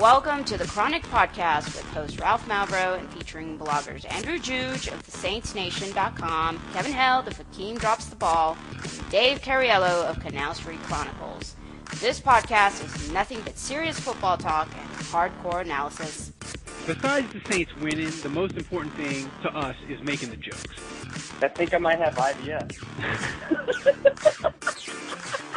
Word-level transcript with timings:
Welcome 0.00 0.44
to 0.44 0.58
the 0.58 0.66
Chronic 0.66 1.04
Podcast 1.04 1.66
with 1.66 1.84
host 1.94 2.20
Ralph 2.20 2.46
Malbrough 2.46 2.98
and 2.98 3.08
featuring 3.10 3.58
bloggers 3.58 4.04
Andrew 4.12 4.38
Juge 4.38 4.88
of 4.88 5.02
TheSaintsNation.com, 5.06 6.60
Kevin 6.74 6.92
Held 6.92 7.28
of 7.28 7.36
Hakeem 7.38 7.78
Drops 7.78 8.04
the 8.06 8.16
Ball, 8.16 8.58
and 8.82 9.10
Dave 9.10 9.40
Cariello 9.40 10.04
of 10.04 10.20
Canal 10.20 10.52
Street 10.52 10.80
Chronicles. 10.80 11.56
This 12.00 12.20
podcast 12.20 12.84
is 12.84 13.10
nothing 13.10 13.40
but 13.42 13.56
serious 13.56 13.98
football 13.98 14.36
talk 14.36 14.68
and 14.76 14.90
hardcore 15.06 15.62
analysis. 15.62 16.30
Besides 16.86 17.32
the 17.32 17.40
Saints 17.50 17.74
winning, 17.76 18.10
the 18.22 18.28
most 18.28 18.54
important 18.56 18.94
thing 18.96 19.30
to 19.44 19.48
us 19.56 19.76
is 19.88 19.98
making 20.02 20.28
the 20.28 20.36
jokes. 20.36 20.74
I 21.40 21.48
think 21.48 21.72
I 21.72 21.78
might 21.78 21.98
have 21.98 22.16
IBS. 22.16 22.82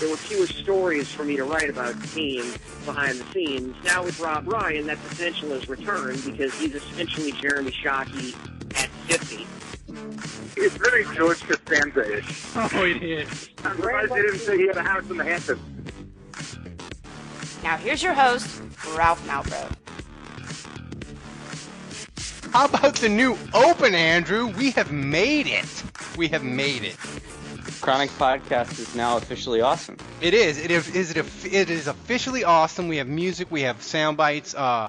there 0.00 0.08
were 0.10 0.16
fewer 0.16 0.46
stories 0.46 1.10
for 1.10 1.24
me 1.24 1.36
to 1.36 1.44
write 1.44 1.70
about 1.70 1.98
the 2.00 2.06
team 2.08 2.44
behind 2.84 3.18
the 3.18 3.24
scenes. 3.32 3.74
Now 3.84 4.04
with 4.04 4.20
Rob 4.20 4.46
Ryan, 4.46 4.86
that 4.86 5.02
potential 5.08 5.50
has 5.50 5.68
returned 5.68 6.22
because 6.24 6.52
he's 6.58 6.74
essentially 6.74 7.32
Jeremy 7.32 7.70
Shockey 7.70 8.34
at 8.76 8.88
50. 9.08 9.46
It's 10.58 10.76
very 10.76 11.04
George 11.14 11.40
Costanza-ish. 11.42 12.56
Oh, 12.56 12.84
it 12.84 13.02
is. 13.02 13.50
I'm 13.64 13.76
surprised 13.76 14.12
they 14.12 14.22
didn't 14.22 14.38
say 14.38 14.56
he 14.58 14.66
had 14.66 14.76
a 14.76 14.82
house 14.82 15.08
in 15.08 15.16
the 15.16 15.24
Hamptons. 15.24 15.60
Now 17.62 17.76
here's 17.76 18.02
your 18.02 18.14
host, 18.14 18.62
Ralph 18.96 19.26
Malbrough. 19.26 19.76
How 22.52 22.66
about 22.66 22.96
the 22.96 23.08
new 23.08 23.36
Open, 23.52 23.94
Andrew? 23.94 24.46
We 24.56 24.70
have 24.70 24.90
made 24.90 25.46
it. 25.46 25.84
We 26.16 26.28
have 26.28 26.42
made 26.42 26.84
it. 26.84 26.96
Chronic 27.80 28.10
Podcast 28.10 28.78
is 28.78 28.94
now 28.94 29.16
officially 29.16 29.60
awesome. 29.60 29.96
It 30.20 30.34
is. 30.34 30.58
It 30.58 30.70
is. 30.70 30.88
Is 30.94 31.10
it? 31.10 31.18
It 31.44 31.70
is 31.70 31.86
officially 31.86 32.42
awesome. 32.44 32.88
We 32.88 32.96
have 32.96 33.06
music. 33.06 33.50
We 33.50 33.62
have 33.62 33.82
sound 33.82 34.16
bites. 34.16 34.54
Uh, 34.54 34.88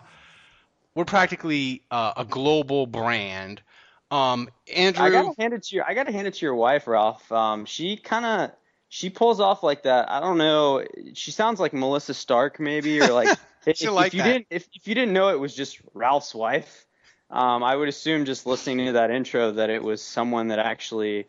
we're 0.96 1.06
practically 1.06 1.84
uh, 1.92 2.14
a 2.18 2.26
global 2.26 2.88
brand. 2.88 3.62
Um, 4.10 4.50
Andrew, 4.74 5.06
I 5.06 5.10
gotta 5.10 5.34
hand 5.38 5.54
it 5.54 5.64
to 5.64 5.76
your. 5.76 5.86
I 5.86 5.94
gotta 5.94 6.12
hand 6.12 6.28
it 6.28 6.36
to 6.36 6.46
your 6.46 6.56
wife, 6.56 6.88
Ralph. 6.88 7.32
Um, 7.32 7.66
she 7.66 7.98
kind 7.98 8.26
of 8.26 8.52
she 8.90 9.10
pulls 9.10 9.40
off 9.40 9.64
like 9.64 9.84
that. 9.84 10.10
I 10.10 10.20
don't 10.20 10.38
know. 10.38 10.84
She 11.14 11.32
sounds 11.32 11.60
like 11.60 11.74
Melissa 11.74 12.14
Stark, 12.14 12.60
maybe, 12.60 13.02
or 13.02 13.10
like 13.10 13.38
if, 13.66 13.84
like 13.92 14.08
if 14.08 14.14
you 14.14 14.22
that. 14.24 14.28
didn't 14.28 14.48
if, 14.50 14.68
if 14.74 14.88
you 14.88 14.96
didn't 14.96 15.14
know 15.14 15.30
it 15.30 15.40
was 15.40 15.54
just 15.56 15.80
Ralph's 15.94 16.34
wife. 16.34 16.86
Um, 17.30 17.62
I 17.62 17.76
would 17.76 17.90
assume 17.90 18.24
just 18.24 18.46
listening 18.46 18.86
to 18.86 18.92
that 18.94 19.12
intro 19.12 19.52
that 19.52 19.70
it 19.70 19.84
was 19.84 20.02
someone 20.02 20.48
that 20.48 20.60
actually 20.60 21.28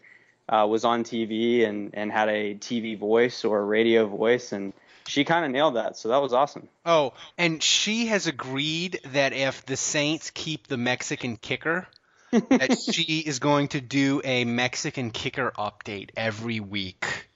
uh, 0.48 0.66
was 0.68 0.84
on 0.84 1.04
TV 1.04 1.66
and, 1.66 1.90
and 1.94 2.10
had 2.10 2.28
a 2.28 2.54
TV 2.54 2.98
voice 2.98 3.44
or 3.44 3.58
a 3.60 3.64
radio 3.64 4.06
voice, 4.06 4.52
and 4.52 4.72
she 5.06 5.24
kind 5.24 5.44
of 5.44 5.50
nailed 5.50 5.76
that. 5.76 5.96
So 5.96 6.08
that 6.08 6.22
was 6.22 6.32
awesome. 6.32 6.68
Oh, 6.84 7.12
and 7.36 7.62
she 7.62 8.06
has 8.06 8.26
agreed 8.26 9.00
that 9.12 9.32
if 9.32 9.64
the 9.66 9.76
Saints 9.76 10.30
keep 10.30 10.66
the 10.66 10.76
Mexican 10.76 11.36
kicker, 11.36 11.86
that 12.32 12.78
she 12.78 13.20
is 13.20 13.38
going 13.38 13.68
to 13.68 13.80
do 13.80 14.20
a 14.24 14.44
Mexican 14.44 15.10
kicker 15.10 15.52
update 15.58 16.10
every 16.16 16.60
week. 16.60 17.28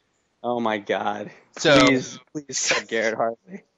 Oh 0.43 0.61
my 0.61 0.79
God! 0.79 1.31
So- 1.59 1.87
please, 1.87 2.19
please, 2.33 2.59
said 2.59 2.89
Garrett 2.89 3.17
Hartley. 3.17 3.63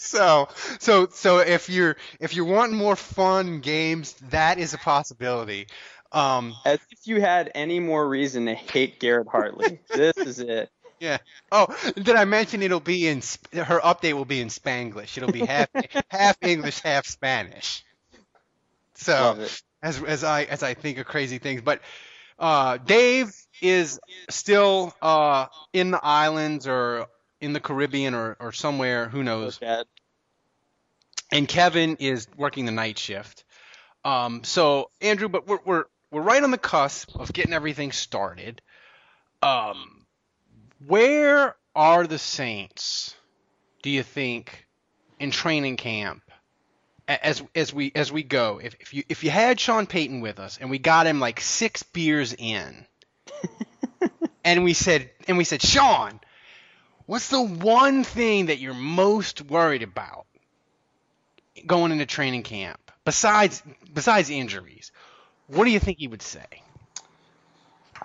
So, 0.00 0.48
so, 0.78 1.08
so 1.08 1.38
if 1.38 1.68
you're 1.68 1.96
if 2.20 2.34
you're 2.36 2.44
wanting 2.44 2.76
more 2.76 2.94
fun 2.94 3.60
games, 3.60 4.12
that 4.30 4.58
is 4.58 4.72
a 4.72 4.78
possibility. 4.78 5.66
Um, 6.12 6.54
As 6.64 6.78
if 6.90 7.06
you 7.06 7.20
had 7.20 7.50
any 7.54 7.80
more 7.80 8.08
reason 8.08 8.46
to 8.46 8.54
hate 8.54 8.98
Garrett 9.00 9.28
Hartley. 9.28 9.80
this 9.88 10.16
is 10.16 10.40
it. 10.40 10.70
yeah. 11.00 11.18
Oh, 11.52 11.66
did 11.94 12.16
I 12.16 12.24
mention 12.24 12.62
it'll 12.62 12.80
be 12.80 13.06
in 13.06 13.22
her 13.52 13.80
update 13.80 14.14
will 14.14 14.24
be 14.24 14.40
in 14.40 14.48
Spanglish. 14.48 15.16
It'll 15.16 15.32
be 15.32 15.44
half 15.44 15.68
half 16.08 16.36
English, 16.42 16.80
half 16.80 17.06
Spanish. 17.06 17.84
So 18.94 19.46
as 19.82 20.02
as 20.02 20.24
I 20.24 20.44
as 20.44 20.62
I 20.62 20.74
think 20.74 20.98
of 20.98 21.06
crazy 21.06 21.38
things, 21.38 21.60
but 21.60 21.80
uh, 22.38 22.78
Dave 22.78 23.32
is 23.60 24.00
still 24.30 24.94
uh, 25.02 25.46
in 25.72 25.90
the 25.90 26.04
islands 26.04 26.66
or 26.66 27.06
in 27.40 27.52
the 27.52 27.60
Caribbean 27.60 28.14
or, 28.14 28.36
or 28.40 28.52
somewhere. 28.52 29.08
Who 29.08 29.22
knows? 29.22 29.60
And 31.30 31.46
Kevin 31.46 31.96
is 32.00 32.26
working 32.36 32.64
the 32.64 32.72
night 32.72 32.98
shift. 32.98 33.44
Um, 34.04 34.44
so 34.44 34.90
Andrew, 35.00 35.28
but 35.28 35.46
we're 35.46 35.58
we're 35.64 35.84
we're 36.10 36.22
right 36.22 36.42
on 36.42 36.50
the 36.50 36.58
cusp 36.58 37.16
of 37.16 37.32
getting 37.32 37.52
everything 37.52 37.92
started. 37.92 38.62
Um, 39.42 40.06
where 40.86 41.54
are 41.74 42.06
the 42.06 42.18
Saints? 42.18 43.14
Do 43.82 43.90
you 43.90 44.02
think 44.02 44.66
in 45.20 45.30
training 45.30 45.76
camp 45.76 46.22
as 47.06 47.42
as 47.54 47.72
we 47.72 47.92
as 47.94 48.10
we 48.10 48.22
go? 48.22 48.60
If 48.62 48.74
if 48.80 48.94
you 48.94 49.04
if 49.08 49.24
you 49.24 49.30
had 49.30 49.60
Sean 49.60 49.86
Payton 49.86 50.20
with 50.20 50.38
us 50.38 50.58
and 50.60 50.70
we 50.70 50.78
got 50.78 51.06
him 51.06 51.20
like 51.20 51.40
six 51.40 51.82
beers 51.82 52.34
in, 52.36 52.86
and 54.44 54.64
we 54.64 54.74
said 54.74 55.10
and 55.28 55.38
we 55.38 55.44
said 55.44 55.62
Sean, 55.62 56.20
what's 57.06 57.28
the 57.28 57.42
one 57.42 58.02
thing 58.02 58.46
that 58.46 58.58
you're 58.58 58.74
most 58.74 59.42
worried 59.42 59.82
about? 59.82 60.26
going 61.66 61.92
into 61.92 62.06
training 62.06 62.42
camp 62.42 62.78
besides 63.04 63.62
besides 63.92 64.30
injuries 64.30 64.92
what 65.48 65.64
do 65.64 65.70
you 65.70 65.80
think 65.80 65.98
he 65.98 66.08
would 66.08 66.22
say 66.22 66.46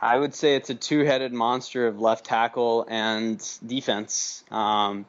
I 0.04 0.18
would 0.18 0.36
say 0.36 0.56
it's 0.56 0.70
a 0.70 0.76
two-headed 0.76 1.32
monster 1.32 1.88
of 1.88 2.00
left 2.00 2.26
tackle 2.26 2.86
and 2.90 3.42
defense. 3.66 4.44
Um, 4.52 5.06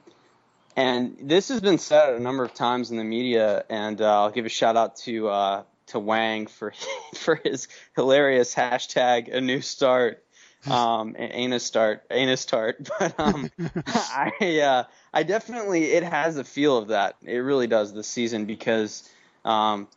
and 0.76 1.16
this 1.20 1.48
has 1.48 1.60
been 1.60 1.78
said 1.78 2.14
a 2.14 2.20
number 2.20 2.44
of 2.44 2.54
times 2.54 2.92
in 2.92 2.96
the 2.96 3.04
media, 3.04 3.64
and 3.68 4.00
uh, 4.00 4.22
I'll 4.22 4.30
give 4.30 4.46
a 4.46 4.48
shout 4.50 4.76
out 4.76 4.96
to 4.98 5.28
uh, 5.28 5.62
to 5.88 5.98
Wang 5.98 6.46
for 6.46 6.72
for 7.14 7.36
his 7.36 7.68
hilarious 7.96 8.54
hashtag 8.54 9.32
a 9.34 9.40
new 9.40 9.60
start. 9.60 10.22
Um, 10.66 11.14
ain't 11.18 11.52
a 11.52 11.60
start, 11.60 12.04
ain't 12.10 12.30
a 12.30 12.36
start, 12.36 12.88
but 12.98 13.18
um, 13.18 13.50
I 13.86 14.60
uh, 14.62 14.84
I 15.12 15.22
definitely 15.24 15.84
it 15.92 16.04
has 16.04 16.36
a 16.36 16.44
feel 16.44 16.78
of 16.78 16.88
that. 16.88 17.16
It 17.22 17.38
really 17.38 17.66
does 17.66 17.92
this 17.92 18.06
season 18.06 18.46
because 18.46 19.08
um, 19.44 19.88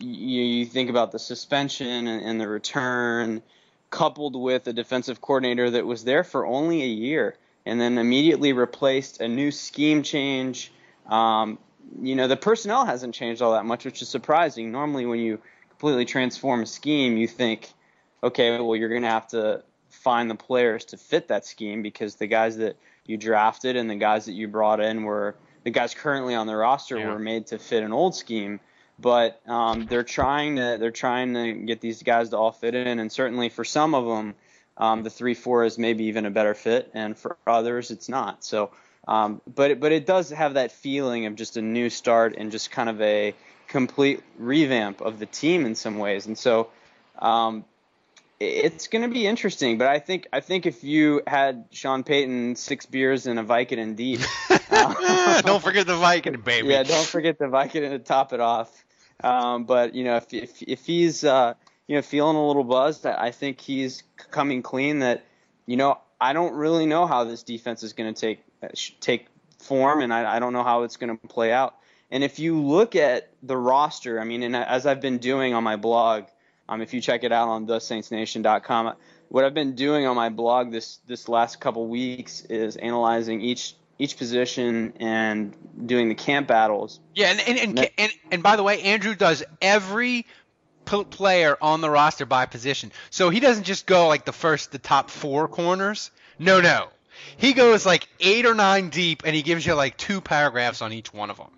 you, 0.00 0.42
you 0.42 0.66
think 0.66 0.90
about 0.90 1.12
the 1.12 1.18
suspension 1.18 2.06
and, 2.06 2.24
and 2.24 2.40
the 2.40 2.48
return, 2.48 3.42
coupled 3.90 4.36
with 4.36 4.66
a 4.68 4.72
defensive 4.72 5.20
coordinator 5.20 5.70
that 5.70 5.84
was 5.84 6.04
there 6.04 6.24
for 6.24 6.46
only 6.46 6.82
a 6.82 6.86
year 6.86 7.36
and 7.66 7.80
then 7.80 7.98
immediately 7.98 8.52
replaced 8.52 9.20
a 9.20 9.28
new 9.28 9.50
scheme 9.50 10.02
change. 10.02 10.72
Um, 11.08 11.58
you 12.00 12.14
know, 12.14 12.28
the 12.28 12.36
personnel 12.36 12.86
hasn't 12.86 13.14
changed 13.14 13.42
all 13.42 13.52
that 13.52 13.64
much, 13.64 13.84
which 13.84 14.00
is 14.00 14.08
surprising. 14.08 14.70
Normally, 14.70 15.06
when 15.06 15.18
you 15.18 15.40
completely 15.70 16.04
transform 16.04 16.62
a 16.62 16.66
scheme, 16.66 17.16
you 17.16 17.26
think, 17.26 17.72
okay, 18.22 18.60
well, 18.60 18.76
you're 18.76 18.88
going 18.88 19.02
to 19.02 19.08
have 19.08 19.26
to 19.28 19.64
find 19.90 20.30
the 20.30 20.36
players 20.36 20.84
to 20.86 20.96
fit 20.96 21.28
that 21.28 21.44
scheme 21.44 21.82
because 21.82 22.14
the 22.14 22.26
guys 22.26 22.56
that 22.58 22.76
you 23.06 23.16
drafted 23.16 23.76
and 23.76 23.90
the 23.90 23.96
guys 23.96 24.26
that 24.26 24.32
you 24.32 24.46
brought 24.46 24.80
in 24.80 25.02
were 25.02 25.34
the 25.64 25.70
guys 25.70 25.94
currently 25.94 26.34
on 26.34 26.46
the 26.46 26.56
roster 26.56 26.96
Yeah. 26.96 27.12
were 27.12 27.18
made 27.18 27.48
to 27.48 27.58
fit 27.58 27.82
an 27.82 27.92
old 27.92 28.14
scheme 28.14 28.60
but 29.00 29.40
um, 29.48 29.86
they're 29.86 30.02
trying 30.02 30.56
to 30.56 30.76
they're 30.78 30.90
trying 30.90 31.34
to 31.34 31.52
get 31.52 31.80
these 31.80 32.02
guys 32.02 32.30
to 32.30 32.36
all 32.36 32.52
fit 32.52 32.74
in, 32.74 32.98
and 32.98 33.10
certainly 33.10 33.48
for 33.48 33.64
some 33.64 33.94
of 33.94 34.06
them, 34.06 34.34
um, 34.76 35.02
the 35.02 35.10
three 35.10 35.34
four 35.34 35.64
is 35.64 35.78
maybe 35.78 36.04
even 36.04 36.26
a 36.26 36.30
better 36.30 36.54
fit, 36.54 36.90
and 36.94 37.16
for 37.16 37.36
others 37.46 37.90
it's 37.90 38.08
not. 38.08 38.44
So, 38.44 38.70
um, 39.08 39.40
but 39.52 39.72
it, 39.72 39.80
but 39.80 39.92
it 39.92 40.06
does 40.06 40.30
have 40.30 40.54
that 40.54 40.72
feeling 40.72 41.26
of 41.26 41.34
just 41.36 41.56
a 41.56 41.62
new 41.62 41.90
start 41.90 42.34
and 42.36 42.50
just 42.50 42.70
kind 42.70 42.88
of 42.88 43.00
a 43.00 43.34
complete 43.68 44.22
revamp 44.38 45.00
of 45.00 45.18
the 45.18 45.26
team 45.26 45.66
in 45.66 45.74
some 45.74 45.98
ways, 45.98 46.26
and 46.26 46.36
so. 46.36 46.68
Um, 47.18 47.64
it's 48.42 48.88
going 48.88 49.02
to 49.02 49.12
be 49.12 49.26
interesting, 49.26 49.76
but 49.76 49.86
I 49.86 49.98
think 49.98 50.26
I 50.32 50.40
think 50.40 50.64
if 50.64 50.82
you 50.82 51.20
had 51.26 51.66
Sean 51.72 52.02
Payton 52.02 52.56
six 52.56 52.86
beers 52.86 53.26
and 53.26 53.38
a 53.38 53.44
Vicodin 53.44 53.96
deep, 53.96 54.20
uh, 54.70 55.42
don't 55.42 55.62
forget 55.62 55.86
the 55.86 55.96
Viking 55.96 56.40
baby 56.40 56.68
yeah, 56.68 56.82
don't 56.82 57.06
forget 57.06 57.38
the 57.38 57.44
Vicodin 57.44 57.90
to 57.90 57.98
top 57.98 58.32
it 58.32 58.40
off. 58.40 58.82
Um, 59.22 59.64
but 59.64 59.94
you 59.94 60.04
know, 60.04 60.16
if 60.16 60.32
if 60.32 60.62
if 60.62 60.86
he's 60.86 61.24
uh, 61.24 61.54
you 61.86 61.96
know 61.96 62.02
feeling 62.02 62.36
a 62.36 62.46
little 62.46 62.64
buzzed, 62.64 63.06
I 63.06 63.30
think 63.30 63.60
he's 63.60 64.02
coming 64.30 64.62
clean 64.62 65.00
that 65.00 65.24
you 65.66 65.76
know, 65.76 65.98
I 66.20 66.32
don't 66.32 66.54
really 66.54 66.86
know 66.86 67.06
how 67.06 67.24
this 67.24 67.42
defense 67.42 67.82
is 67.82 67.92
going 67.92 68.12
to 68.12 68.20
take 68.20 69.00
take 69.00 69.26
form, 69.58 70.00
and 70.00 70.12
I, 70.12 70.36
I 70.36 70.38
don't 70.38 70.52
know 70.52 70.64
how 70.64 70.82
it's 70.82 70.96
going 70.96 71.16
to 71.16 71.28
play 71.28 71.52
out. 71.52 71.76
And 72.10 72.24
if 72.24 72.38
you 72.38 72.60
look 72.60 72.96
at 72.96 73.30
the 73.42 73.56
roster, 73.56 74.20
I 74.20 74.24
mean, 74.24 74.42
and 74.42 74.56
as 74.56 74.84
I've 74.84 75.00
been 75.00 75.18
doing 75.18 75.54
on 75.54 75.62
my 75.62 75.76
blog, 75.76 76.24
um, 76.68 76.82
if 76.82 76.92
you 76.92 77.00
check 77.00 77.22
it 77.22 77.30
out 77.30 77.48
on 77.48 77.66
thesaintsnation.com, 77.66 78.94
what 79.28 79.44
I've 79.44 79.54
been 79.54 79.76
doing 79.76 80.06
on 80.06 80.16
my 80.16 80.28
blog 80.28 80.72
this 80.72 80.98
this 81.06 81.28
last 81.28 81.60
couple 81.60 81.86
weeks 81.86 82.44
is 82.46 82.76
analyzing 82.76 83.40
each 83.40 83.74
each 84.00 84.16
position 84.16 84.94
and 84.98 85.54
doing 85.86 86.08
the 86.08 86.14
camp 86.14 86.48
battles. 86.48 87.00
Yeah, 87.14 87.30
and 87.30 87.40
and 87.40 87.78
and, 87.78 87.90
and, 87.98 88.12
and 88.32 88.42
by 88.42 88.56
the 88.56 88.62
way, 88.62 88.80
Andrew 88.80 89.14
does 89.14 89.44
every 89.60 90.26
player 90.86 91.56
on 91.60 91.82
the 91.82 91.90
roster 91.90 92.26
by 92.26 92.46
position. 92.46 92.90
So 93.10 93.30
he 93.30 93.38
doesn't 93.38 93.64
just 93.64 93.86
go 93.86 94.08
like 94.08 94.24
the 94.24 94.32
first, 94.32 94.72
the 94.72 94.78
top 94.78 95.10
four 95.10 95.46
corners. 95.46 96.10
No, 96.38 96.60
no. 96.60 96.88
He 97.36 97.52
goes 97.52 97.84
like 97.84 98.08
eight 98.18 98.46
or 98.46 98.54
nine 98.54 98.88
deep, 98.88 99.22
and 99.24 99.36
he 99.36 99.42
gives 99.42 99.64
you 99.64 99.74
like 99.74 99.96
two 99.98 100.22
paragraphs 100.22 100.80
on 100.80 100.92
each 100.92 101.12
one 101.12 101.30
of 101.30 101.36
them. 101.36 101.50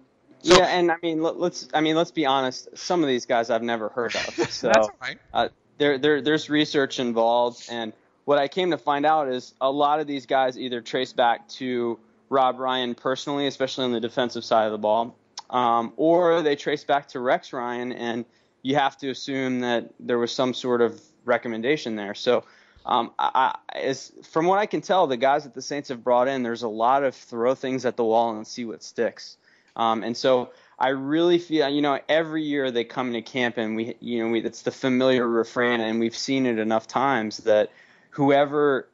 So, 0.42 0.56
yeah, 0.56 0.66
and 0.66 0.90
I 0.90 0.96
mean, 1.00 1.22
let, 1.22 1.36
us 1.36 1.68
I 1.72 1.80
mean, 1.80 1.94
let's 1.94 2.10
be 2.10 2.26
honest. 2.26 2.76
Some 2.76 3.02
of 3.02 3.08
these 3.08 3.26
guys 3.26 3.48
I've 3.48 3.62
never 3.62 3.88
heard 3.88 4.16
of. 4.16 4.34
So 4.50 4.66
That's 4.66 4.88
all 4.88 4.90
right. 5.00 5.18
Uh, 5.32 5.48
there, 5.78 5.98
there, 5.98 6.20
there's 6.20 6.50
research 6.50 6.98
involved, 6.98 7.68
and 7.70 7.92
what 8.24 8.38
I 8.38 8.48
came 8.48 8.72
to 8.72 8.78
find 8.78 9.06
out 9.06 9.28
is 9.28 9.54
a 9.60 9.70
lot 9.70 10.00
of 10.00 10.08
these 10.08 10.26
guys 10.26 10.58
either 10.58 10.80
trace 10.80 11.12
back 11.12 11.48
to 11.50 11.98
Rob 12.32 12.58
Ryan 12.58 12.94
personally, 12.94 13.46
especially 13.46 13.84
on 13.84 13.93
the 13.93 14.00
defensive 14.00 14.43
side 14.43 14.64
of 14.64 14.73
the 14.73 14.79
ball, 14.79 15.14
um, 15.50 15.93
or 15.96 16.40
they 16.40 16.56
trace 16.56 16.82
back 16.82 17.08
to 17.08 17.20
Rex 17.20 17.52
Ryan, 17.52 17.93
and 17.93 18.25
you 18.62 18.75
have 18.76 18.96
to 18.99 19.11
assume 19.11 19.61
that 19.61 19.90
there 20.00 20.19
was 20.19 20.32
some 20.32 20.55
sort 20.55 20.81
of 20.81 21.00
recommendation 21.26 21.94
there. 21.94 22.14
So 22.14 22.44
um, 22.87 23.12
I, 23.19 23.56
as, 23.75 24.12
from 24.23 24.46
what 24.46 24.58
I 24.58 24.67
can 24.67 24.81
tell, 24.81 25.06
the 25.06 25.19
guys 25.19 25.44
that 25.44 25.55
the 25.55 25.62
Saints 25.62 25.90
have 25.90 26.02
brought 26.02 26.26
in, 26.26 26.43
there's 26.43 26.62
a 26.62 26.69
lot 26.69 27.05
of 27.05 27.14
throw 27.14 27.55
things 27.55 27.84
at 27.84 27.96
the 27.96 28.05
wall 28.05 28.34
and 28.34 28.46
see 28.46 28.64
what 28.64 28.82
sticks. 28.82 29.37
Um, 29.76 30.02
and 30.02 30.17
so 30.17 30.50
I 30.79 30.88
really 30.88 31.38
feel, 31.38 31.69
you 31.69 31.82
know, 31.82 32.00
every 32.08 32.43
year 32.43 32.70
they 32.70 32.84
come 32.84 33.08
into 33.14 33.23
camp 33.23 33.58
and 33.58 33.76
we, 33.76 33.94
you 34.00 34.25
know, 34.25 34.31
we, 34.31 34.40
it's 34.40 34.62
the 34.62 34.70
familiar 34.70 35.29
refrain, 35.29 35.81
and 35.81 36.00
we've 36.00 36.17
seen 36.17 36.46
it 36.46 36.58
enough 36.58 36.87
times 36.88 37.38
that 37.44 37.70
whoever 38.11 38.88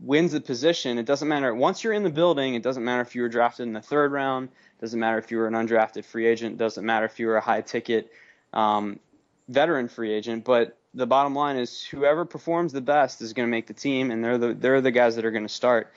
wins 0.00 0.32
the 0.32 0.40
position, 0.40 0.98
it 0.98 1.06
doesn't 1.06 1.28
matter. 1.28 1.54
Once 1.54 1.84
you're 1.84 1.92
in 1.92 2.02
the 2.02 2.10
building, 2.10 2.54
it 2.54 2.62
doesn't 2.62 2.84
matter 2.84 3.02
if 3.02 3.14
you 3.14 3.22
were 3.22 3.28
drafted 3.28 3.66
in 3.66 3.72
the 3.72 3.80
third 3.80 4.12
round, 4.12 4.48
doesn't 4.80 4.98
matter 4.98 5.18
if 5.18 5.30
you 5.30 5.38
were 5.38 5.46
an 5.46 5.54
undrafted 5.54 6.04
free 6.04 6.26
agent, 6.26 6.58
doesn't 6.58 6.84
matter 6.84 7.06
if 7.06 7.20
you 7.20 7.26
were 7.26 7.36
a 7.36 7.40
high 7.40 7.60
ticket 7.60 8.10
um, 8.52 8.98
veteran 9.48 9.88
free 9.88 10.12
agent, 10.12 10.44
but 10.44 10.76
the 10.94 11.06
bottom 11.06 11.34
line 11.34 11.56
is 11.56 11.82
whoever 11.82 12.24
performs 12.24 12.72
the 12.72 12.80
best 12.80 13.22
is 13.22 13.32
going 13.32 13.46
to 13.46 13.50
make 13.50 13.66
the 13.66 13.74
team, 13.74 14.10
and 14.10 14.22
they're 14.22 14.38
the 14.38 14.54
they're 14.54 14.80
the 14.80 14.90
guys 14.90 15.16
that 15.16 15.24
are 15.24 15.30
going 15.30 15.46
to 15.46 15.48
start. 15.48 15.92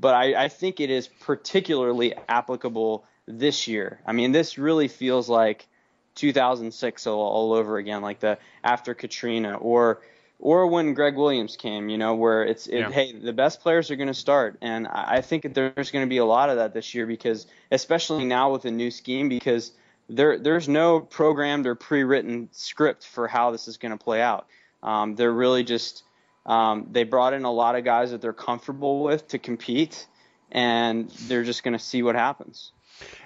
But 0.00 0.14
I, 0.14 0.44
I 0.44 0.48
think 0.48 0.80
it 0.80 0.90
is 0.90 1.08
particularly 1.08 2.14
applicable 2.28 3.04
this 3.26 3.66
year. 3.68 4.00
I 4.06 4.12
mean, 4.12 4.32
this 4.32 4.56
really 4.56 4.88
feels 4.88 5.28
like 5.28 5.66
2006 6.14 7.06
all, 7.06 7.20
all 7.20 7.52
over 7.52 7.78
again, 7.78 8.00
like 8.00 8.20
the 8.20 8.38
after 8.62 8.94
Katrina 8.94 9.56
or 9.56 10.00
or 10.38 10.68
when 10.68 10.94
Greg 10.94 11.16
Williams 11.16 11.56
came, 11.56 11.88
you 11.88 11.98
know, 11.98 12.14
where 12.14 12.44
it's 12.44 12.66
it, 12.66 12.78
yeah. 12.78 12.90
hey, 12.90 13.12
the 13.12 13.32
best 13.32 13.60
players 13.60 13.90
are 13.90 13.96
going 13.96 14.08
to 14.08 14.14
start, 14.14 14.56
and 14.62 14.86
I 14.86 15.20
think 15.20 15.52
there's 15.54 15.90
going 15.90 16.04
to 16.04 16.08
be 16.08 16.18
a 16.18 16.24
lot 16.24 16.50
of 16.50 16.56
that 16.56 16.74
this 16.74 16.94
year 16.94 17.06
because, 17.06 17.46
especially 17.72 18.24
now 18.24 18.52
with 18.52 18.64
a 18.64 18.70
new 18.70 18.90
scheme, 18.90 19.28
because 19.28 19.72
there 20.08 20.38
there's 20.38 20.68
no 20.68 21.00
programmed 21.00 21.66
or 21.66 21.74
pre-written 21.74 22.48
script 22.52 23.04
for 23.04 23.26
how 23.26 23.50
this 23.50 23.68
is 23.68 23.76
going 23.76 23.96
to 23.96 24.02
play 24.02 24.22
out. 24.22 24.46
Um, 24.82 25.16
they're 25.16 25.32
really 25.32 25.64
just 25.64 26.04
um, 26.46 26.88
they 26.92 27.02
brought 27.02 27.34
in 27.34 27.44
a 27.44 27.52
lot 27.52 27.74
of 27.74 27.84
guys 27.84 28.12
that 28.12 28.20
they're 28.20 28.32
comfortable 28.32 29.02
with 29.02 29.28
to 29.28 29.38
compete, 29.38 30.06
and 30.52 31.10
they're 31.26 31.44
just 31.44 31.64
going 31.64 31.76
to 31.76 31.82
see 31.82 32.02
what 32.02 32.14
happens. 32.14 32.72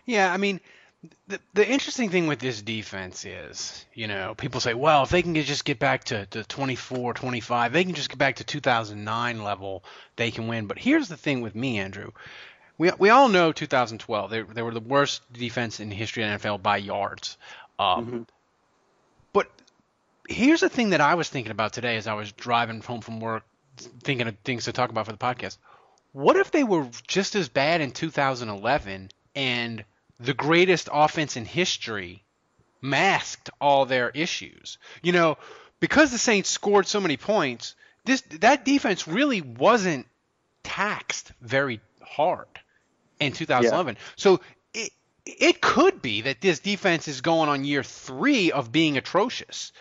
Yeah, 0.07 0.33
I 0.33 0.39
mean. 0.39 0.61
The, 1.27 1.41
the 1.55 1.69
interesting 1.69 2.11
thing 2.11 2.29
with 2.29 2.39
this 2.39 2.63
defense 2.63 3.25
is, 3.25 3.85
you 3.93 4.07
know, 4.07 4.35
people 4.37 4.61
say, 4.61 4.75
well, 4.75 5.03
if 5.03 5.11
they 5.11 5.23
can 5.23 5.35
just 5.35 5.65
get 5.65 5.81
back 5.81 6.05
to, 6.05 6.27
to 6.27 6.45
24, 6.45 7.15
25, 7.15 7.73
they 7.73 7.85
can 7.85 7.95
just 7.95 8.09
get 8.09 8.19
back 8.19 8.37
to 8.37 8.45
2009 8.45 9.43
level, 9.43 9.83
they 10.15 10.31
can 10.31 10.47
win. 10.47 10.67
But 10.67 10.79
here's 10.79 11.09
the 11.09 11.17
thing 11.17 11.41
with 11.41 11.57
me, 11.57 11.79
Andrew 11.79 12.13
we 12.79 12.91
we 12.99 13.11
all 13.11 13.29
know 13.29 13.53
2012 13.53 14.31
they 14.31 14.43
they 14.43 14.63
were 14.63 14.75
the 14.75 14.81
worst 14.81 15.31
defense 15.33 15.79
in 15.79 15.91
history 15.91 16.25
of 16.25 16.41
NFL 16.41 16.63
by 16.63 16.79
yards. 16.79 17.37
Um, 17.79 18.07
mm-hmm. 18.07 18.23
But 19.33 19.51
here's 20.29 20.61
the 20.61 20.69
thing 20.69 20.91
that 20.91 21.01
I 21.01 21.15
was 21.15 21.29
thinking 21.29 21.53
about 21.53 21.73
today 21.73 21.97
as 21.97 22.07
I 22.07 22.15
was 22.15 22.33
driving 22.33 22.81
home 22.81 23.01
from 23.01 23.21
work, 23.21 23.45
thinking 24.03 24.27
of 24.27 24.37
things 24.45 24.65
to 24.65 24.73
talk 24.73 24.91
about 24.91 25.07
for 25.07 25.13
the 25.13 25.19
podcast. 25.19 25.59
What 26.13 26.37
if 26.37 26.51
they 26.51 26.65
were 26.65 26.89
just 27.07 27.37
as 27.37 27.49
bad 27.49 27.81
in 27.81 27.93
2011 27.93 29.11
and 29.35 29.85
the 30.23 30.35
greatest 30.35 30.89
offense 30.93 31.37
in 31.37 31.45
history 31.45 32.23
masked 32.81 33.51
all 33.61 33.87
their 33.87 34.11
issues? 34.11 34.79
You 35.03 35.13
know, 35.13 35.39
because 35.81 36.11
the 36.11 36.19
Saints 36.19 36.49
scored 36.49 36.87
so 36.87 37.01
many 37.01 37.17
points, 37.17 37.75
this 38.05 38.23
that 38.41 38.65
defense 38.65 39.07
really 39.07 39.41
wasn't 39.41 40.07
taxed 40.63 41.33
very 41.41 41.81
hard 42.01 42.47
in 43.21 43.33
2011. 43.33 43.95
Yeah. 43.95 44.01
So 44.17 44.41
it 44.75 44.91
it 45.25 45.61
could 45.61 46.03
be 46.03 46.23
that 46.23 46.41
this 46.41 46.59
defense 46.59 47.09
is 47.09 47.21
going 47.21 47.49
on 47.49 47.65
year 47.65 47.83
three 47.83 48.53
of 48.53 48.73
being 48.73 48.97
atrocious. 48.97 49.73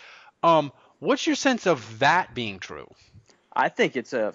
Um, 0.43 0.71
what's 0.99 1.25
your 1.25 1.35
sense 1.35 1.67
of 1.67 1.99
that 1.99 2.33
being 2.33 2.59
true? 2.59 2.89
I 3.53 3.69
think 3.69 3.95
it's 3.95 4.13
a 4.13 4.33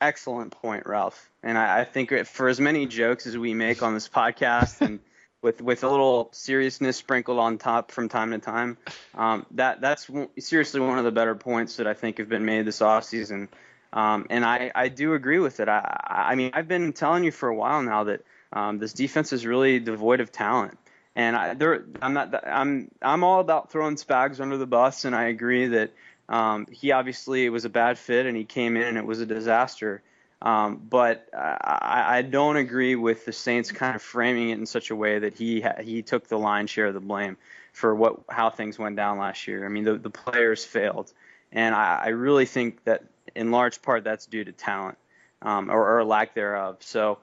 excellent 0.00 0.52
point, 0.52 0.86
Ralph. 0.86 1.28
And 1.42 1.56
I, 1.56 1.80
I 1.80 1.84
think 1.84 2.26
for 2.26 2.48
as 2.48 2.60
many 2.60 2.86
jokes 2.86 3.26
as 3.26 3.36
we 3.36 3.54
make 3.54 3.82
on 3.82 3.94
this 3.94 4.08
podcast 4.08 4.80
and 4.80 5.00
with 5.42 5.60
with 5.62 5.84
a 5.84 5.88
little 5.88 6.28
seriousness 6.32 6.96
sprinkled 6.96 7.38
on 7.38 7.58
top 7.58 7.90
from 7.90 8.08
time 8.08 8.30
to 8.32 8.38
time, 8.38 8.76
um, 9.14 9.46
that 9.52 9.80
that's 9.80 10.10
seriously 10.38 10.80
one 10.80 10.98
of 10.98 11.04
the 11.04 11.12
better 11.12 11.34
points 11.34 11.76
that 11.76 11.86
I 11.86 11.94
think 11.94 12.18
have 12.18 12.28
been 12.28 12.44
made 12.44 12.66
this 12.66 12.80
offseason. 12.80 13.48
Um, 13.92 14.26
and 14.30 14.44
I, 14.44 14.70
I 14.74 14.88
do 14.88 15.14
agree 15.14 15.40
with 15.40 15.58
it. 15.58 15.68
I, 15.68 16.00
I 16.08 16.34
mean, 16.36 16.52
I've 16.54 16.68
been 16.68 16.92
telling 16.92 17.24
you 17.24 17.32
for 17.32 17.48
a 17.48 17.54
while 17.54 17.82
now 17.82 18.04
that 18.04 18.22
um, 18.52 18.78
this 18.78 18.92
defense 18.92 19.32
is 19.32 19.44
really 19.44 19.80
devoid 19.80 20.20
of 20.20 20.30
talent. 20.30 20.78
And 21.16 21.34
I, 21.34 21.56
I'm 22.00 22.12
not. 22.12 22.46
I'm. 22.46 22.90
I'm 23.02 23.24
all 23.24 23.40
about 23.40 23.72
throwing 23.72 23.96
Spags 23.96 24.40
under 24.40 24.56
the 24.56 24.66
bus, 24.66 25.04
and 25.04 25.14
I 25.14 25.24
agree 25.24 25.66
that 25.66 25.90
um, 26.28 26.68
he 26.70 26.92
obviously 26.92 27.48
was 27.48 27.64
a 27.64 27.68
bad 27.68 27.98
fit, 27.98 28.26
and 28.26 28.36
he 28.36 28.44
came 28.44 28.76
in 28.76 28.84
and 28.84 28.96
it 28.96 29.04
was 29.04 29.20
a 29.20 29.26
disaster. 29.26 30.02
Um, 30.42 30.80
but 30.88 31.28
I, 31.34 32.18
I 32.18 32.22
don't 32.22 32.56
agree 32.56 32.96
with 32.96 33.26
the 33.26 33.32
Saints 33.32 33.72
kind 33.72 33.94
of 33.94 34.00
framing 34.00 34.50
it 34.50 34.58
in 34.58 34.66
such 34.66 34.90
a 34.90 34.96
way 34.96 35.18
that 35.18 35.34
he 35.34 35.60
ha- 35.60 35.82
he 35.82 36.02
took 36.02 36.28
the 36.28 36.38
lion's 36.38 36.70
share 36.70 36.86
of 36.86 36.94
the 36.94 37.00
blame 37.00 37.36
for 37.72 37.94
what 37.94 38.20
how 38.28 38.48
things 38.48 38.78
went 38.78 38.96
down 38.96 39.18
last 39.18 39.46
year. 39.46 39.66
I 39.66 39.68
mean, 39.68 39.84
the 39.84 39.98
the 39.98 40.10
players 40.10 40.64
failed, 40.64 41.12
and 41.52 41.74
I, 41.74 42.02
I 42.04 42.08
really 42.08 42.46
think 42.46 42.84
that 42.84 43.04
in 43.34 43.50
large 43.50 43.82
part 43.82 44.02
that's 44.02 44.26
due 44.26 44.44
to 44.44 44.52
talent 44.52 44.96
um, 45.42 45.70
or, 45.70 45.98
or 45.98 46.04
lack 46.04 46.34
thereof. 46.34 46.78
So 46.80 47.18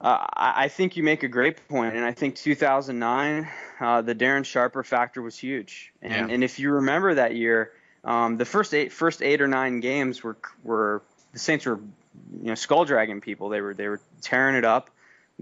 uh, 0.00 0.26
I 0.34 0.68
think 0.68 0.96
you 0.96 1.02
make 1.02 1.22
a 1.22 1.28
great 1.28 1.68
point, 1.68 1.94
and 1.94 2.04
I 2.04 2.12
think 2.12 2.34
2009, 2.36 3.48
uh, 3.80 4.02
the 4.02 4.14
Darren 4.14 4.44
Sharper 4.44 4.82
factor 4.82 5.20
was 5.20 5.36
huge. 5.38 5.92
And, 6.00 6.12
yeah. 6.12 6.34
and 6.34 6.42
if 6.42 6.58
you 6.58 6.72
remember 6.72 7.14
that 7.14 7.34
year, 7.34 7.72
um, 8.02 8.38
the 8.38 8.46
first 8.46 8.72
eight 8.72 8.92
first 8.92 9.22
eight 9.22 9.42
or 9.42 9.48
nine 9.48 9.80
games 9.80 10.22
were 10.22 10.38
were 10.64 11.02
the 11.32 11.38
Saints 11.38 11.66
were 11.66 11.80
you 12.40 12.48
know 12.48 12.54
skull 12.54 12.84
dragging 12.84 13.20
people. 13.20 13.48
They 13.48 13.60
were 13.60 13.74
they 13.74 13.88
were 13.88 14.00
tearing 14.20 14.56
it 14.56 14.64
up. 14.64 14.90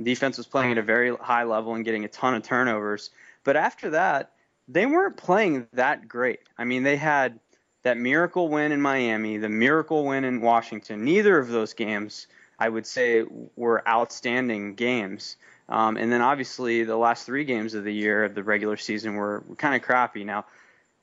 Defense 0.01 0.37
was 0.37 0.47
playing 0.47 0.73
at 0.73 0.79
a 0.79 0.83
very 0.83 1.15
high 1.17 1.45
level 1.45 1.75
and 1.75 1.85
getting 1.85 2.05
a 2.05 2.09
ton 2.09 2.35
of 2.35 2.43
turnovers. 2.43 3.11
But 3.43 3.57
after 3.57 3.91
that, 3.91 4.33
they 4.69 4.87
weren't 4.87 5.17
playing 5.17 5.67
that 5.73 6.07
great. 6.07 6.41
I 6.57 6.65
mean, 6.65 6.85
they 6.85 6.97
had 6.97 7.41
that 7.83 7.97
miracle 7.97 8.49
win 8.49 8.71
in 8.71 8.81
Miami, 8.81 9.39
the 9.39 9.49
miracle 9.49 10.05
win 10.05 10.25
in 10.25 10.41
Washington. 10.41 11.05
Neither 11.05 11.39
of 11.39 11.49
those 11.49 11.75
games 11.75 12.27
I 12.59 12.69
would 12.69 12.87
say 12.87 13.25
were 13.57 13.87
outstanding 13.89 14.75
games. 14.75 15.37
Um, 15.69 15.97
and 15.97 16.11
then 16.11 16.23
obviously 16.23 16.85
the 16.85 16.97
last 16.97 17.25
three 17.25 17.45
games 17.45 17.75
of 17.75 17.85
the 17.85 17.93
year 17.93 18.25
of 18.25 18.35
the 18.35 18.43
regular 18.43 18.77
season 18.77 19.15
were, 19.15 19.45
were 19.47 19.55
kind 19.55 19.75
of 19.75 19.83
crappy. 19.83 20.25
Now, 20.25 20.47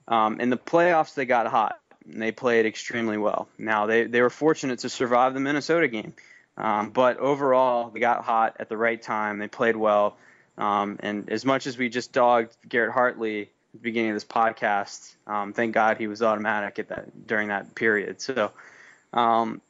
um, 0.08 0.40
in 0.42 0.50
the 0.50 0.58
playoffs 0.58 1.14
they 1.14 1.26
got 1.26 1.48
hot 1.48 1.80
and 2.12 2.22
they 2.22 2.32
played 2.32 2.66
extremely 2.66 3.18
well. 3.18 3.48
Now 3.58 3.86
they 3.86 4.06
they 4.06 4.22
were 4.22 4.30
fortunate 4.30 4.80
to 4.80 4.90
survive 4.90 5.34
the 5.34 5.40
Minnesota 5.40 5.88
game, 5.88 6.14
um, 6.58 6.90
but 6.90 7.18
overall 7.18 7.90
they 7.90 8.00
got 8.00 8.24
hot 8.24 8.58
at 8.60 8.70
the 8.70 8.78
right 8.78 9.02
time. 9.02 9.40
They 9.40 9.48
played 9.48 9.76
well. 9.76 10.18
Um, 10.58 10.98
and 11.02 11.30
as 11.30 11.44
much 11.44 11.68
as 11.68 11.78
we 11.78 11.90
just 11.90 12.14
dogged 12.14 12.56
Garrett 12.68 12.94
Hartley 12.94 13.42
at 13.42 13.48
the 13.74 13.80
beginning 13.80 14.12
of 14.12 14.16
this 14.16 14.26
podcast, 14.26 15.16
um, 15.28 15.52
thank 15.52 15.74
God 15.74 15.98
he 15.98 16.08
was 16.08 16.22
automatic 16.22 16.80
at 16.80 16.90
that 16.90 17.28
during 17.28 17.50
that 17.50 17.76
period. 17.76 18.22
So 18.22 18.52
um, 19.14 19.62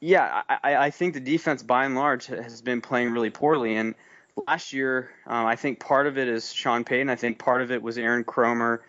yeah, 0.00 0.42
I, 0.48 0.76
I 0.76 0.90
think 0.90 1.14
the 1.14 1.20
defense 1.20 1.62
by 1.62 1.84
and 1.84 1.94
large 1.94 2.26
has 2.26 2.62
been 2.62 2.80
playing 2.80 3.10
really 3.10 3.30
poorly. 3.30 3.76
And 3.76 3.94
last 4.46 4.72
year, 4.72 5.10
um, 5.26 5.46
I 5.46 5.56
think 5.56 5.80
part 5.80 6.06
of 6.06 6.18
it 6.18 6.28
is 6.28 6.52
Sean 6.52 6.84
Payton. 6.84 7.10
I 7.10 7.16
think 7.16 7.38
part 7.38 7.62
of 7.62 7.72
it 7.72 7.82
was 7.82 7.98
Aaron 7.98 8.24
Kromer 8.24 8.80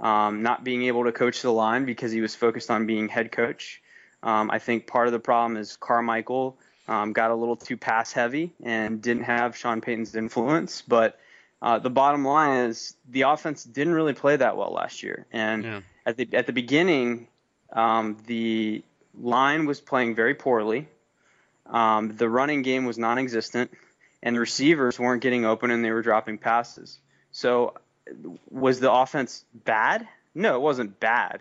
um, 0.00 0.42
not 0.42 0.64
being 0.64 0.84
able 0.84 1.04
to 1.04 1.12
coach 1.12 1.42
the 1.42 1.52
line 1.52 1.84
because 1.84 2.12
he 2.12 2.20
was 2.20 2.34
focused 2.34 2.70
on 2.70 2.86
being 2.86 3.08
head 3.08 3.32
coach. 3.32 3.82
Um, 4.22 4.50
I 4.50 4.58
think 4.58 4.86
part 4.86 5.06
of 5.06 5.12
the 5.12 5.18
problem 5.18 5.56
is 5.56 5.76
Carmichael 5.76 6.58
um, 6.88 7.12
got 7.12 7.30
a 7.30 7.34
little 7.34 7.56
too 7.56 7.76
pass 7.76 8.12
heavy 8.12 8.52
and 8.62 9.00
didn't 9.02 9.24
have 9.24 9.56
Sean 9.56 9.80
Payton's 9.80 10.14
influence. 10.14 10.82
But 10.86 11.18
uh, 11.62 11.78
the 11.78 11.90
bottom 11.90 12.24
line 12.24 12.68
is 12.68 12.94
the 13.08 13.22
offense 13.22 13.64
didn't 13.64 13.94
really 13.94 14.12
play 14.12 14.36
that 14.36 14.56
well 14.56 14.72
last 14.72 15.02
year. 15.02 15.26
And 15.32 15.64
Yeah. 15.64 15.80
at 16.04 16.16
the 16.16 16.28
at 16.32 16.46
the 16.46 16.52
beginning, 16.52 17.28
um, 17.72 18.16
the 18.26 18.82
line 19.18 19.66
was 19.66 19.80
playing 19.80 20.14
very 20.14 20.34
poorly. 20.34 20.88
Um, 21.66 22.16
the 22.16 22.28
running 22.28 22.62
game 22.62 22.84
was 22.84 22.98
non-existent, 22.98 23.72
and 24.22 24.36
the 24.36 24.40
receivers 24.40 24.98
weren't 24.98 25.22
getting 25.22 25.44
open, 25.44 25.70
and 25.70 25.84
they 25.84 25.90
were 25.90 26.02
dropping 26.02 26.38
passes. 26.38 26.98
So, 27.32 27.74
was 28.50 28.80
the 28.80 28.92
offense 28.92 29.44
bad? 29.52 30.06
No, 30.34 30.56
it 30.56 30.60
wasn't 30.60 31.00
bad, 31.00 31.40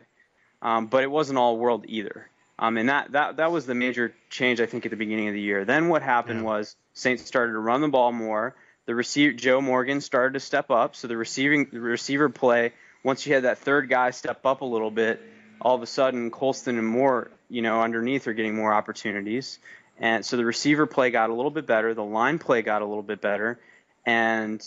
um, 0.62 0.88
but 0.88 1.03
it 1.03 1.12
wasn't 1.12 1.38
all 1.38 1.57
world 1.57 1.86
either. 1.88 2.29
Um, 2.57 2.77
and 2.77 2.88
that, 2.89 3.12
that 3.12 3.38
that 3.38 3.51
was 3.51 3.65
the 3.65 3.75
major 3.75 4.13
change 4.29 4.62
I 4.62 4.65
think 4.65 4.86
at 4.86 4.91
the 4.91 4.98
beginning 4.98 5.27
of 5.27 5.34
the 5.34 5.41
year. 5.41 5.65
Then 5.65 5.89
what 5.89 6.01
happened 6.01 6.45
was 6.45 6.75
Saints 6.93 7.25
started 7.25 7.53
to 7.53 7.60
run 7.60 7.81
the 7.81 7.89
ball 7.89 8.12
more. 8.12 8.55
The 8.86 8.95
receiver 8.95 9.34
Joe 9.34 9.60
Morgan 9.62 10.00
started 10.00 10.34
to 10.34 10.39
step 10.39 10.72
up, 10.72 10.95
so 10.95 11.07
the 11.07 11.17
receiving 11.17 11.67
the 11.72 11.81
receiver 11.81 12.29
play. 12.29 12.72
Once 13.03 13.27
you 13.27 13.34
had 13.34 13.43
that 13.43 13.57
third 13.60 13.89
guy 13.89 14.12
step 14.12 14.45
up 14.45 14.62
a 14.62 14.65
little 14.65 14.89
bit, 14.89 15.22
all 15.62 15.75
of 15.75 15.81
a 15.81 15.88
sudden 15.88 16.31
Colston 16.31 16.77
and 16.77 16.88
Moore, 16.88 17.29
you 17.50 17.62
know, 17.62 17.81
underneath 17.81 18.27
are 18.27 18.34
getting 18.34 18.55
more 18.55 18.74
opportunities. 18.74 19.60
And 19.98 20.25
so 20.25 20.38
the 20.38 20.45
receiver 20.45 20.86
play 20.86 21.12
got 21.12 21.29
a 21.29 21.34
little 21.34 21.51
bit 21.51 21.65
better, 21.65 21.93
the 21.93 22.03
line 22.03 22.39
play 22.39 22.62
got 22.62 22.81
a 22.81 22.86
little 22.86 23.03
bit 23.03 23.22
better, 23.22 23.60
and 24.05 24.62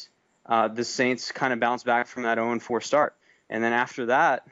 uh, 0.49 0.69
the 0.69 0.85
Saints 0.85 1.31
kind 1.31 1.53
of 1.53 1.61
bounced 1.61 1.85
back 1.85 2.07
from 2.07 2.25
that 2.25 2.39
0-4 2.39 2.83
start. 2.83 3.15
And 3.51 3.63
then 3.63 3.73
after 3.73 4.07
that, 4.07 4.47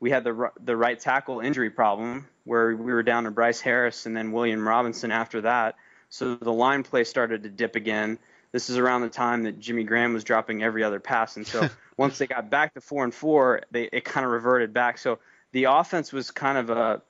we 0.00 0.10
had 0.10 0.24
the 0.24 0.50
the 0.62 0.76
right 0.76 0.98
tackle 0.98 1.40
injury 1.40 1.70
problem 1.70 2.28
where 2.44 2.76
we 2.76 2.92
were 2.92 3.02
down 3.02 3.24
to 3.24 3.30
Bryce 3.30 3.60
Harris 3.60 4.06
and 4.06 4.16
then 4.16 4.32
William 4.32 4.66
Robinson 4.66 5.10
after 5.10 5.40
that. 5.42 5.76
So 6.10 6.34
the 6.34 6.52
line 6.52 6.82
play 6.82 7.04
started 7.04 7.44
to 7.44 7.48
dip 7.48 7.74
again. 7.74 8.18
This 8.52 8.68
is 8.68 8.76
around 8.76 9.00
the 9.00 9.08
time 9.08 9.44
that 9.44 9.58
Jimmy 9.58 9.82
Graham 9.82 10.12
was 10.12 10.22
dropping 10.22 10.62
every 10.62 10.84
other 10.84 11.00
pass, 11.00 11.36
and 11.36 11.46
so 11.46 11.68
once 11.96 12.18
they 12.18 12.26
got 12.26 12.50
back 12.50 12.74
to 12.74 12.80
four 12.80 13.02
and 13.02 13.14
four, 13.14 13.62
they 13.70 13.88
it 13.92 14.04
kind 14.04 14.26
of 14.26 14.32
reverted 14.32 14.72
back. 14.74 14.98
So 14.98 15.18
the 15.52 15.64
offense 15.64 16.12
was 16.12 16.30
kind 16.30 16.58
of 16.58 16.70
a 16.70 17.02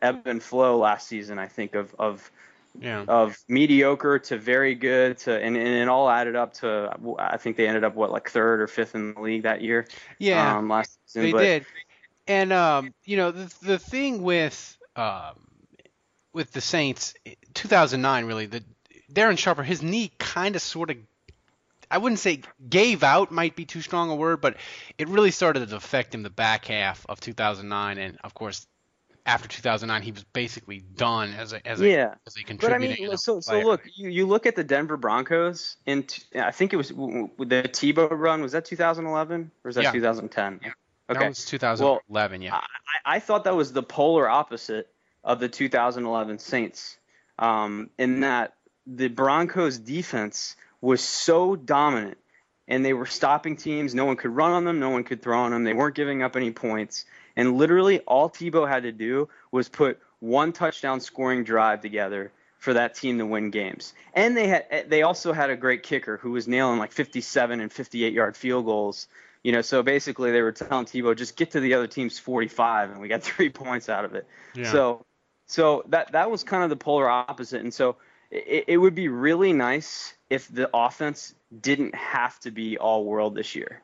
ebb 0.00 0.26
and 0.26 0.42
flow 0.42 0.78
last 0.78 1.06
season, 1.06 1.38
I 1.38 1.46
think, 1.46 1.74
of 1.74 1.94
of 1.98 2.30
Yeah. 2.80 3.04
of 3.06 3.36
mediocre 3.48 4.18
to 4.18 4.38
very 4.38 4.74
good 4.74 5.18
to 5.18 5.34
and, 5.38 5.56
and 5.56 5.68
it 5.68 5.88
all 5.88 6.08
added 6.08 6.36
up 6.36 6.54
to 6.54 6.90
I 7.18 7.36
think 7.36 7.56
they 7.56 7.68
ended 7.68 7.84
up 7.84 7.94
what 7.94 8.10
like 8.10 8.30
third 8.30 8.62
or 8.62 8.66
fifth 8.66 8.94
in 8.94 9.14
the 9.14 9.20
league 9.20 9.42
that 9.42 9.60
year. 9.60 9.86
Yeah. 10.18 10.56
um, 10.56 10.68
last 10.68 10.98
season. 11.06 11.22
They 11.22 11.32
but, 11.32 11.42
did, 11.42 11.66
and 12.26 12.52
um, 12.52 12.94
you 13.04 13.16
know 13.18 13.30
the 13.30 13.54
the 13.62 13.78
thing 13.78 14.22
with 14.22 14.78
um, 14.96 15.34
with 16.32 16.52
the 16.52 16.60
Saints, 16.60 17.14
2009 17.54 18.24
really 18.24 18.46
the 18.46 18.64
Darren 19.12 19.36
Sharper 19.36 19.62
his 19.62 19.82
knee 19.82 20.10
kind 20.18 20.56
of 20.56 20.62
sort 20.62 20.90
of 20.90 20.96
I 21.92 21.98
wouldn't 21.98 22.20
say 22.20 22.40
gave 22.70 23.02
out 23.02 23.30
might 23.30 23.54
be 23.54 23.66
too 23.66 23.82
strong 23.82 24.08
a 24.08 24.14
word, 24.14 24.40
but 24.40 24.56
it 24.96 25.08
really 25.08 25.30
started 25.30 25.68
to 25.68 25.76
affect 25.76 26.14
him 26.14 26.22
the 26.22 26.30
back 26.30 26.64
half 26.64 27.04
of 27.06 27.20
2009, 27.20 27.98
and 27.98 28.18
of 28.24 28.32
course 28.32 28.66
after 29.24 29.46
2009 29.48 30.02
he 30.02 30.10
was 30.12 30.24
basically 30.32 30.80
done 30.96 31.32
as 31.34 31.52
a 31.52 31.64
as 31.66 31.80
a 31.80 31.88
Yeah. 31.88 32.14
as 32.26 32.36
a 32.36 32.40
But 32.40 32.44
I 32.44 32.44
contributing. 32.78 33.06
mean, 33.08 33.16
so 33.16 33.40
so 33.40 33.52
player. 33.52 33.64
look, 33.64 33.82
you, 33.94 34.08
you 34.10 34.26
look 34.26 34.46
at 34.46 34.56
the 34.56 34.64
Denver 34.64 34.96
Broncos 34.96 35.76
in 35.86 36.02
t- 36.04 36.22
I 36.38 36.50
think 36.50 36.72
it 36.72 36.76
was 36.76 36.88
w- 36.90 37.28
w- 37.28 37.48
the 37.48 37.68
Tebow 37.68 38.08
run 38.10 38.42
was 38.42 38.52
that 38.52 38.64
2011 38.64 39.50
or 39.64 39.68
was 39.68 39.76
that 39.76 39.84
Yeah. 39.84 39.92
2010? 39.92 40.60
that 41.08 41.16
Okay. 41.16 41.28
was 41.28 41.44
2011, 41.44 42.42
yeah. 42.42 42.54
I, 42.56 43.16
I 43.16 43.18
thought 43.20 43.44
that 43.44 43.54
was 43.54 43.72
the 43.72 43.82
polar 43.82 44.28
opposite 44.28 44.88
of 45.24 45.38
the 45.40 45.48
2011 45.48 46.38
Saints, 46.38 46.96
um, 47.38 47.90
in 47.98 48.20
that 48.20 48.54
the 48.86 49.08
Broncos 49.08 49.78
defense 49.78 50.56
was 50.80 51.00
so 51.00 51.54
dominant 51.54 52.18
and 52.66 52.84
they 52.84 52.92
were 52.92 53.06
stopping 53.06 53.56
teams. 53.56 53.94
No 53.94 54.04
one 54.04 54.16
could 54.16 54.30
run 54.34 54.50
on 54.52 54.64
them, 54.64 54.80
no 54.80 54.90
one 54.90 55.04
could 55.04 55.22
throw 55.22 55.38
on 55.40 55.52
them. 55.52 55.62
They 55.64 55.74
weren't 55.74 55.94
giving 55.94 56.22
up 56.24 56.34
any 56.36 56.50
points. 56.50 57.04
And 57.36 57.56
literally, 57.56 58.00
all 58.00 58.28
Tebow 58.28 58.68
had 58.68 58.82
to 58.84 58.92
do 58.92 59.28
was 59.50 59.68
put 59.68 60.00
one 60.20 60.52
touchdown 60.52 61.00
scoring 61.00 61.44
drive 61.44 61.80
together 61.80 62.32
for 62.58 62.74
that 62.74 62.94
team 62.94 63.18
to 63.18 63.26
win 63.26 63.50
games. 63.50 63.92
And 64.14 64.36
they 64.36 64.46
had 64.46 64.86
they 64.88 65.02
also 65.02 65.32
had 65.32 65.50
a 65.50 65.56
great 65.56 65.82
kicker 65.82 66.16
who 66.16 66.30
was 66.30 66.46
nailing 66.46 66.78
like 66.78 66.92
57 66.92 67.60
and 67.60 67.72
58 67.72 68.12
yard 68.12 68.36
field 68.36 68.66
goals. 68.66 69.08
You 69.42 69.50
know, 69.50 69.62
so 69.62 69.82
basically 69.82 70.30
they 70.30 70.42
were 70.42 70.52
telling 70.52 70.86
Tebow 70.86 71.16
just 71.16 71.36
get 71.36 71.50
to 71.50 71.60
the 71.60 71.74
other 71.74 71.88
team's 71.88 72.20
45 72.20 72.92
and 72.92 73.00
we 73.00 73.08
got 73.08 73.22
3 73.24 73.50
points 73.50 73.88
out 73.88 74.04
of 74.04 74.14
it. 74.14 74.28
Yeah. 74.54 74.70
So 74.70 75.04
so 75.46 75.82
that 75.88 76.12
that 76.12 76.30
was 76.30 76.44
kind 76.44 76.62
of 76.62 76.70
the 76.70 76.76
polar 76.76 77.08
opposite 77.08 77.62
and 77.62 77.74
so 77.74 77.96
it, 78.30 78.64
it 78.68 78.78
would 78.78 78.94
be 78.94 79.08
really 79.08 79.52
nice 79.52 80.14
if 80.30 80.46
the 80.46 80.70
offense 80.72 81.34
didn't 81.60 81.94
have 81.96 82.38
to 82.40 82.52
be 82.52 82.78
all 82.78 83.04
world 83.04 83.34
this 83.34 83.56
year 83.56 83.82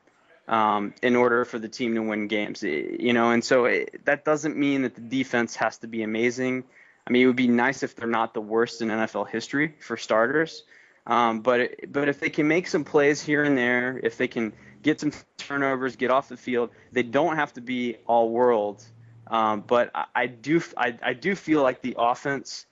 um, 0.49 0.95
in 1.03 1.15
order 1.15 1.45
for 1.45 1.59
the 1.59 1.69
team 1.69 1.95
to 1.95 2.01
win 2.01 2.27
games. 2.27 2.63
Eh, 2.63 2.97
You 2.99 3.13
know, 3.13 3.31
and 3.31 3.43
so 3.43 3.65
it, 3.65 4.03
that 4.05 4.25
doesn't 4.25 4.57
mean 4.57 4.81
that 4.81 4.95
the 4.95 5.01
defense 5.01 5.55
has 5.55 5.77
to 5.77 5.87
be 5.87 6.01
amazing. 6.03 6.63
I 7.07 7.11
mean, 7.11 7.23
it 7.23 7.27
would 7.27 7.35
be 7.35 7.47
nice 7.47 7.83
if 7.83 7.95
they're 7.95 8.07
not 8.09 8.33
the 8.33 8.41
worst 8.41 8.81
in 8.81 8.89
NFL 8.89 9.29
history 9.29 9.75
for 9.79 9.95
starters. 9.95 10.63
Um, 11.07 11.41
but 11.41 11.91
but 11.91 12.09
if 12.09 12.19
they 12.19 12.29
can 12.29 12.47
make 12.47 12.67
some 12.67 12.83
plays 12.83 13.21
here 13.21 13.43
and 13.43 13.57
there, 13.57 13.99
if 14.03 14.17
they 14.17 14.27
can 14.27 14.53
get 14.81 14.99
some 14.99 15.11
turnovers, 15.37 15.95
get 15.95 16.11
off 16.11 16.29
the 16.29 16.37
field, 16.37 16.71
they 16.91 17.03
don't 17.03 17.35
have 17.35 17.53
to 17.53 17.61
be 17.61 17.97
all 18.05 18.29
world. 18.29 18.83
Um, 19.27 19.61
but 19.65 19.91
I, 19.95 20.05
I 20.15 20.27
do 20.27 20.61
I, 20.75 20.97
I 21.01 21.13
do 21.13 21.35
feel 21.35 21.61
like 21.61 21.81
the 21.81 21.95
offense 21.97 22.65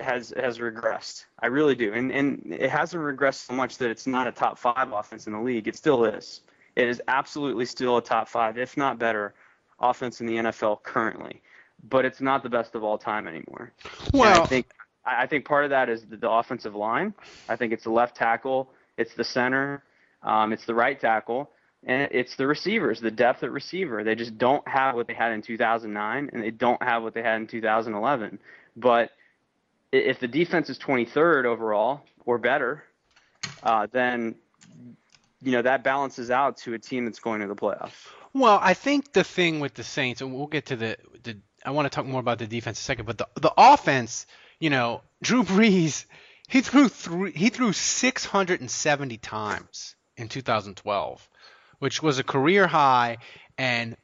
has 0.00 0.32
has 0.36 0.58
regressed. 0.58 1.24
I 1.38 1.46
really 1.46 1.74
do, 1.74 1.92
and 1.92 2.10
and 2.12 2.54
it 2.58 2.70
hasn't 2.70 3.02
regressed 3.02 3.46
so 3.46 3.54
much 3.54 3.78
that 3.78 3.90
it's 3.90 4.06
not 4.06 4.26
a 4.26 4.32
top 4.32 4.58
five 4.58 4.92
offense 4.92 5.26
in 5.26 5.32
the 5.32 5.40
league. 5.40 5.68
It 5.68 5.76
still 5.76 6.04
is. 6.04 6.40
It 6.76 6.88
is 6.88 7.02
absolutely 7.08 7.64
still 7.66 7.96
a 7.96 8.02
top 8.02 8.28
five, 8.28 8.58
if 8.58 8.76
not 8.76 8.98
better, 8.98 9.34
offense 9.80 10.20
in 10.20 10.26
the 10.26 10.36
NFL 10.36 10.82
currently. 10.82 11.42
But 11.88 12.04
it's 12.04 12.20
not 12.20 12.42
the 12.42 12.50
best 12.50 12.74
of 12.74 12.84
all 12.84 12.98
time 12.98 13.26
anymore. 13.26 13.72
And 14.12 14.42
I 14.42 14.46
think 14.46 14.66
I 15.04 15.22
I 15.22 15.26
think 15.26 15.44
part 15.44 15.64
of 15.64 15.70
that 15.70 15.88
is 15.88 16.04
the, 16.04 16.16
the 16.16 16.30
offensive 16.30 16.74
line. 16.74 17.14
I 17.48 17.56
think 17.56 17.72
it's 17.72 17.84
the 17.84 17.90
left 17.90 18.16
tackle, 18.16 18.70
it's 18.96 19.14
the 19.14 19.24
center, 19.24 19.82
um, 20.22 20.52
it's 20.52 20.66
the 20.66 20.74
right 20.74 21.00
tackle, 21.00 21.50
and 21.84 22.08
it's 22.12 22.36
the 22.36 22.46
receivers, 22.46 23.00
the 23.00 23.10
depth 23.10 23.42
at 23.42 23.50
receiver. 23.50 24.04
They 24.04 24.14
just 24.14 24.36
don't 24.36 24.66
have 24.68 24.94
what 24.94 25.06
they 25.06 25.14
had 25.14 25.32
in 25.32 25.42
2009, 25.42 26.30
and 26.32 26.42
they 26.42 26.50
don't 26.50 26.82
have 26.82 27.02
what 27.02 27.14
they 27.14 27.22
had 27.22 27.40
in 27.40 27.46
2011. 27.46 28.38
But 28.76 29.10
if 29.92 30.20
the 30.20 30.28
defense 30.28 30.68
is 30.68 30.78
23rd 30.78 31.46
overall 31.46 32.02
or 32.26 32.38
better, 32.38 32.84
uh, 33.62 33.86
then 33.90 34.34
you 35.42 35.52
know 35.52 35.62
that 35.62 35.82
balances 35.82 36.30
out 36.30 36.58
to 36.58 36.74
a 36.74 36.78
team 36.78 37.04
that's 37.04 37.20
going 37.20 37.40
to 37.40 37.46
the 37.46 37.56
playoffs. 37.56 38.08
Well, 38.32 38.58
I 38.62 38.74
think 38.74 39.12
the 39.12 39.24
thing 39.24 39.60
with 39.60 39.74
the 39.74 39.82
Saints, 39.82 40.20
and 40.20 40.32
we'll 40.32 40.46
get 40.46 40.66
to 40.66 40.76
the, 40.76 40.96
the 41.22 41.36
I 41.64 41.70
want 41.70 41.90
to 41.90 41.94
talk 41.94 42.06
more 42.06 42.20
about 42.20 42.38
the 42.38 42.46
defense 42.46 42.78
in 42.78 42.82
a 42.82 42.84
second, 42.84 43.06
but 43.06 43.18
the 43.18 43.28
the 43.40 43.52
offense, 43.56 44.26
you 44.58 44.70
know, 44.70 45.02
Drew 45.22 45.42
Brees, 45.42 46.04
he 46.48 46.60
threw 46.60 46.88
three, 46.88 47.32
he 47.32 47.48
threw 47.48 47.72
670 47.72 49.16
times 49.18 49.96
in 50.16 50.28
2012, 50.28 51.28
which 51.78 52.02
was 52.02 52.18
a 52.18 52.24
career 52.24 52.66
high, 52.66 53.18
and 53.58 53.96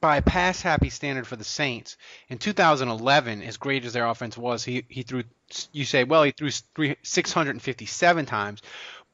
by 0.00 0.20
pass 0.20 0.60
happy 0.60 0.90
standard 0.90 1.26
for 1.26 1.36
the 1.36 1.44
Saints 1.44 1.96
in 2.28 2.38
2011, 2.38 3.42
as 3.42 3.56
great 3.56 3.84
as 3.84 3.92
their 3.92 4.06
offense 4.06 4.36
was, 4.36 4.64
he 4.64 4.84
he 4.88 5.02
threw. 5.02 5.22
You 5.72 5.84
say, 5.84 6.04
well, 6.04 6.24
he 6.24 6.32
threw 6.32 6.50
three, 6.50 6.96
657 7.02 8.26
times, 8.26 8.62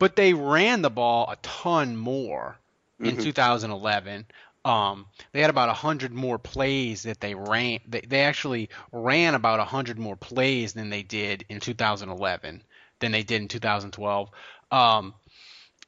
but 0.03 0.17
they 0.17 0.35
ran 0.35 0.83
the 0.83 0.91
ball 0.91 1.31
a 1.31 1.37
ton 1.43 1.97
more 1.97 2.59
in 2.99 3.17
Mhm. 3.17 3.23
2011. 3.23 4.27
Um, 4.65 5.07
they 5.31 5.41
had 5.41 5.49
about 5.49 5.69
100 5.69 6.13
more 6.13 6.41
plays 6.41 7.05
that 7.05 7.21
they 7.21 7.37
ran. 7.37 7.79
They, 7.87 8.01
they 8.01 8.23
actually 8.23 8.69
ran 8.91 9.37
about 9.37 9.61
100 9.61 10.01
more 10.01 10.17
plays 10.17 10.73
than 10.73 10.91
they 10.91 11.05
did 11.05 11.45
in 11.49 11.61
2011 11.61 12.65
than 12.99 13.13
they 13.13 13.23
did 13.23 13.43
in 13.43 13.47
2012. 13.47 14.29
Um, 14.73 15.15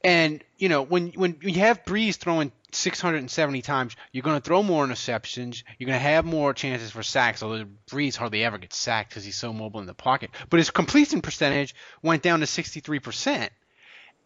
and 0.04 0.44
you 0.58 0.68
know 0.68 0.82
when 0.82 1.08
when 1.16 1.38
you 1.40 1.58
have 1.58 1.84
Brees 1.84 2.14
throwing 2.14 2.52
670 2.70 3.62
times, 3.62 3.96
you're 4.12 4.22
going 4.22 4.40
to 4.40 4.44
throw 4.44 4.62
more 4.62 4.86
interceptions. 4.86 5.64
You're 5.76 5.88
going 5.88 5.98
to 5.98 6.08
have 6.08 6.24
more 6.24 6.54
chances 6.54 6.92
for 6.92 7.02
sacks. 7.02 7.42
Although 7.42 7.66
Brees 7.88 8.14
hardly 8.14 8.44
ever 8.44 8.58
gets 8.58 8.76
sacked 8.76 9.08
because 9.08 9.24
he's 9.24 9.36
so 9.36 9.52
mobile 9.52 9.80
in 9.80 9.86
the 9.86 9.92
pocket. 9.94 10.30
But 10.50 10.58
his 10.58 10.70
completion 10.70 11.20
percentage 11.20 11.74
went 12.00 12.22
down 12.22 12.38
to 12.38 12.46
63%. 12.46 13.50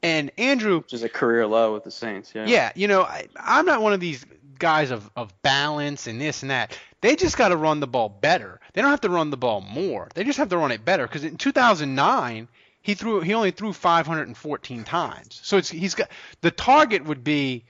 And 0.03 0.31
Andrew, 0.39 0.79
which 0.79 0.93
is 0.93 1.03
a 1.03 1.09
career 1.09 1.47
low 1.47 1.75
with 1.75 1.85
the 1.85 1.91
Saints. 1.91 2.33
Yeah. 2.35 2.47
yeah, 2.47 2.73
you 2.75 2.87
know, 2.87 3.03
I, 3.03 3.27
I'm 3.37 3.67
not 3.67 3.83
one 3.83 3.93
of 3.93 4.01
these 4.01 4.25
guys 4.59 4.91
of, 4.91 5.11
of 5.17 5.41
balance 5.43 6.07
and 6.07 6.21
this 6.21 6.43
and 6.43 6.51
that. 6.51 6.79
They 7.01 7.17
just 7.17 7.37
got 7.37 7.49
to 7.49 7.57
run 7.57 7.81
the 7.81 7.87
ball 7.87 8.09
better. 8.09 8.61
They 8.73 8.83
don't 8.83 8.91
have 8.91 9.01
to 9.03 9.11
run 9.11 9.31
the 9.31 9.37
ball 9.37 9.61
more. 9.61 10.09
They 10.15 10.25
just 10.25 10.39
have 10.39 10.49
to 10.51 10.59
run 10.59 10.73
it 10.73 10.85
better. 10.85 11.07
Because 11.07 11.25
in 11.25 11.37
2009, 11.37 12.49
he 12.83 12.95
threw 12.95 13.21
he 13.21 13.35
only 13.35 13.51
threw 13.51 13.73
514 13.73 14.85
times. 14.85 15.41
So 15.43 15.57
it's 15.57 15.69
he's 15.69 15.95
got 15.95 16.09
the 16.41 16.51
target 16.51 17.05
would 17.05 17.23
be 17.23 17.65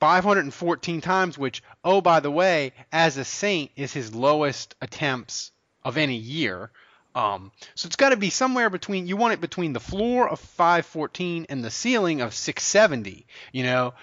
514 0.00 1.00
times, 1.00 1.38
which 1.38 1.62
oh 1.84 2.00
by 2.00 2.20
the 2.20 2.30
way, 2.30 2.72
as 2.92 3.16
a 3.16 3.24
Saint 3.24 3.70
is 3.76 3.92
his 3.92 4.14
lowest 4.14 4.74
attempts 4.80 5.52
of 5.82 5.96
any 5.96 6.16
year. 6.16 6.70
Um, 7.14 7.52
so 7.74 7.86
it's 7.86 7.96
got 7.96 8.10
to 8.10 8.16
be 8.16 8.30
somewhere 8.30 8.70
between 8.70 9.06
you 9.06 9.16
want 9.16 9.34
it 9.34 9.40
between 9.40 9.72
the 9.72 9.80
floor 9.80 10.28
of 10.28 10.40
514 10.40 11.46
and 11.48 11.64
the 11.64 11.70
ceiling 11.70 12.20
of 12.20 12.34
670. 12.34 13.26
You 13.52 13.62
know. 13.62 13.94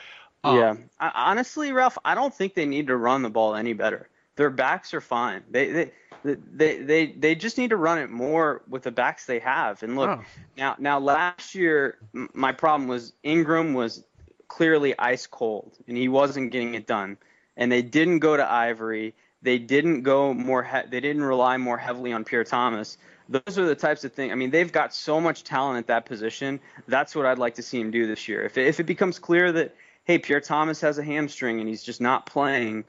Um, 0.43 0.57
yeah. 0.57 0.75
I, 0.99 1.11
honestly, 1.31 1.71
Ralph, 1.71 1.97
I 2.03 2.15
don't 2.15 2.33
think 2.33 2.53
they 2.53 2.65
need 2.65 2.87
to 2.87 2.95
run 2.95 3.21
the 3.21 3.29
ball 3.29 3.55
any 3.55 3.73
better. 3.73 4.09
Their 4.37 4.49
backs 4.49 4.93
are 4.93 5.01
fine. 5.01 5.43
They 5.49 5.71
they 5.71 5.91
they 6.23 6.77
they, 6.77 7.05
they 7.07 7.35
just 7.35 7.57
need 7.57 7.71
to 7.71 7.77
run 7.77 7.97
it 7.97 8.09
more 8.09 8.63
with 8.67 8.83
the 8.83 8.91
backs 8.91 9.25
they 9.25 9.39
have. 9.39 9.83
And 9.83 9.95
look, 9.95 10.09
oh. 10.09 10.23
now 10.57 10.75
now 10.79 10.99
last 10.99 11.53
year 11.53 11.97
my 12.33 12.51
problem 12.51 12.87
was 12.87 13.13
Ingram 13.23 13.73
was 13.73 14.03
clearly 14.47 14.97
ice 14.99 15.27
cold 15.27 15.77
and 15.87 15.95
he 15.95 16.07
wasn't 16.07 16.51
getting 16.51 16.75
it 16.75 16.87
done. 16.87 17.17
And 17.57 17.71
they 17.71 17.81
didn't 17.81 18.19
go 18.19 18.35
to 18.35 18.51
Ivory. 18.51 19.13
They 19.41 19.57
didn't 19.57 20.03
go 20.03 20.33
more. 20.33 20.63
He- 20.63 20.89
they 20.89 20.99
didn't 20.99 21.23
rely 21.23 21.57
more 21.57 21.77
heavily 21.77 22.13
on 22.13 22.23
Pierre 22.23 22.43
Thomas. 22.43 22.97
Those 23.29 23.57
are 23.57 23.65
the 23.65 23.75
types 23.75 24.03
of 24.03 24.13
things. 24.13 24.31
I 24.31 24.35
mean, 24.35 24.51
they've 24.51 24.71
got 24.71 24.93
so 24.93 25.21
much 25.21 25.43
talent 25.43 25.77
at 25.77 25.87
that 25.87 26.05
position. 26.05 26.59
That's 26.87 27.15
what 27.15 27.25
I'd 27.25 27.39
like 27.39 27.55
to 27.55 27.63
see 27.63 27.79
him 27.79 27.89
do 27.89 28.05
this 28.05 28.27
year. 28.27 28.43
If 28.43 28.57
it, 28.57 28.67
if 28.67 28.79
it 28.79 28.85
becomes 28.85 29.19
clear 29.19 29.51
that 29.53 29.75
hey, 30.03 30.17
Pierre 30.17 30.41
Thomas 30.41 30.81
has 30.81 30.97
a 30.97 31.03
hamstring 31.03 31.59
and 31.59 31.69
he's 31.69 31.83
just 31.83 32.01
not 32.01 32.25
playing 32.25 32.83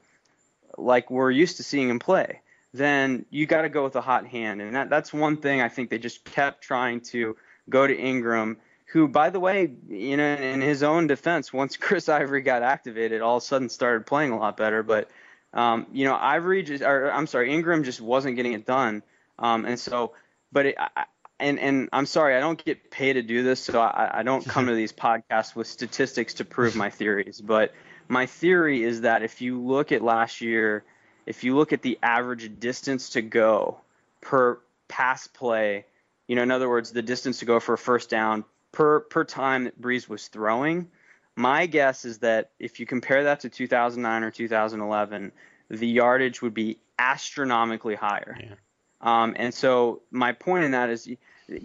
like 0.77 1.09
we're 1.11 1.31
used 1.31 1.57
to 1.57 1.63
seeing 1.63 1.89
him 1.89 1.99
play, 1.99 2.41
then 2.73 3.25
you 3.29 3.45
got 3.45 3.61
to 3.61 3.69
go 3.69 3.83
with 3.83 3.95
a 3.95 4.01
hot 4.01 4.25
hand. 4.25 4.61
And 4.61 4.75
that, 4.75 4.89
that's 4.89 5.13
one 5.13 5.37
thing 5.37 5.61
I 5.61 5.69
think 5.69 5.89
they 5.89 5.99
just 5.99 6.25
kept 6.25 6.63
trying 6.63 7.01
to 7.01 7.37
go 7.69 7.85
to 7.85 7.95
Ingram, 7.95 8.57
who, 8.87 9.07
by 9.07 9.29
the 9.29 9.39
way, 9.39 9.71
you 9.87 10.17
know, 10.17 10.35
in 10.35 10.61
his 10.61 10.83
own 10.83 11.07
defense, 11.07 11.53
once 11.53 11.77
Chris 11.85 12.09
Ivory 12.09 12.41
got 12.41 12.63
activated, 12.63 13.21
all 13.21 13.37
of 13.37 13.43
a 13.43 13.45
sudden 13.45 13.69
started 13.69 14.05
playing 14.05 14.31
a 14.31 14.37
lot 14.37 14.57
better. 14.57 14.81
But 14.83 15.09
um, 15.53 15.87
you 15.91 16.05
know, 16.05 16.15
Ivory 16.15 16.63
just, 16.63 16.83
or 16.83 17.11
I'm 17.11 17.27
sorry, 17.27 17.53
Ingram 17.53 17.83
just 17.83 18.01
wasn't 18.01 18.35
getting 18.35 18.53
it 18.53 18.65
done. 18.65 19.03
Um, 19.39 19.65
and 19.65 19.79
so, 19.79 20.13
but 20.51 20.67
it, 20.67 20.75
I, 20.77 21.05
and 21.39 21.59
and 21.59 21.89
I'm 21.91 22.05
sorry, 22.05 22.35
I 22.35 22.39
don't 22.39 22.63
get 22.63 22.89
paid 22.89 23.13
to 23.13 23.21
do 23.21 23.43
this, 23.43 23.59
so 23.59 23.79
I, 23.79 24.19
I 24.19 24.23
don't 24.23 24.45
come 24.45 24.67
to 24.67 24.75
these 24.75 24.93
podcasts 24.93 25.55
with 25.55 25.67
statistics 25.67 26.35
to 26.35 26.45
prove 26.45 26.75
my 26.75 26.89
theories. 26.89 27.41
But 27.41 27.73
my 28.07 28.25
theory 28.25 28.83
is 28.83 29.01
that 29.01 29.23
if 29.23 29.41
you 29.41 29.59
look 29.59 29.91
at 29.91 30.01
last 30.01 30.41
year, 30.41 30.83
if 31.25 31.43
you 31.43 31.55
look 31.55 31.73
at 31.73 31.81
the 31.81 31.99
average 32.01 32.59
distance 32.59 33.11
to 33.11 33.21
go 33.21 33.77
per 34.21 34.59
pass 34.87 35.27
play, 35.27 35.85
you 36.27 36.35
know, 36.35 36.43
in 36.43 36.51
other 36.51 36.69
words, 36.69 36.91
the 36.91 37.01
distance 37.01 37.39
to 37.39 37.45
go 37.45 37.59
for 37.59 37.73
a 37.73 37.77
first 37.77 38.09
down 38.09 38.45
per 38.71 39.01
per 39.01 39.23
time 39.23 39.65
that 39.65 39.79
Brees 39.79 40.07
was 40.07 40.27
throwing, 40.27 40.89
my 41.35 41.65
guess 41.65 42.05
is 42.05 42.19
that 42.19 42.51
if 42.59 42.79
you 42.79 42.85
compare 42.85 43.23
that 43.25 43.41
to 43.41 43.49
2009 43.49 44.23
or 44.23 44.31
2011, 44.31 45.31
the 45.69 45.87
yardage 45.87 46.41
would 46.41 46.53
be 46.53 46.79
astronomically 46.99 47.95
higher. 47.95 48.37
Yeah. 48.39 48.55
Um, 49.01 49.35
and 49.37 49.53
so 49.53 50.01
my 50.11 50.31
point 50.31 50.63
in 50.63 50.71
that 50.71 50.89
is 50.89 51.09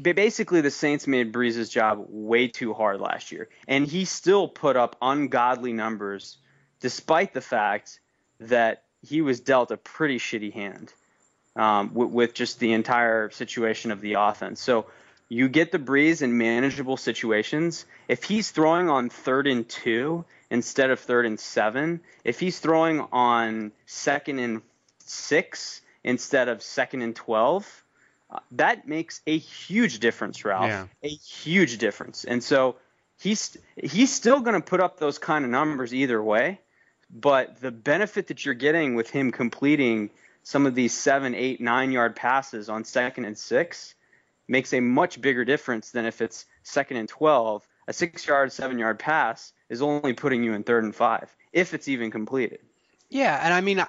basically 0.03 0.61
the 0.61 0.71
Saints 0.71 1.07
made 1.07 1.33
Brees's 1.33 1.69
job 1.69 2.07
way 2.09 2.49
too 2.49 2.75
hard 2.75 3.01
last 3.01 3.31
year, 3.31 3.49
and 3.69 3.87
he 3.87 4.05
still 4.05 4.49
put 4.49 4.77
up 4.77 4.97
ungodly 5.01 5.73
numbers, 5.73 6.39
despite 6.81 7.33
the 7.35 7.41
fact 7.41 8.01
that 8.41 8.85
he 9.03 9.21
was 9.21 9.39
dealt 9.39 9.71
a 9.71 9.77
pretty 9.77 10.19
shitty 10.19 10.53
hand 10.53 10.93
um, 11.55 11.95
with, 11.95 12.11
with, 12.11 12.35
just 12.35 12.59
the 12.59 12.73
entire 12.73 13.31
situation 13.31 13.93
of 13.93 14.01
the 14.01 14.15
offense. 14.15 14.61
So 14.61 14.87
you 15.29 15.49
get 15.49 15.73
the 15.73 15.79
Brees 15.79 16.23
in 16.23 16.39
manageable 16.39 16.97
situations. 16.97 17.87
If 18.09 18.25
he's 18.25 18.51
throwing 18.51 18.89
on 18.89 19.11
third 19.11 19.47
and 19.47 19.69
two 19.69 20.25
instead 20.51 20.91
of 20.91 21.01
third 21.01 21.27
and 21.27 21.39
seven, 21.39 22.01
if 22.25 22.41
he's 22.41 22.59
throwing 22.59 23.01
on 23.13 23.73
second 23.87 24.39
and 24.39 24.63
six 25.01 25.83
instead 26.05 26.49
of 26.49 26.63
second 26.63 27.03
and 27.03 27.15
twelve 27.15 27.85
uh, 28.31 28.41
that 28.53 28.87
makes 28.87 29.21
a 29.27 29.39
huge 29.39 30.01
difference, 30.01 30.45
Ralph. 30.45 30.69
Yeah. 30.69 30.87
A 31.03 31.09
huge 31.09 31.79
difference. 31.79 32.25
And 32.25 32.43
so 32.43 32.77
he's 33.19 33.57
he's 33.77 34.13
still 34.13 34.41
going 34.41 34.55
to 34.55 34.61
put 34.61 34.81
up 34.81 34.99
those 34.99 35.19
kind 35.19 35.45
of 35.45 35.51
numbers 35.51 35.95
either 35.95 36.23
way. 36.23 36.61
But 37.11 37.61
the 37.61 37.71
benefit 37.71 38.27
that 38.27 38.45
you're 38.45 38.55
getting 38.55 38.95
with 38.95 39.09
him 39.09 39.31
completing 39.31 40.11
some 40.43 40.67
of 40.67 40.75
these 40.75 40.93
seven, 40.93 41.35
eight, 41.35 41.61
nine 41.61 41.91
yard 41.91 42.17
passes 42.17 42.69
on 42.69 42.85
second 42.85 43.25
and 43.25 43.39
six 43.39 43.95
makes 44.49 44.73
a 44.73 44.81
much 44.81 45.21
bigger 45.21 45.45
difference 45.45 45.91
than 45.91 46.07
if 46.07 46.21
it's 46.21 46.47
second 46.63 46.97
and 46.97 47.09
12. 47.09 47.67
A 47.87 47.93
six 47.93 48.27
yard, 48.27 48.53
seven 48.53 48.79
yard 48.79 48.99
pass 48.99 49.53
is 49.69 49.81
only 49.81 50.13
putting 50.13 50.43
you 50.43 50.53
in 50.55 50.63
third 50.63 50.85
and 50.85 50.95
five, 50.95 51.35
if 51.53 51.73
it's 51.73 51.89
even 51.89 52.11
completed. 52.11 52.61
Yeah. 53.09 53.39
And 53.43 53.55
I 53.55 53.61
mean, 53.61 53.83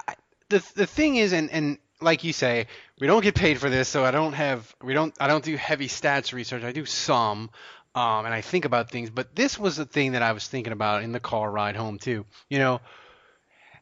the, 0.50 0.66
the 0.76 0.86
thing 0.86 1.18
is, 1.18 1.34
and, 1.34 1.52
and 1.52 1.78
like 2.02 2.24
you 2.24 2.34
say, 2.34 2.68
we 3.00 3.08
don't 3.08 3.24
get 3.24 3.36
paid 3.36 3.60
for 3.60 3.70
this, 3.70 3.88
so 3.88 4.04
I 4.06 4.12
don't 4.12 4.34
have 4.34 4.74
we 4.84 4.94
don't 4.94 5.14
I 5.20 5.28
don't 5.28 5.44
do 5.44 5.56
heavy 5.58 5.88
stats 5.88 6.34
research. 6.34 6.64
I 6.64 6.72
do 6.72 6.86
some, 6.86 7.50
um, 7.96 8.26
and 8.26 8.34
I 8.34 8.42
think 8.42 8.66
about 8.66 8.90
things. 8.90 9.10
But 9.10 9.36
this 9.36 9.60
was 9.60 9.78
the 9.78 9.86
thing 9.86 10.14
that 10.14 10.22
I 10.22 10.32
was 10.32 10.48
thinking 10.48 10.74
about 10.74 11.04
in 11.04 11.12
the 11.12 11.20
car 11.20 11.50
ride 11.50 11.76
home 11.76 11.98
too. 11.98 12.26
You 12.50 12.60
know, 12.60 12.82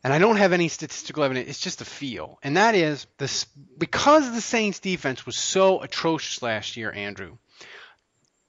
and 0.04 0.14
I 0.14 0.20
don't 0.20 0.38
have 0.38 0.54
any 0.54 0.68
statistical 0.68 1.24
evidence. 1.24 1.50
It's 1.50 1.60
just 1.60 1.82
a 1.82 1.86
feel, 1.86 2.40
and 2.44 2.58
that 2.58 2.76
is 2.76 3.08
this 3.18 3.46
because 3.78 4.32
the 4.32 4.42
Saints 4.42 4.80
defense 4.80 5.26
was 5.26 5.36
so 5.36 5.82
atrocious 5.82 6.42
last 6.42 6.78
year, 6.78 6.92
Andrew. 6.92 7.38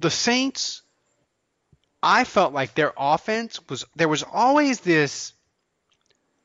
The 0.00 0.10
Saints, 0.10 0.82
I 2.02 2.24
felt 2.24 2.52
like 2.52 2.74
their 2.74 2.92
offense 2.96 3.60
was 3.68 3.84
there 3.96 4.08
was 4.08 4.22
always 4.22 4.80
this. 4.80 5.32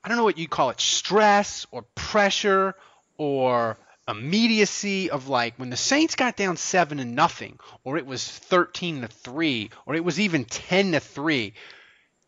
I 0.03 0.09
don't 0.09 0.17
know 0.17 0.23
what 0.23 0.37
you 0.37 0.47
call 0.47 0.69
it, 0.69 0.81
stress 0.81 1.65
or 1.71 1.83
pressure 1.95 2.75
or 3.17 3.77
immediacy 4.07 5.09
of 5.09 5.29
like 5.29 5.53
when 5.57 5.69
the 5.69 5.77
Saints 5.77 6.15
got 6.15 6.35
down 6.35 6.57
seven 6.57 6.97
to 6.97 7.05
nothing, 7.05 7.59
or 7.83 7.97
it 7.97 8.05
was 8.05 8.27
thirteen 8.27 9.01
to 9.01 9.07
three, 9.07 9.69
or 9.85 9.95
it 9.95 10.03
was 10.03 10.19
even 10.19 10.45
ten 10.45 10.91
to 10.91 10.99
three, 10.99 11.53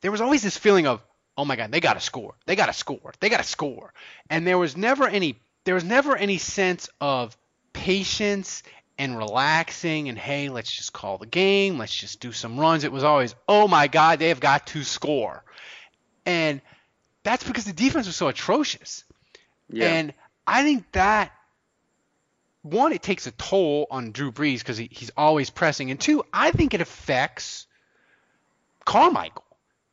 there 0.02 0.12
was 0.12 0.22
always 0.22 0.44
this 0.44 0.58
feeling 0.58 0.88
of, 0.88 1.02
oh 1.38 1.46
my 1.46 1.56
God, 1.56 1.72
they 1.72 1.80
got 1.80 1.94
to 1.94 2.00
score, 2.00 2.36
they 2.46 2.56
got 2.56 2.68
to 2.68 2.74
score, 2.74 3.14
they 3.20 3.30
got 3.30 3.38
to 3.38 3.44
score, 3.44 3.94
and 4.30 4.46
there 4.46 4.58
was 4.58 4.78
never 4.78 5.08
any 5.08 5.38
there 5.64 5.76
was 5.76 5.84
never 5.84 6.16
any 6.16 6.38
sense 6.38 6.90
of 7.02 7.36
patience 7.74 8.64
and 8.98 9.18
relaxing 9.18 10.10
and 10.10 10.18
hey, 10.18 10.50
let's 10.50 10.72
just 10.72 10.94
call 10.94 11.18
the 11.18 11.26
game, 11.26 11.78
let's 11.78 11.94
just 11.94 12.20
do 12.20 12.32
some 12.32 12.60
runs. 12.60 12.84
It 12.84 12.92
was 12.92 13.04
always, 13.04 13.36
oh 13.48 13.68
my 13.68 13.88
God, 13.88 14.20
they 14.20 14.30
have 14.30 14.40
got 14.40 14.68
to 14.68 14.84
score, 14.84 15.44
and 16.26 16.62
that's 17.24 17.44
because 17.44 17.66
the 17.66 17.74
defense 17.74 18.08
was 18.08 18.16
so 18.16 18.28
atrocious. 18.28 19.04
Yeah. 19.70 19.88
And 19.88 20.14
I 20.46 20.64
think 20.64 20.92
that 20.92 21.32
one, 22.62 22.94
it 22.94 23.04
takes 23.04 23.28
a 23.28 23.32
toll 23.32 23.86
on 23.92 24.12
Drew 24.12 24.32
Brees 24.32 24.60
because 24.60 24.78
he, 24.78 24.90
he's 24.92 25.12
always 25.16 25.50
pressing, 25.50 25.92
and 25.92 26.00
two, 26.00 26.24
I 26.34 26.52
think 26.52 26.74
it 26.74 26.82
affects 26.82 27.68
Carmichael. 28.86 29.45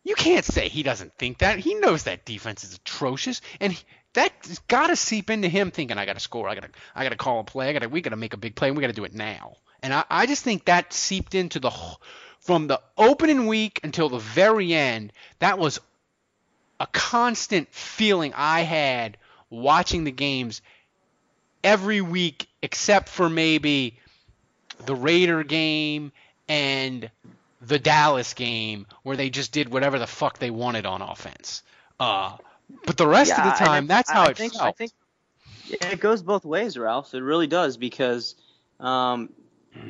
You 0.05 0.15
can't 0.15 0.45
say 0.45 0.69
he 0.69 0.83
doesn't 0.83 1.15
think 1.17 1.39
that. 1.39 1.59
He 1.59 1.75
knows 1.75 2.05
that 2.05 2.25
defense 2.25 2.65
is 2.65 2.75
atrocious, 2.75 3.41
and 3.61 3.73
he, 3.73 3.83
that's 4.13 4.59
got 4.61 4.89
to 4.89 4.97
seep 4.97 5.31
into 5.31 5.49
him 5.49 5.71
thinking, 5.71 5.99
"I 5.99 6.07
got 6.07 6.15
to 6.15 6.21
score. 6.21 6.49
I 6.49 6.55
got 6.55 6.65
to, 6.65 6.71
I 6.95 7.05
got 7.05 7.11
to 7.11 7.17
call 7.17 7.41
a 7.41 7.45
play. 7.45 7.69
I 7.69 7.73
got 7.73 7.83
to, 7.83 7.89
we 7.89 8.01
got 8.01 8.11
to 8.11 8.17
make 8.17 8.35
a 8.35 8.39
big 8.39 8.55
play. 8.55 8.69
and 8.69 8.77
We 8.77 8.81
got 8.81 8.89
to 8.89 8.93
do 8.93 9.05
it 9.05 9.15
now." 9.15 9.57
And 9.83 9.93
I, 9.95 10.05
I 10.11 10.27
just 10.27 10.45
think 10.45 10.65
that 10.65 10.93
seeped 10.93 11.35
into 11.35 11.61
the 11.61 11.73
from 12.41 12.67
the 12.67 12.81
opening 12.99 13.47
week 13.47 13.81
until 13.85 14.09
the 14.09 14.19
very 14.19 14.75
end. 14.75 15.13
That 15.39 15.59
was 15.59 15.81
a 16.81 16.87
constant 16.87 17.73
feeling 17.73 18.33
I 18.35 18.63
had 18.63 19.17
watching 19.51 20.03
the 20.05 20.11
games 20.11 20.63
every 21.63 22.01
week 22.01 22.49
except 22.61 23.09
for 23.09 23.31
maybe 23.31 24.01
the 24.87 24.97
Raider 24.97 25.45
game 25.45 26.11
and 26.49 27.09
the 27.63 27.79
Dallas 27.79 28.35
game 28.35 28.87
where 29.03 29.17
they 29.17 29.31
just 29.31 29.53
did 29.53 29.71
whatever 29.71 29.99
the 29.99 30.07
fuck 30.07 30.39
they 30.39 30.51
wanted 30.51 30.85
on 30.85 31.01
offense. 31.01 31.63
Uh, 31.99 32.37
but 32.85 32.97
the 32.97 33.07
rest 33.07 33.31
yeah, 33.31 33.47
of 33.47 33.59
the 33.59 33.65
time, 33.65 33.87
that's 33.87 34.11
how 34.11 34.25
I 34.25 34.31
it 34.31 34.37
think, 34.37 34.55
felt. 34.55 34.65
I 34.65 34.73
think 34.73 34.93
it 35.69 36.01
goes 36.01 36.23
both 36.23 36.45
ways, 36.45 36.77
Ralph. 36.77 37.15
It 37.15 37.23
really 37.23 37.47
does 37.47 37.77
because 37.77 38.35
um, 38.81 39.31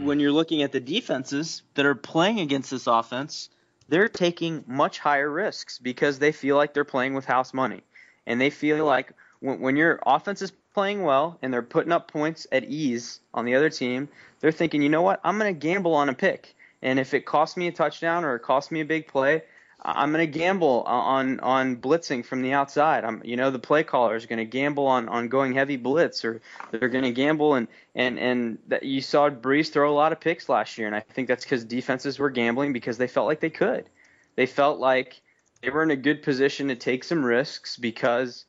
when 0.00 0.20
you're 0.20 0.32
looking 0.32 0.62
at 0.62 0.72
the 0.72 0.80
defenses 0.80 1.62
that 1.74 1.86
are 1.86 1.94
playing 1.94 2.40
against 2.40 2.70
this 2.70 2.86
offense, 2.86 3.48
they're 3.88 4.08
taking 4.08 4.64
much 4.66 4.98
higher 4.98 5.30
risks 5.30 5.78
because 5.78 6.18
they 6.18 6.32
feel 6.32 6.56
like 6.56 6.74
they're 6.74 6.84
playing 6.84 7.14
with 7.14 7.24
house 7.24 7.54
money, 7.54 7.82
and 8.26 8.40
they 8.40 8.50
feel 8.50 8.84
like 8.84 9.12
when, 9.40 9.60
when 9.60 9.76
your 9.76 9.98
offense 10.04 10.42
is 10.42 10.52
playing 10.74 11.02
well 11.02 11.38
and 11.42 11.52
they're 11.52 11.62
putting 11.62 11.92
up 11.92 12.10
points 12.10 12.46
at 12.52 12.64
ease 12.64 13.20
on 13.32 13.44
the 13.44 13.54
other 13.54 13.70
team, 13.70 14.08
they're 14.40 14.52
thinking, 14.52 14.82
you 14.82 14.88
know 14.88 15.02
what, 15.02 15.20
I'm 15.24 15.38
going 15.38 15.54
to 15.54 15.58
gamble 15.58 15.94
on 15.94 16.08
a 16.08 16.14
pick. 16.14 16.54
And 16.82 16.98
if 16.98 17.14
it 17.14 17.26
costs 17.26 17.56
me 17.56 17.68
a 17.68 17.72
touchdown 17.72 18.24
or 18.24 18.34
it 18.36 18.40
costs 18.40 18.70
me 18.70 18.80
a 18.80 18.84
big 18.84 19.06
play, 19.06 19.42
I'm 19.84 20.12
going 20.12 20.30
to 20.30 20.38
gamble 20.38 20.84
on 20.86 21.40
on 21.40 21.76
blitzing 21.76 22.24
from 22.24 22.42
the 22.42 22.52
outside. 22.52 23.04
I'm, 23.04 23.20
you 23.24 23.36
know, 23.36 23.50
the 23.50 23.58
play 23.58 23.82
caller 23.82 24.14
is 24.14 24.26
going 24.26 24.38
to 24.38 24.44
gamble 24.44 24.86
on, 24.86 25.08
on 25.08 25.28
going 25.28 25.54
heavy 25.54 25.76
blitz, 25.76 26.24
or 26.24 26.40
they're 26.70 26.88
going 26.88 27.04
to 27.04 27.10
gamble 27.10 27.54
and 27.54 27.66
and 27.94 28.18
and 28.18 28.58
that 28.68 28.84
you 28.84 29.00
saw 29.00 29.28
Brees 29.28 29.72
throw 29.72 29.92
a 29.92 29.94
lot 29.94 30.12
of 30.12 30.20
picks 30.20 30.48
last 30.48 30.78
year, 30.78 30.86
and 30.86 30.94
I 30.94 31.00
think 31.00 31.26
that's 31.26 31.44
because 31.44 31.64
defenses 31.64 32.18
were 32.18 32.30
gambling 32.30 32.72
because 32.72 32.96
they 32.96 33.08
felt 33.08 33.26
like 33.26 33.40
they 33.40 33.50
could. 33.50 33.88
They 34.36 34.46
felt 34.46 34.78
like 34.78 35.20
they 35.62 35.70
were 35.70 35.82
in 35.82 35.90
a 35.90 35.96
good 35.96 36.22
position 36.22 36.68
to 36.68 36.76
take 36.76 37.02
some 37.02 37.24
risks 37.24 37.76
because 37.76 38.44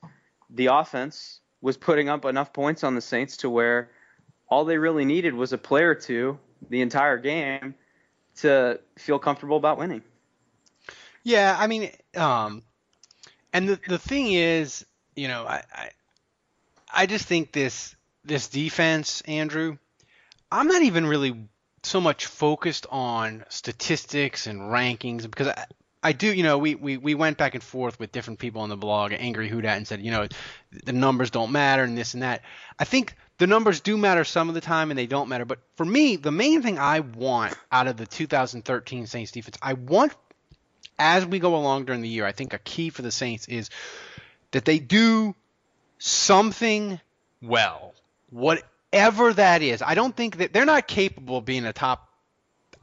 the 0.51 0.67
offense 0.67 1.39
was 1.61 1.77
putting 1.77 2.09
up 2.09 2.25
enough 2.25 2.53
points 2.53 2.83
on 2.83 2.93
the 2.93 3.01
Saints 3.01 3.37
to 3.37 3.49
where 3.49 3.89
all 4.49 4.65
they 4.65 4.77
really 4.77 5.05
needed 5.05 5.33
was 5.33 5.51
a 5.51 5.57
play 5.57 5.83
or 5.83 5.95
two 5.95 6.37
the 6.69 6.81
entire 6.81 7.17
game 7.17 7.73
to 8.37 8.79
feel 8.97 9.19
comfortable 9.19 9.57
about 9.57 9.77
winning. 9.77 10.01
Yeah, 11.23 11.55
I 11.57 11.67
mean, 11.67 11.89
um, 12.15 12.63
and 13.53 13.69
the 13.69 13.79
the 13.87 13.99
thing 13.99 14.33
is, 14.33 14.85
you 15.15 15.27
know, 15.27 15.45
I, 15.45 15.63
I 15.73 15.89
I 16.93 17.05
just 17.05 17.25
think 17.25 17.51
this 17.51 17.95
this 18.25 18.47
defense, 18.47 19.21
Andrew, 19.21 19.77
I'm 20.51 20.67
not 20.67 20.81
even 20.81 21.05
really 21.05 21.47
so 21.83 21.99
much 21.99 22.25
focused 22.25 22.85
on 22.89 23.43
statistics 23.49 24.47
and 24.47 24.61
rankings 24.61 25.23
because 25.23 25.47
I, 25.47 25.65
I 26.01 26.11
do, 26.11 26.33
you 26.33 26.43
know, 26.43 26.57
we, 26.57 26.75
we, 26.75 26.97
we 26.97 27.15
went 27.15 27.37
back 27.37 27.55
and 27.55 27.63
forth 27.63 27.99
with 27.99 28.11
different 28.11 28.39
people 28.39 28.61
on 28.61 28.69
the 28.69 28.77
blog, 28.77 29.13
Angry 29.13 29.49
Houdat, 29.49 29.77
and 29.77 29.87
said, 29.87 30.01
you 30.01 30.11
know, 30.11 30.27
the 30.85 30.91
numbers 30.91 31.31
don't 31.31 31.51
matter 31.51 31.83
and 31.83 31.97
this 31.97 32.13
and 32.13 32.23
that. 32.23 32.41
I 32.77 32.83
think 32.83 33.15
the 33.37 33.47
numbers 33.47 33.81
do 33.81 33.97
matter 33.97 34.23
some 34.23 34.49
of 34.49 34.55
the 34.55 34.61
time 34.61 34.91
and 34.91 34.97
they 34.97 35.07
don't 35.07 35.29
matter. 35.29 35.45
But 35.45 35.59
for 35.75 35.85
me, 35.85 36.15
the 36.15 36.31
main 36.31 36.61
thing 36.61 36.77
I 36.77 36.99
want 37.01 37.55
out 37.71 37.87
of 37.87 37.97
the 37.97 38.05
2013 38.05 39.07
Saints 39.07 39.31
defense, 39.31 39.57
I 39.61 39.73
want 39.73 40.13
as 40.99 41.25
we 41.25 41.39
go 41.39 41.55
along 41.55 41.85
during 41.85 42.01
the 42.01 42.09
year, 42.09 42.25
I 42.25 42.31
think 42.31 42.53
a 42.53 42.59
key 42.59 42.89
for 42.89 43.01
the 43.01 43.11
Saints 43.11 43.47
is 43.47 43.69
that 44.51 44.65
they 44.65 44.79
do 44.79 45.35
something 45.97 46.99
well, 47.41 47.93
whatever 48.29 49.33
that 49.33 49.61
is. 49.61 49.81
I 49.81 49.95
don't 49.95 50.15
think 50.15 50.37
that 50.37 50.53
they're 50.53 50.65
not 50.65 50.87
capable 50.87 51.37
of 51.37 51.45
being 51.45 51.65
a 51.65 51.73
top. 51.73 52.09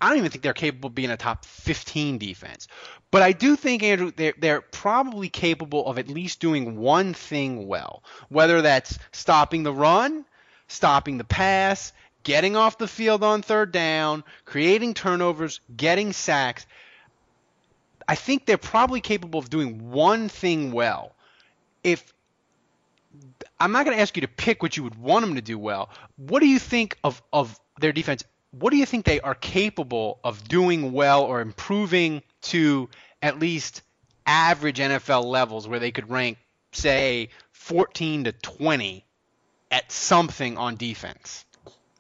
I 0.01 0.09
don't 0.09 0.19
even 0.19 0.31
think 0.31 0.43
they're 0.43 0.55
capable 0.55 0.89
of 0.89 0.95
being 0.95 1.11
a 1.11 1.17
top 1.17 1.45
15 1.45 2.19
defense. 2.19 2.69
But 3.11 3.23
I 3.23 3.33
do 3.33 3.57
think, 3.57 3.83
Andrew, 3.83 4.13
they're, 4.15 4.35
they're 4.39 4.61
probably 4.61 5.29
capable 5.29 5.87
of 5.87 5.99
at 5.99 6.09
least 6.09 6.41
doing 6.41 6.79
one 6.79 7.13
thing 7.13 7.67
well, 7.67 8.03
whether 8.29 8.63
that's 8.63 8.99
stopping 9.13 9.63
the 9.63 9.75
run, 9.75 10.25
stopping 10.71 11.19
the 11.19 11.25
pass, 11.25 11.93
getting 12.23 12.57
off 12.57 12.79
the 12.79 12.89
field 12.89 13.25
on 13.25 13.43
third 13.43 13.73
down, 13.73 14.25
creating 14.45 14.95
turnovers, 14.95 15.61
getting 15.77 16.13
sacks. 16.13 16.65
I 18.07 18.15
think 18.15 18.47
they're 18.47 18.59
probably 18.59 19.01
capable 19.01 19.41
of 19.41 19.51
doing 19.51 19.91
one 19.91 20.29
thing 20.29 20.73
well. 20.73 21.13
If 21.83 22.13
I'm 23.59 23.73
not 23.73 23.85
going 23.85 23.97
to 23.97 24.01
ask 24.01 24.17
you 24.17 24.23
to 24.23 24.29
pick 24.29 24.63
what 24.63 24.77
you 24.77 24.85
would 24.85 24.97
want 24.97 25.25
them 25.27 25.35
to 25.35 25.43
do 25.43 25.59
well. 25.59 25.91
What 26.17 26.41
do 26.41 26.47
you 26.47 26.59
think 26.59 26.97
of, 27.03 27.21
of 27.33 27.59
their 27.81 27.93
defense? 27.93 28.25
What 28.53 28.71
do 28.71 28.77
you 28.77 28.87
think 28.87 29.05
they 29.05 29.21
are 29.21 29.35
capable 29.35 30.19
of 30.23 30.47
doing 30.47 30.93
well 30.93 31.25
or 31.25 31.41
improving 31.41 32.23
to 32.43 32.89
at 33.21 33.39
least 33.39 33.83
average 34.25 34.79
NFL 34.79 35.25
levels 35.25 35.67
where 35.67 35.81
they 35.81 35.91
could 35.91 36.11
rank, 36.11 36.39
say, 36.73 37.31
14 37.53 38.25
to 38.25 38.33
20 38.33 39.05
at 39.71 39.91
something 39.91 40.59
on 40.59 40.77
defense? 40.77 41.45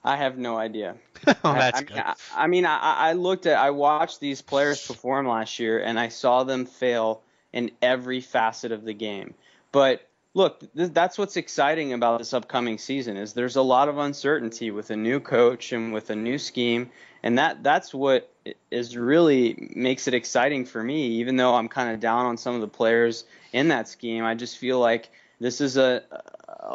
I 0.02 0.16
have 0.16 0.38
no 0.38 0.56
idea. 0.56 0.96
oh, 1.26 1.52
that's 1.52 1.80
I, 1.80 1.82
I 1.82 1.82
good. 1.82 1.94
mean, 1.94 2.04
I, 2.06 2.14
I 2.36 2.46
mean, 2.46 2.66
I, 2.66 2.78
I 2.78 3.12
looked 3.12 3.46
at, 3.46 3.58
I 3.58 3.70
watched 3.70 4.20
these 4.20 4.40
players 4.40 4.86
perform 4.86 5.28
last 5.28 5.58
year, 5.58 5.82
and 5.82 6.00
I 6.00 6.08
saw 6.08 6.44
them 6.44 6.64
fail 6.66 7.22
in 7.52 7.70
every 7.82 8.20
facet 8.20 8.72
of 8.72 8.84
the 8.84 8.94
game. 8.94 9.34
But 9.72 10.08
look, 10.34 10.60
th- 10.74 10.92
that's 10.92 11.18
what's 11.18 11.36
exciting 11.36 11.92
about 11.92 12.18
this 12.18 12.32
upcoming 12.32 12.78
season 12.78 13.16
is 13.16 13.32
there's 13.32 13.56
a 13.56 13.62
lot 13.62 13.88
of 13.88 13.98
uncertainty 13.98 14.70
with 14.70 14.90
a 14.90 14.96
new 14.96 15.20
coach 15.20 15.72
and 15.72 15.92
with 15.92 16.10
a 16.10 16.16
new 16.16 16.38
scheme, 16.38 16.90
and 17.22 17.38
that 17.38 17.62
that's 17.62 17.92
what 17.92 18.30
is 18.70 18.96
really 18.96 19.70
makes 19.74 20.08
it 20.08 20.14
exciting 20.14 20.64
for 20.64 20.82
me. 20.82 21.06
Even 21.18 21.36
though 21.36 21.54
I'm 21.54 21.68
kind 21.68 21.92
of 21.92 22.00
down 22.00 22.26
on 22.26 22.36
some 22.36 22.54
of 22.54 22.60
the 22.62 22.68
players 22.68 23.24
in 23.52 23.68
that 23.68 23.88
scheme, 23.88 24.24
I 24.24 24.34
just 24.34 24.56
feel 24.56 24.78
like 24.78 25.10
this 25.40 25.60
is 25.60 25.76
a 25.76 26.02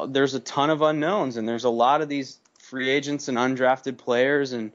there's 0.08 0.34
a 0.34 0.40
ton 0.40 0.70
of 0.70 0.82
unknowns, 0.82 1.38
and 1.38 1.48
there's 1.48 1.64
a 1.64 1.70
lot 1.70 2.02
of 2.02 2.10
these 2.10 2.40
free 2.60 2.90
agents 2.90 3.28
and 3.28 3.38
undrafted 3.38 3.98
players 3.98 4.54
and 4.54 4.72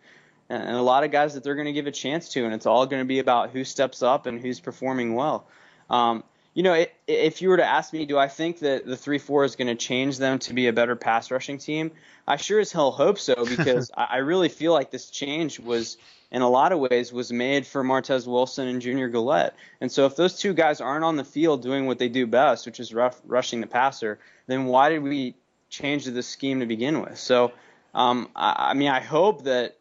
and 0.49 0.77
a 0.77 0.83
lot 0.83 1.05
of 1.05 1.13
guys 1.13 1.35
that 1.35 1.45
they're 1.45 1.55
going 1.55 1.67
to 1.67 1.73
give 1.73 1.87
a 1.87 1.93
chance 1.93 2.31
to, 2.31 2.45
and 2.45 2.53
it's 2.53 2.67
all 2.67 2.85
going 2.85 3.01
to 3.01 3.07
be 3.07 3.21
about 3.21 3.51
who 3.51 3.63
steps 3.63 4.03
up 4.03 4.27
and 4.27 4.41
who's 4.41 4.59
performing 4.59 5.15
well. 5.15 5.47
Um, 5.89 6.25
you 6.55 6.63
know, 6.63 6.85
if 7.07 7.43
you 7.43 7.49
were 7.49 7.57
to 7.57 7.65
ask 7.65 7.93
me, 7.93 8.07
do 8.07 8.19
I 8.19 8.29
think 8.29 8.59
that 8.61 8.85
the 8.85 8.97
three 8.97 9.19
four 9.19 9.45
is 9.45 9.55
going 9.57 9.69
to 9.69 9.77
change 9.77 10.19
them 10.19 10.39
to 10.41 10.55
be 10.55 10.67
a 10.67 10.73
better 10.73 10.97
pass 10.97 11.31
rushing 11.31 11.59
team? 11.59 11.93
I 12.27 12.37
sure 12.37 12.59
as 12.59 12.73
hell 12.73 12.91
hope 12.91 13.19
so 13.19 13.45
because 13.57 13.91
I 13.97 14.19
really 14.19 14.49
feel 14.49 14.73
like 14.73 14.91
this 14.91 15.11
change 15.11 15.61
was, 15.61 15.97
in 16.33 16.43
a 16.43 16.49
lot 16.49 16.73
of 16.73 16.81
ways, 16.81 17.13
was 17.13 17.33
made 17.33 17.67
for 17.67 17.85
Martez 17.85 18.27
Wilson 18.27 18.67
and 18.67 18.83
Junior 18.83 19.09
Galette. 19.09 19.55
And 19.81 19.91
so 19.91 20.07
if 20.07 20.17
those 20.17 20.39
two 20.39 20.53
guys 20.53 20.81
aren't 20.81 21.05
on 21.05 21.17
the 21.17 21.25
field 21.25 21.63
doing 21.63 21.87
what 21.87 21.99
they 21.99 22.09
do 22.09 22.27
best, 22.27 22.67
which 22.67 22.81
is 22.81 22.93
rough, 22.93 23.21
rushing 23.25 23.61
the 23.61 23.67
passer, 23.67 24.19
then 24.47 24.67
why 24.67 24.89
did 24.89 25.03
we 25.03 25.37
change 25.69 26.05
the 26.05 26.23
scheme 26.23 26.61
to 26.61 26.67
begin 26.67 27.01
with? 27.01 27.19
So, 27.19 27.53
um, 27.95 28.29
I, 28.35 28.71
I 28.71 28.75
mean, 28.75 28.89
I 28.89 29.01
hope 29.01 29.45
that 29.45 29.77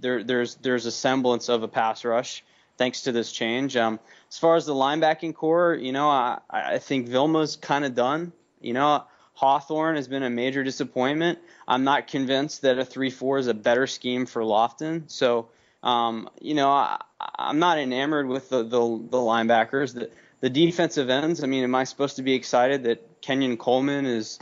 there, 0.00 0.22
there's 0.22 0.54
there's 0.56 0.86
a 0.86 0.92
semblance 0.92 1.48
of 1.48 1.62
a 1.62 1.68
pass 1.68 2.04
rush 2.04 2.44
thanks 2.76 3.02
to 3.02 3.12
this 3.12 3.32
change. 3.32 3.76
Um, 3.76 4.00
as 4.34 4.38
far 4.38 4.56
as 4.56 4.66
the 4.66 4.74
linebacking 4.74 5.32
corps, 5.32 5.74
you 5.74 5.92
know, 5.92 6.08
I, 6.10 6.40
I 6.50 6.78
think 6.78 7.06
Vilma's 7.06 7.54
kind 7.54 7.84
of 7.84 7.94
done. 7.94 8.32
You 8.60 8.72
know, 8.72 9.04
Hawthorne 9.34 9.94
has 9.94 10.08
been 10.08 10.24
a 10.24 10.30
major 10.30 10.64
disappointment. 10.64 11.38
I'm 11.68 11.84
not 11.84 12.08
convinced 12.08 12.62
that 12.62 12.76
a 12.76 12.82
3-4 12.82 13.38
is 13.38 13.46
a 13.46 13.54
better 13.54 13.86
scheme 13.86 14.26
for 14.26 14.42
Lofton. 14.42 15.04
So, 15.06 15.50
um, 15.84 16.28
you 16.40 16.54
know, 16.54 16.68
I, 16.68 17.00
I'm 17.20 17.60
not 17.60 17.78
enamored 17.78 18.26
with 18.26 18.48
the, 18.48 18.64
the, 18.64 18.80
the 18.80 19.18
linebackers. 19.18 19.94
The, 19.94 20.10
the 20.40 20.50
defensive 20.50 21.10
ends, 21.10 21.44
I 21.44 21.46
mean, 21.46 21.62
am 21.62 21.76
I 21.76 21.84
supposed 21.84 22.16
to 22.16 22.22
be 22.22 22.34
excited 22.34 22.82
that 22.82 23.20
Kenyon 23.20 23.56
Coleman 23.56 24.04
is, 24.04 24.40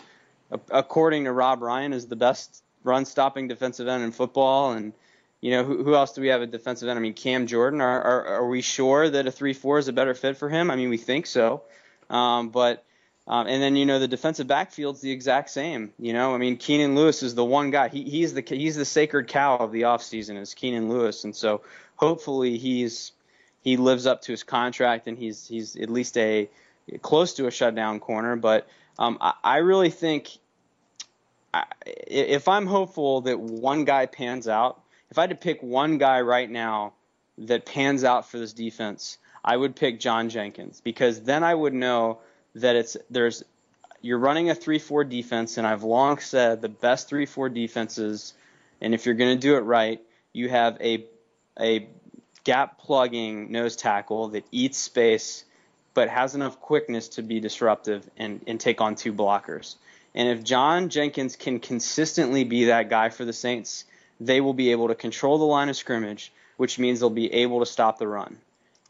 according 0.70 1.24
to 1.24 1.33
Rob 1.33 1.61
Ryan, 1.61 1.92
is 1.92 2.07
the 2.07 2.16
best 2.16 2.62
run-stopping 2.83 3.46
defensive 3.46 3.88
end 3.88 4.05
in 4.05 4.12
football? 4.12 4.72
And 4.72 4.94
you 5.42 5.50
know, 5.50 5.64
who, 5.64 5.83
who 5.83 5.94
else 5.94 6.12
do 6.12 6.22
we 6.22 6.28
have 6.28 6.40
a 6.40 6.46
defensive 6.46 6.88
end? 6.88 6.98
I 6.98 7.02
mean, 7.02 7.14
Cam 7.14 7.48
Jordan. 7.48 7.81
Are, 7.81 8.00
are, 8.00 8.26
are 8.26 8.48
we 8.48 8.62
sure 8.62 9.11
that 9.11 9.26
a 9.26 9.33
three-four 9.33 9.78
is 9.78 9.88
a 9.88 9.92
better 9.92 10.14
fit 10.14 10.38
for 10.38 10.48
him? 10.48 10.70
I 10.70 10.76
mean, 10.76 10.88
we 10.88 10.96
think 10.96 11.26
so. 11.26 11.64
Um, 12.09 12.50
but 12.50 12.85
um, 13.26 13.46
and 13.48 13.62
then 13.62 13.76
you 13.76 13.85
know 13.85 13.98
the 13.98 14.09
defensive 14.09 14.46
backfield's 14.46 15.00
the 15.00 15.11
exact 15.11 15.50
same. 15.50 15.92
You 15.98 16.12
know, 16.12 16.35
I 16.35 16.38
mean, 16.38 16.57
Keenan 16.57 16.94
Lewis 16.94 17.22
is 17.22 17.35
the 17.35 17.44
one 17.44 17.70
guy. 17.70 17.88
He, 17.88 18.05
he's 18.05 18.35
the 18.35 18.44
he's 18.46 18.76
the 18.76 18.85
sacred 18.85 19.28
cow 19.28 19.57
of 19.57 19.72
the 19.72 19.83
offseason 19.83 20.40
is 20.40 20.55
Keenan 20.55 20.88
Lewis, 20.88 21.24
and 21.24 21.35
so 21.35 21.62
hopefully 21.96 22.57
he's 22.57 23.12
he 23.62 23.76
lives 23.76 24.07
up 24.07 24.22
to 24.22 24.33
his 24.33 24.44
contract 24.44 25.09
and 25.09 25.18
he's 25.18 25.46
he's 25.46 25.76
at 25.76 25.90
least 25.90 26.16
a 26.18 26.48
close 27.00 27.35
to 27.35 27.46
a 27.46 27.50
shutdown 27.50 27.98
corner. 28.00 28.37
But 28.37 28.68
um, 28.98 29.18
I, 29.20 29.35
I 29.42 29.57
really 29.59 29.90
think 29.90 30.31
I, 31.55 31.64
if 31.85 32.48
I'm 32.48 32.66
hopeful 32.66 33.22
that 33.22 33.40
one 33.40 33.85
guy 33.85 34.07
pans 34.07 34.46
out 34.46 34.82
if 35.12 35.18
I 35.18 35.25
had 35.25 35.31
to 35.31 35.37
pick 35.37 35.62
one 35.62 35.98
guy 35.98 36.22
right 36.22 36.51
now 36.51 36.94
that 37.37 37.66
pans 37.66 38.03
out 38.03 38.31
for 38.31 38.38
this 38.38 38.55
defense, 38.55 39.18
I 39.44 39.55
would 39.55 39.77
pick 39.77 40.01
John 40.01 40.31
Jenkins 40.31 40.81
because 40.81 41.20
then 41.20 41.44
I 41.44 41.55
would 41.55 41.75
know 41.75 42.20
that 42.55 42.77
it's 42.77 42.96
there's 43.11 43.44
you're 44.01 44.16
running 44.16 44.48
a 44.48 44.55
3-4 44.55 45.07
defense 45.11 45.59
and 45.59 45.66
I've 45.66 45.83
long 45.83 46.16
said 46.16 46.62
the 46.62 46.70
best 46.70 47.11
3-4 47.11 47.53
defenses 47.53 48.33
and 48.81 48.94
if 48.94 49.05
you're 49.05 49.14
going 49.14 49.37
to 49.37 49.38
do 49.38 49.57
it 49.57 49.61
right, 49.61 50.01
you 50.33 50.48
have 50.48 50.81
a 50.81 51.05
a 51.61 51.87
gap 52.44 52.79
plugging 52.79 53.53
nose 53.53 53.77
tackle 53.77 54.29
that 54.29 54.46
eats 54.51 54.79
space 54.79 55.44
but 55.92 56.09
has 56.09 56.35
enough 56.35 56.59
quickness 56.59 57.09
to 57.09 57.22
be 57.22 57.38
disruptive 57.38 58.09
and, 58.16 58.42
and 58.46 58.59
take 58.59 58.81
on 58.81 58.94
two 58.94 59.12
blockers. 59.12 59.75
And 60.14 60.31
if 60.31 60.42
John 60.42 60.88
Jenkins 60.88 61.37
can 61.37 61.61
consistently 61.61 62.44
be 62.44 62.64
that 62.64 62.88
guy 62.88 63.11
for 63.11 63.27
the 63.27 63.35
Saints, 63.35 63.85
they 64.20 64.40
will 64.40 64.55
be 64.55 64.70
able 64.72 64.88
to 64.88 64.94
control 64.94 65.38
the 65.38 65.44
line 65.44 65.68
of 65.68 65.77
scrimmage, 65.77 66.33
which 66.57 66.79
means 66.79 67.01
they'll 67.01 67.11
be 67.11 67.33
able 67.33 67.61
to 67.61 67.66
stop 67.66 67.98
the 67.98 68.07
run. 68.09 68.38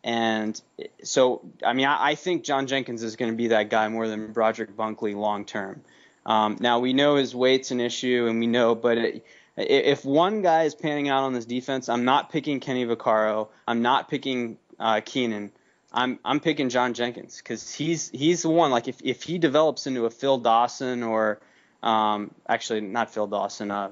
And 0.04 0.60
so, 1.04 1.42
I 1.64 1.74
mean, 1.74 1.86
I, 1.86 2.10
I 2.10 2.14
think 2.16 2.42
John 2.44 2.66
Jenkins 2.66 3.02
is 3.02 3.16
going 3.16 3.30
to 3.30 3.36
be 3.36 3.48
that 3.48 3.70
guy 3.70 3.88
more 3.88 4.08
than 4.08 4.32
Broderick 4.32 4.76
Bunkley 4.76 5.14
long 5.14 5.44
term. 5.44 5.82
Um, 6.26 6.56
now 6.60 6.80
we 6.80 6.92
know 6.92 7.16
his 7.16 7.34
weight's 7.34 7.70
an 7.70 7.80
issue, 7.80 8.26
and 8.28 8.40
we 8.40 8.46
know, 8.46 8.74
but 8.74 8.98
it, 8.98 9.24
if 9.56 10.04
one 10.04 10.42
guy 10.42 10.64
is 10.64 10.74
panning 10.74 11.08
out 11.08 11.24
on 11.24 11.32
this 11.32 11.44
defense, 11.44 11.88
I'm 11.88 12.04
not 12.04 12.30
picking 12.30 12.60
Kenny 12.60 12.86
Vaccaro. 12.86 13.48
I'm 13.66 13.82
not 13.82 14.08
picking 14.08 14.58
uh, 14.78 15.00
Keenan. 15.04 15.52
I'm 15.92 16.18
I'm 16.24 16.40
picking 16.40 16.70
John 16.70 16.94
Jenkins 16.94 17.36
because 17.36 17.72
he's 17.72 18.08
he's 18.10 18.42
the 18.42 18.48
one. 18.48 18.70
Like 18.70 18.88
if 18.88 18.96
if 19.02 19.22
he 19.22 19.38
develops 19.38 19.86
into 19.86 20.06
a 20.06 20.10
Phil 20.10 20.38
Dawson 20.38 21.02
or 21.02 21.38
um, 21.82 22.30
actually 22.48 22.80
not 22.80 23.12
Phil 23.12 23.26
Dawson, 23.26 23.70
uh, 23.70 23.90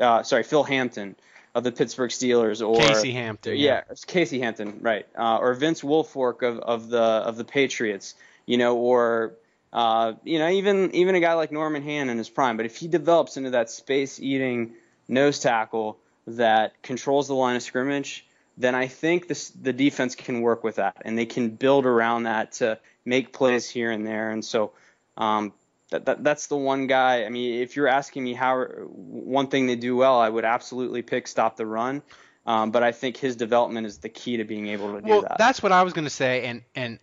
uh, 0.00 0.22
sorry, 0.22 0.42
Phil 0.42 0.64
Hampton 0.64 1.16
of 1.54 1.64
the 1.64 1.72
Pittsburgh 1.72 2.10
Steelers, 2.10 2.66
or 2.66 2.76
Casey 2.80 3.12
Hampton, 3.12 3.56
yeah, 3.56 3.82
yeah 3.88 3.94
Casey 4.06 4.40
Hampton, 4.40 4.78
right, 4.80 5.06
uh, 5.18 5.38
or 5.38 5.54
Vince 5.54 5.82
Wilfork 5.82 6.42
of, 6.42 6.58
of 6.58 6.88
the 6.88 7.00
of 7.00 7.36
the 7.36 7.44
Patriots, 7.44 8.14
you 8.46 8.56
know, 8.56 8.76
or 8.76 9.34
uh, 9.72 10.14
you 10.24 10.38
know, 10.38 10.48
even 10.48 10.94
even 10.94 11.14
a 11.14 11.20
guy 11.20 11.34
like 11.34 11.52
Norman 11.52 11.82
Hand 11.82 12.10
in 12.10 12.18
his 12.18 12.30
prime. 12.30 12.56
But 12.56 12.66
if 12.66 12.76
he 12.76 12.88
develops 12.88 13.36
into 13.36 13.50
that 13.50 13.70
space-eating 13.70 14.74
nose 15.08 15.40
tackle 15.40 15.98
that 16.26 16.80
controls 16.82 17.28
the 17.28 17.34
line 17.34 17.56
of 17.56 17.62
scrimmage, 17.62 18.26
then 18.56 18.74
I 18.74 18.86
think 18.86 19.28
this, 19.28 19.50
the 19.50 19.72
defense 19.72 20.14
can 20.14 20.40
work 20.40 20.62
with 20.62 20.76
that, 20.76 20.96
and 21.04 21.18
they 21.18 21.26
can 21.26 21.50
build 21.50 21.86
around 21.86 22.24
that 22.24 22.52
to 22.52 22.78
make 23.04 23.32
plays 23.32 23.68
here 23.68 23.90
and 23.90 24.06
there. 24.06 24.30
And 24.30 24.44
so, 24.44 24.72
um, 25.16 25.52
that, 25.92 26.04
that 26.06 26.24
that's 26.24 26.48
the 26.48 26.56
one 26.56 26.86
guy. 26.86 27.24
I 27.24 27.28
mean, 27.28 27.62
if 27.62 27.76
you're 27.76 27.88
asking 27.88 28.24
me 28.24 28.34
how 28.34 28.64
one 28.64 29.46
thing 29.46 29.66
they 29.66 29.76
do 29.76 29.96
well, 29.96 30.18
I 30.18 30.28
would 30.28 30.44
absolutely 30.44 31.02
pick 31.02 31.28
stop 31.28 31.56
the 31.56 31.66
run. 31.66 32.02
Um, 32.44 32.72
but 32.72 32.82
I 32.82 32.90
think 32.90 33.16
his 33.16 33.36
development 33.36 33.86
is 33.86 33.98
the 33.98 34.08
key 34.08 34.38
to 34.38 34.44
being 34.44 34.66
able 34.66 34.94
to 34.94 35.00
do 35.00 35.08
well, 35.08 35.22
that. 35.22 35.38
that's 35.38 35.62
what 35.62 35.70
I 35.70 35.84
was 35.84 35.92
going 35.92 36.04
to 36.04 36.10
say, 36.10 36.44
and 36.46 36.62
and 36.74 36.98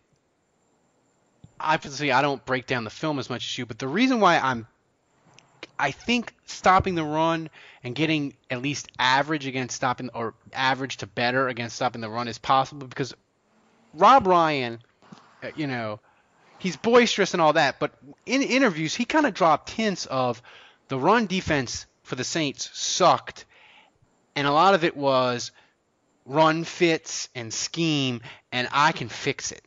obviously 1.60 2.12
I 2.12 2.22
don't 2.22 2.44
break 2.46 2.68
down 2.68 2.84
the 2.84 2.90
film 2.90 3.20
as 3.20 3.30
much 3.30 3.46
as 3.46 3.58
you, 3.58 3.66
but 3.66 3.80
the 3.80 3.88
reason 3.88 4.20
why 4.20 4.38
I'm 4.38 4.68
I 5.80 5.92
think 5.92 6.34
stopping 6.46 6.96
the 6.96 7.06
run 7.06 7.50
and 7.84 7.96
getting 7.96 8.34
at 8.50 8.62
least 8.62 8.90
average 9.00 9.48
against 9.48 9.76
stopping 9.76 10.10
or 10.14 10.34
average 10.52 10.98
to 10.98 11.08
better 11.08 11.48
against 11.48 11.78
stopping 11.78 12.02
the 12.02 12.10
run 12.10 12.28
is 12.28 12.38
possible 12.38 12.88
because 12.88 13.14
Rob 13.94 14.28
Ryan, 14.28 14.80
uh, 15.42 15.52
you 15.56 15.68
know, 15.68 16.02
he's 16.60 16.78
boisterous 16.78 17.34
and 17.34 17.42
all 17.42 17.54
that, 17.54 17.80
but 17.80 17.92
in 18.26 18.42
interviews 18.42 18.96
he 18.96 19.06
kind 19.06 19.26
of 19.26 19.34
dropped 19.34 19.70
hints 19.70 20.06
of 20.06 20.42
the 20.88 20.98
run 21.00 21.26
defense 21.26 21.86
for 22.04 22.16
the 22.16 22.24
Saints 22.24 22.70
sucked, 22.74 23.46
and 24.36 24.48
a 24.48 24.52
lot 24.52 24.74
of 24.74 24.84
it 24.84 24.96
was 24.96 25.52
run 26.26 26.64
fits 26.64 27.30
and 27.36 27.54
scheme, 27.54 28.22
and 28.52 28.68
I 28.72 28.92
can 28.92 29.10
fix 29.10 29.52
it. 29.52 29.64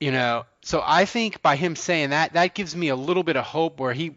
You 0.00 0.12
know, 0.12 0.44
so 0.62 0.82
I 0.84 1.04
think 1.04 1.42
by 1.42 1.56
him 1.56 1.74
saying 1.74 2.10
that, 2.10 2.34
that 2.34 2.54
gives 2.54 2.74
me 2.74 2.88
a 2.88 2.96
little 2.96 3.22
bit 3.22 3.36
of 3.36 3.44
hope 3.44 3.80
where 3.80 3.92
he 3.92 4.16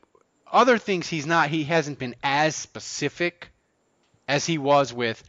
other 0.52 0.78
things 0.78 1.08
he's 1.08 1.26
not 1.26 1.50
he 1.50 1.63
hasn't 1.63 1.97
been 1.97 2.15
as 2.21 2.56
specific 2.56 3.50
as 4.28 4.45
he 4.45 4.58
was 4.58 4.93
with 4.93 5.24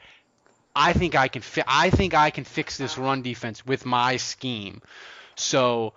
I 0.75 0.93
think 0.93 1.15
I 1.15 1.29
can 1.29 1.43
fi- 1.43 1.65
I 1.67 1.91
think 1.91 2.15
I 2.15 2.31
can 2.31 2.45
fix 2.45 2.77
this 2.79 2.97
run 2.97 3.23
defense 3.23 3.65
with 3.65 3.85
my 3.85 4.17
scheme. 4.17 4.81
So 5.43 5.95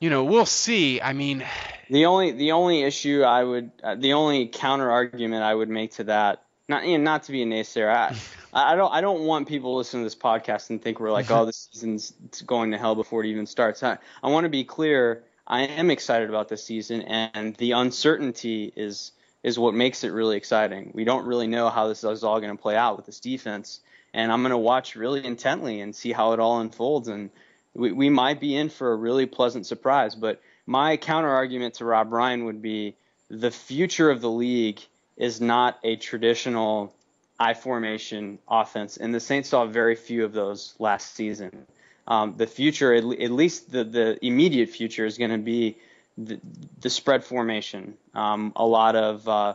you 0.00 0.10
know, 0.10 0.24
we'll 0.24 0.46
see. 0.46 1.00
I 1.00 1.12
mean, 1.12 1.44
the 1.90 2.06
only 2.06 2.32
the 2.32 2.52
only 2.52 2.82
issue 2.82 3.22
I 3.22 3.42
would 3.42 3.70
uh, 3.82 3.94
the 3.96 4.12
only 4.12 4.46
counter 4.46 4.90
argument 4.90 5.42
I 5.42 5.54
would 5.54 5.68
make 5.68 5.92
to 5.94 6.04
that 6.04 6.44
not 6.68 6.86
you 6.86 6.98
know, 6.98 7.04
not 7.04 7.24
to 7.24 7.32
be 7.32 7.42
a 7.42 7.46
naysayer. 7.46 7.92
I, 7.92 8.14
I 8.52 8.76
don't 8.76 8.92
I 8.92 9.00
don't 9.00 9.22
want 9.22 9.48
people 9.48 9.76
listening 9.76 10.02
to 10.02 10.06
this 10.06 10.14
podcast 10.14 10.70
and 10.70 10.80
think 10.80 11.00
we're 11.00 11.10
like, 11.10 11.30
oh, 11.30 11.46
this 11.46 11.68
season's 11.72 12.12
going 12.46 12.70
to 12.72 12.78
hell 12.78 12.94
before 12.94 13.24
it 13.24 13.28
even 13.28 13.46
starts. 13.46 13.82
I, 13.82 13.98
I 14.22 14.28
want 14.28 14.44
to 14.44 14.50
be 14.50 14.64
clear. 14.64 15.24
I 15.46 15.62
am 15.62 15.90
excited 15.90 16.28
about 16.28 16.48
this 16.48 16.62
season, 16.62 17.02
and 17.02 17.56
the 17.56 17.72
uncertainty 17.72 18.72
is 18.76 19.12
is 19.42 19.58
what 19.58 19.74
makes 19.74 20.04
it 20.04 20.08
really 20.08 20.36
exciting. 20.36 20.90
We 20.94 21.04
don't 21.04 21.26
really 21.26 21.46
know 21.46 21.70
how 21.70 21.88
this 21.88 22.04
is 22.04 22.24
all 22.24 22.40
going 22.40 22.54
to 22.54 22.60
play 22.60 22.76
out 22.76 22.96
with 22.96 23.06
this 23.06 23.20
defense, 23.20 23.80
and 24.12 24.30
I'm 24.30 24.42
going 24.42 24.50
to 24.50 24.58
watch 24.58 24.94
really 24.94 25.24
intently 25.24 25.80
and 25.80 25.94
see 25.94 26.12
how 26.12 26.32
it 26.32 26.40
all 26.40 26.60
unfolds. 26.60 27.08
And 27.08 27.30
we, 27.78 27.92
we 27.92 28.10
might 28.10 28.40
be 28.40 28.56
in 28.56 28.68
for 28.68 28.92
a 28.92 28.96
really 28.96 29.26
pleasant 29.26 29.66
surprise. 29.66 30.14
But 30.14 30.40
my 30.66 30.96
counter 30.96 31.30
argument 31.30 31.74
to 31.74 31.84
Rob 31.84 32.12
Ryan 32.12 32.44
would 32.44 32.60
be 32.60 32.94
the 33.30 33.50
future 33.50 34.10
of 34.10 34.20
the 34.20 34.30
league 34.30 34.80
is 35.16 35.40
not 35.40 35.78
a 35.82 35.96
traditional 35.96 36.94
I 37.40 37.54
formation 37.54 38.38
offense, 38.48 38.96
and 38.96 39.14
the 39.14 39.20
Saints 39.20 39.48
saw 39.48 39.64
very 39.64 39.94
few 39.94 40.24
of 40.24 40.32
those 40.32 40.74
last 40.78 41.14
season 41.14 41.66
um, 42.08 42.34
the 42.38 42.46
future, 42.46 42.94
at, 42.94 43.04
at, 43.04 43.30
least 43.30 43.70
the, 43.70 43.84
the 43.84 44.26
immediate 44.26 44.70
future, 44.70 45.04
is 45.04 45.18
going 45.18 45.30
to 45.30 45.38
be 45.38 45.76
the, 46.16 46.40
the, 46.80 46.88
spread 46.88 47.22
formation. 47.22 47.94
Um, 48.14 48.52
a 48.56 48.64
lot 48.64 48.96
of, 48.96 49.28
uh, 49.28 49.54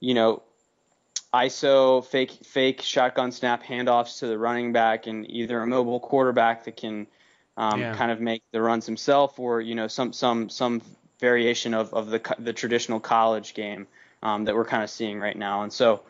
you 0.00 0.14
know, 0.14 0.42
ISO, 1.32 2.04
fake, 2.04 2.30
fake 2.42 2.80
shotgun 2.80 3.32
snap 3.32 3.62
handoffs 3.62 4.20
to 4.20 4.26
the 4.26 4.38
running 4.38 4.72
back, 4.72 5.06
and 5.06 5.30
either 5.30 5.60
a 5.60 5.66
mobile 5.66 6.00
quarterback 6.00 6.64
that 6.64 6.78
can 6.78 7.06
um, 7.60 7.78
yeah. 7.78 7.94
kind 7.94 8.10
of 8.10 8.20
make 8.22 8.42
the 8.52 8.62
runs 8.62 8.86
himself, 8.86 9.38
or 9.38 9.60
you 9.60 9.74
know, 9.74 9.86
some 9.86 10.14
some 10.14 10.48
some 10.48 10.80
variation 11.18 11.74
of, 11.74 11.92
of 11.92 12.08
the 12.08 12.36
the 12.38 12.54
traditional 12.54 12.98
college 12.98 13.52
game 13.52 13.86
um, 14.22 14.46
that 14.46 14.54
we're 14.54 14.64
kind 14.64 14.82
of 14.82 14.88
seeing 14.88 15.20
right 15.20 15.36
now. 15.36 15.62
And 15.62 15.70
so, 15.70 16.00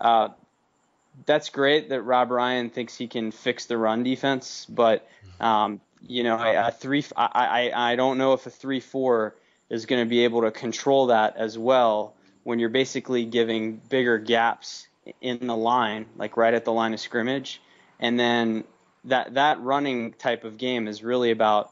uh, 0.00 0.30
that's 1.26 1.50
great 1.50 1.90
that 1.90 2.00
Rob 2.02 2.30
Ryan 2.30 2.70
thinks 2.70 2.96
he 2.96 3.06
can 3.06 3.32
fix 3.32 3.66
the 3.66 3.76
run 3.76 4.02
defense, 4.02 4.66
but 4.66 5.06
um, 5.40 5.82
you 6.06 6.22
know, 6.22 6.38
a, 6.38 6.68
a 6.68 6.70
three, 6.70 7.04
I, 7.14 7.70
I, 7.74 7.92
I 7.92 7.96
don't 7.96 8.16
know 8.16 8.32
if 8.32 8.46
a 8.46 8.50
three 8.50 8.80
four 8.80 9.34
is 9.68 9.84
going 9.84 10.02
to 10.02 10.08
be 10.08 10.24
able 10.24 10.40
to 10.40 10.50
control 10.50 11.08
that 11.08 11.36
as 11.36 11.58
well 11.58 12.14
when 12.44 12.58
you're 12.58 12.70
basically 12.70 13.26
giving 13.26 13.76
bigger 13.90 14.16
gaps 14.16 14.86
in 15.20 15.46
the 15.46 15.56
line, 15.56 16.06
like 16.16 16.38
right 16.38 16.54
at 16.54 16.64
the 16.64 16.72
line 16.72 16.94
of 16.94 17.00
scrimmage, 17.00 17.60
and 18.00 18.18
then 18.18 18.64
that 19.04 19.34
that 19.34 19.60
running 19.60 20.12
type 20.12 20.44
of 20.44 20.58
game 20.58 20.88
is 20.88 21.02
really 21.02 21.30
about 21.30 21.70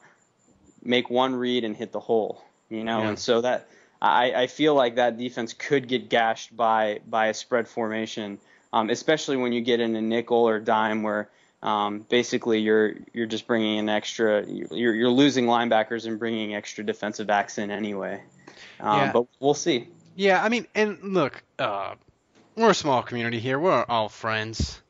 make 0.83 1.11
one 1.11 1.35
read 1.35 1.65
and 1.65 1.77
hit 1.77 1.93
the 1.93 2.01
hole, 2.01 2.43
you 2.69 2.85
know, 2.85 3.01
yeah. 3.01 3.09
and 3.09 3.19
so 3.19 3.41
that 3.41 3.69
I, 4.01 4.33
I 4.33 4.47
feel 4.47 4.75
like 4.75 4.97
that 4.97 5.19
defense 5.19 5.53
could 5.53 5.89
get 5.89 6.09
gashed 6.09 6.57
by 6.57 7.01
by 7.09 7.27
a 7.27 7.35
spread 7.35 7.69
formation 7.69 8.39
um, 8.77 8.91
especially 8.91 9.37
when 9.37 9.53
you 9.53 9.61
get 9.61 9.81
in 9.81 9.95
a 9.97 10.03
nickel 10.03 10.37
or 10.49 10.59
dime 10.61 11.03
where 11.03 11.31
um, 11.63 12.01
basically 12.11 12.61
you're 12.61 12.95
you're 13.15 13.27
just 13.27 13.47
bringing 13.47 13.79
in 13.79 13.89
extra 13.89 14.45
you're 14.47 14.95
you're 14.95 15.11
losing 15.11 15.47
linebackers 15.47 16.07
and 16.07 16.19
bringing 16.19 16.55
extra 16.55 16.85
defensive 16.85 17.27
backs 17.27 17.57
in 17.57 17.71
anyway. 17.71 18.23
Um, 18.79 18.99
yeah. 18.99 19.13
But 19.13 19.27
we'll 19.41 19.55
see. 19.55 19.89
Yeah, 20.15 20.43
I 20.43 20.49
mean, 20.49 20.67
and 20.75 21.15
look, 21.15 21.43
uh, 21.59 21.95
we're 22.55 22.71
a 22.71 22.75
small 22.75 23.03
community 23.03 23.41
here. 23.41 23.59
We're 23.59 23.85
all 23.85 24.09
friends, 24.09 24.81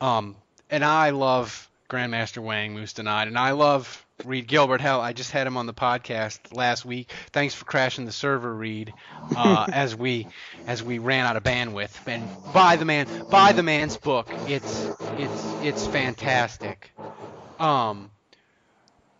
um, 0.00 0.36
and 0.70 0.84
I 0.84 1.10
love 1.10 1.68
Grandmaster 1.94 2.42
Wang 2.42 2.74
Moose 2.74 2.92
Denied, 2.92 3.28
and 3.28 3.38
I 3.38 3.52
love 3.52 4.04
Reed 4.24 4.48
Gilbert. 4.48 4.80
Hell, 4.80 5.00
I 5.00 5.12
just 5.12 5.30
had 5.30 5.46
him 5.46 5.56
on 5.56 5.66
the 5.66 5.72
podcast 5.72 6.52
last 6.52 6.84
week. 6.84 7.12
Thanks 7.30 7.54
for 7.54 7.64
crashing 7.66 8.04
the 8.04 8.10
server, 8.10 8.52
Reed. 8.52 8.92
Uh, 9.36 9.66
as 9.72 9.94
we 9.94 10.26
as 10.66 10.82
we 10.82 10.98
ran 10.98 11.24
out 11.24 11.36
of 11.36 11.44
bandwidth. 11.44 11.96
And 12.08 12.28
buy 12.52 12.74
the 12.74 12.84
man, 12.84 13.06
buy 13.30 13.52
the 13.52 13.62
man's 13.62 13.96
book. 13.96 14.28
It's 14.48 14.90
it's 15.18 15.46
it's 15.62 15.86
fantastic. 15.86 16.90
Um, 17.60 18.10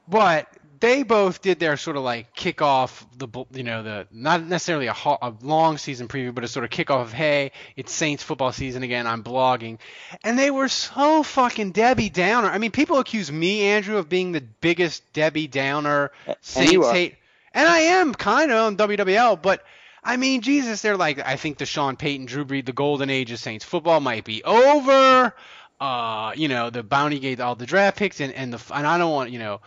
but 0.08 0.48
they 0.80 1.02
both 1.02 1.42
did 1.42 1.58
their 1.58 1.76
sort 1.76 1.96
of 1.96 2.02
like 2.02 2.34
kick 2.34 2.62
off 2.62 3.06
the 3.16 3.28
you 3.52 3.62
know 3.62 3.82
the 3.82 4.06
not 4.10 4.42
necessarily 4.42 4.86
a, 4.86 4.94
a, 5.04 5.34
long 5.42 5.78
season 5.78 6.08
preview, 6.08 6.34
but 6.34 6.44
a 6.44 6.48
sort 6.48 6.64
of 6.64 6.70
kickoff 6.70 7.02
of 7.02 7.12
hey, 7.12 7.52
it's 7.76 7.92
Saints 7.92 8.22
football 8.22 8.52
season 8.52 8.82
again. 8.82 9.06
I'm 9.06 9.22
blogging, 9.22 9.78
and 10.22 10.38
they 10.38 10.50
were 10.50 10.68
so 10.68 11.22
fucking 11.22 11.72
Debbie 11.72 12.10
Downer. 12.10 12.48
I 12.48 12.58
mean, 12.58 12.70
people 12.70 12.98
accuse 12.98 13.30
me, 13.30 13.62
Andrew, 13.62 13.96
of 13.98 14.08
being 14.08 14.32
the 14.32 14.40
biggest 14.40 15.12
Debbie 15.12 15.46
Downer 15.46 16.10
Saints 16.40 16.90
hate, 16.90 17.16
and 17.52 17.66
I 17.66 17.78
am 17.78 18.14
kind 18.14 18.50
of 18.50 18.58
on 18.58 18.76
WWL, 18.76 19.40
but. 19.40 19.64
I 20.06 20.18
mean, 20.18 20.42
Jesus, 20.42 20.82
they're 20.82 20.98
like, 20.98 21.18
I 21.26 21.36
think 21.36 21.56
the 21.56 21.64
Sean 21.64 21.96
Payton, 21.96 22.26
Drew 22.26 22.44
Brees, 22.44 22.66
the 22.66 22.74
golden 22.74 23.08
age 23.08 23.32
of 23.32 23.38
Saints 23.38 23.64
football 23.64 24.00
might 24.00 24.24
be 24.24 24.44
over. 24.44 25.32
Uh, 25.80 26.32
you 26.36 26.46
know, 26.46 26.68
the 26.68 26.82
bounty 26.82 27.18
gate, 27.18 27.40
all 27.40 27.54
the 27.54 27.64
draft 27.64 27.96
picks, 27.96 28.20
and 28.20 28.32
and 28.34 28.52
the 28.52 28.74
and 28.74 28.86
I 28.86 28.98
don't 28.98 29.12
want, 29.12 29.30
you 29.30 29.38
know, 29.38 29.60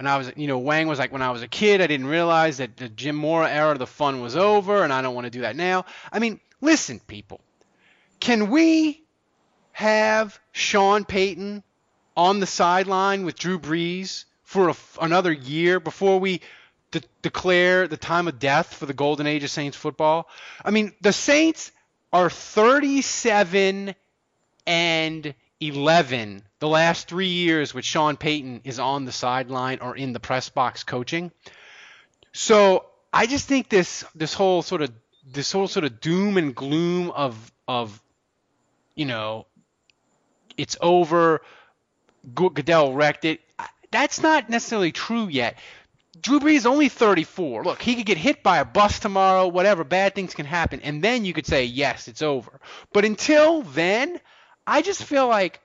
when 0.00 0.06
I 0.06 0.16
was, 0.16 0.32
you 0.34 0.46
know, 0.46 0.56
Wang 0.56 0.88
was 0.88 0.98
like, 0.98 1.12
when 1.12 1.20
I 1.20 1.30
was 1.30 1.42
a 1.42 1.46
kid, 1.46 1.82
I 1.82 1.86
didn't 1.86 2.06
realize 2.06 2.56
that 2.56 2.74
the 2.78 2.88
Jim 2.88 3.16
Mora 3.16 3.50
era, 3.50 3.76
the 3.76 3.86
fun 3.86 4.22
was 4.22 4.34
over, 4.34 4.82
and 4.82 4.94
I 4.94 5.02
don't 5.02 5.14
want 5.14 5.26
to 5.26 5.30
do 5.30 5.42
that 5.42 5.56
now. 5.56 5.84
I 6.10 6.20
mean, 6.20 6.40
listen, 6.62 7.00
people, 7.00 7.42
can 8.18 8.48
we 8.48 9.02
have 9.72 10.40
Sean 10.52 11.04
Payton 11.04 11.62
on 12.16 12.40
the 12.40 12.46
sideline 12.46 13.26
with 13.26 13.38
Drew 13.38 13.58
Brees 13.58 14.24
for 14.42 14.70
a, 14.70 14.76
another 15.02 15.32
year 15.32 15.80
before 15.80 16.18
we 16.18 16.40
de- 16.92 17.02
declare 17.20 17.86
the 17.86 17.98
time 17.98 18.26
of 18.26 18.38
death 18.38 18.72
for 18.72 18.86
the 18.86 18.94
golden 18.94 19.26
age 19.26 19.44
of 19.44 19.50
Saints 19.50 19.76
football? 19.76 20.30
I 20.64 20.70
mean, 20.70 20.94
the 21.02 21.12
Saints 21.12 21.72
are 22.10 22.30
37 22.30 23.94
and 24.66 25.34
11 25.60 26.42
the 26.58 26.68
last 26.68 27.08
three 27.08 27.28
years 27.28 27.74
with 27.74 27.84
Sean 27.84 28.16
Payton 28.16 28.62
is 28.64 28.78
on 28.78 29.04
the 29.04 29.12
sideline 29.12 29.78
or 29.80 29.96
in 29.96 30.12
the 30.12 30.20
press 30.20 30.48
box 30.48 30.84
coaching. 30.84 31.30
So 32.32 32.86
I 33.12 33.26
just 33.26 33.48
think 33.48 33.68
this 33.68 34.04
this 34.14 34.34
whole 34.34 34.62
sort 34.62 34.82
of 34.82 34.92
this 35.26 35.52
whole 35.52 35.68
sort 35.68 35.84
of 35.84 36.00
doom 36.00 36.36
and 36.36 36.54
gloom 36.54 37.10
of 37.10 37.52
of 37.66 38.00
you 38.94 39.06
know 39.06 39.46
it's 40.56 40.76
over. 40.80 41.40
Goodell 42.34 42.92
wrecked 42.92 43.24
it. 43.24 43.40
That's 43.90 44.22
not 44.22 44.50
necessarily 44.50 44.92
true 44.92 45.28
yet. 45.28 45.56
Drew 46.20 46.38
Brees 46.38 46.56
is 46.56 46.66
only 46.66 46.90
34. 46.90 47.64
Look, 47.64 47.80
he 47.80 47.94
could 47.94 48.04
get 48.04 48.18
hit 48.18 48.42
by 48.42 48.58
a 48.58 48.64
bus 48.64 48.98
tomorrow, 48.98 49.48
whatever, 49.48 49.84
bad 49.84 50.14
things 50.14 50.34
can 50.34 50.44
happen. 50.44 50.80
And 50.82 51.02
then 51.02 51.24
you 51.24 51.32
could 51.32 51.46
say, 51.46 51.64
yes, 51.64 52.08
it's 52.08 52.20
over. 52.20 52.60
But 52.92 53.06
until 53.06 53.62
then, 53.62 54.20
I 54.66 54.82
just 54.82 55.04
feel 55.04 55.26
like 55.26 55.60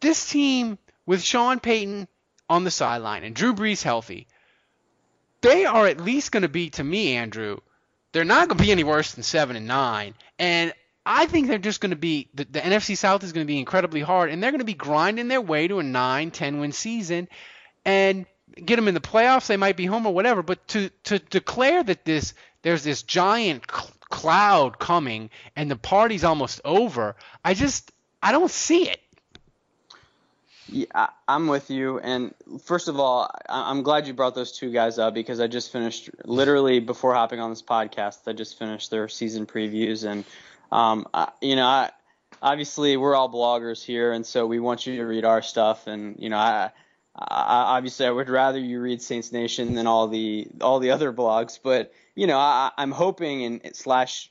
this 0.00 0.28
team 0.28 0.78
with 1.06 1.22
Sean 1.22 1.60
Payton 1.60 2.08
on 2.48 2.64
the 2.64 2.70
sideline 2.70 3.24
and 3.24 3.34
Drew 3.34 3.54
Brees 3.54 3.82
healthy, 3.82 4.26
they 5.40 5.64
are 5.64 5.86
at 5.86 6.00
least 6.00 6.32
going 6.32 6.42
to 6.42 6.48
be 6.48 6.70
to 6.70 6.84
me, 6.84 7.14
Andrew. 7.16 7.58
They're 8.12 8.24
not 8.24 8.48
going 8.48 8.58
to 8.58 8.64
be 8.64 8.72
any 8.72 8.84
worse 8.84 9.12
than 9.12 9.22
seven 9.22 9.56
and 9.56 9.68
nine, 9.68 10.14
and 10.38 10.72
I 11.06 11.26
think 11.26 11.48
they're 11.48 11.58
just 11.58 11.80
going 11.80 11.90
to 11.90 11.96
be 11.96 12.28
the, 12.34 12.44
the 12.44 12.60
NFC 12.60 12.96
South 12.96 13.22
is 13.22 13.32
going 13.32 13.46
to 13.46 13.50
be 13.50 13.58
incredibly 13.58 14.00
hard, 14.00 14.30
and 14.30 14.42
they're 14.42 14.50
going 14.50 14.58
to 14.58 14.64
be 14.64 14.74
grinding 14.74 15.28
their 15.28 15.40
way 15.40 15.68
to 15.68 15.78
a 15.78 15.82
nine, 15.82 16.30
ten 16.30 16.60
win 16.60 16.72
season, 16.72 17.28
and 17.84 18.26
get 18.64 18.76
them 18.76 18.88
in 18.88 18.94
the 18.94 19.00
playoffs, 19.00 19.46
they 19.46 19.56
might 19.56 19.76
be 19.76 19.86
home 19.86 20.06
or 20.06 20.14
whatever. 20.14 20.42
But 20.42 20.66
to 20.68 20.90
to 21.04 21.18
declare 21.18 21.82
that 21.82 22.04
this 22.04 22.34
there's 22.62 22.82
this 22.82 23.02
giant 23.02 23.64
cl- 23.70 23.90
cloud 24.08 24.78
coming 24.78 25.30
and 25.56 25.70
the 25.70 25.76
party's 25.76 26.24
almost 26.24 26.60
over, 26.64 27.16
I 27.44 27.54
just 27.54 27.92
I 28.22 28.32
don't 28.32 28.50
see 28.50 28.88
it. 28.88 29.00
Yeah, 30.72 31.08
I'm 31.26 31.48
with 31.48 31.70
you. 31.70 31.98
And 31.98 32.32
first 32.62 32.88
of 32.88 33.00
all, 33.00 33.30
I'm 33.48 33.82
glad 33.82 34.06
you 34.06 34.14
brought 34.14 34.34
those 34.34 34.52
two 34.52 34.70
guys 34.70 34.98
up 34.98 35.14
because 35.14 35.40
I 35.40 35.48
just 35.48 35.72
finished 35.72 36.10
literally 36.24 36.78
before 36.78 37.14
hopping 37.14 37.40
on 37.40 37.50
this 37.50 37.62
podcast. 37.62 38.18
I 38.26 38.32
just 38.32 38.58
finished 38.58 38.90
their 38.90 39.08
season 39.08 39.46
previews, 39.46 40.08
and 40.08 40.24
um, 40.70 41.08
I, 41.12 41.30
you 41.40 41.56
know, 41.56 41.66
I, 41.66 41.90
obviously 42.40 42.96
we're 42.96 43.16
all 43.16 43.28
bloggers 43.28 43.82
here, 43.84 44.12
and 44.12 44.24
so 44.24 44.46
we 44.46 44.60
want 44.60 44.86
you 44.86 44.96
to 44.96 45.04
read 45.04 45.24
our 45.24 45.42
stuff. 45.42 45.88
And 45.88 46.16
you 46.20 46.28
know, 46.28 46.38
I, 46.38 46.70
I 47.16 47.76
obviously 47.76 48.06
I 48.06 48.10
would 48.10 48.28
rather 48.28 48.60
you 48.60 48.80
read 48.80 49.02
Saints 49.02 49.32
Nation 49.32 49.74
than 49.74 49.88
all 49.88 50.06
the 50.06 50.46
all 50.60 50.78
the 50.78 50.92
other 50.92 51.12
blogs, 51.12 51.58
but 51.60 51.92
you 52.14 52.28
know, 52.28 52.38
I, 52.38 52.70
I'm 52.76 52.92
hoping 52.92 53.44
and 53.44 53.76
slash 53.76 54.30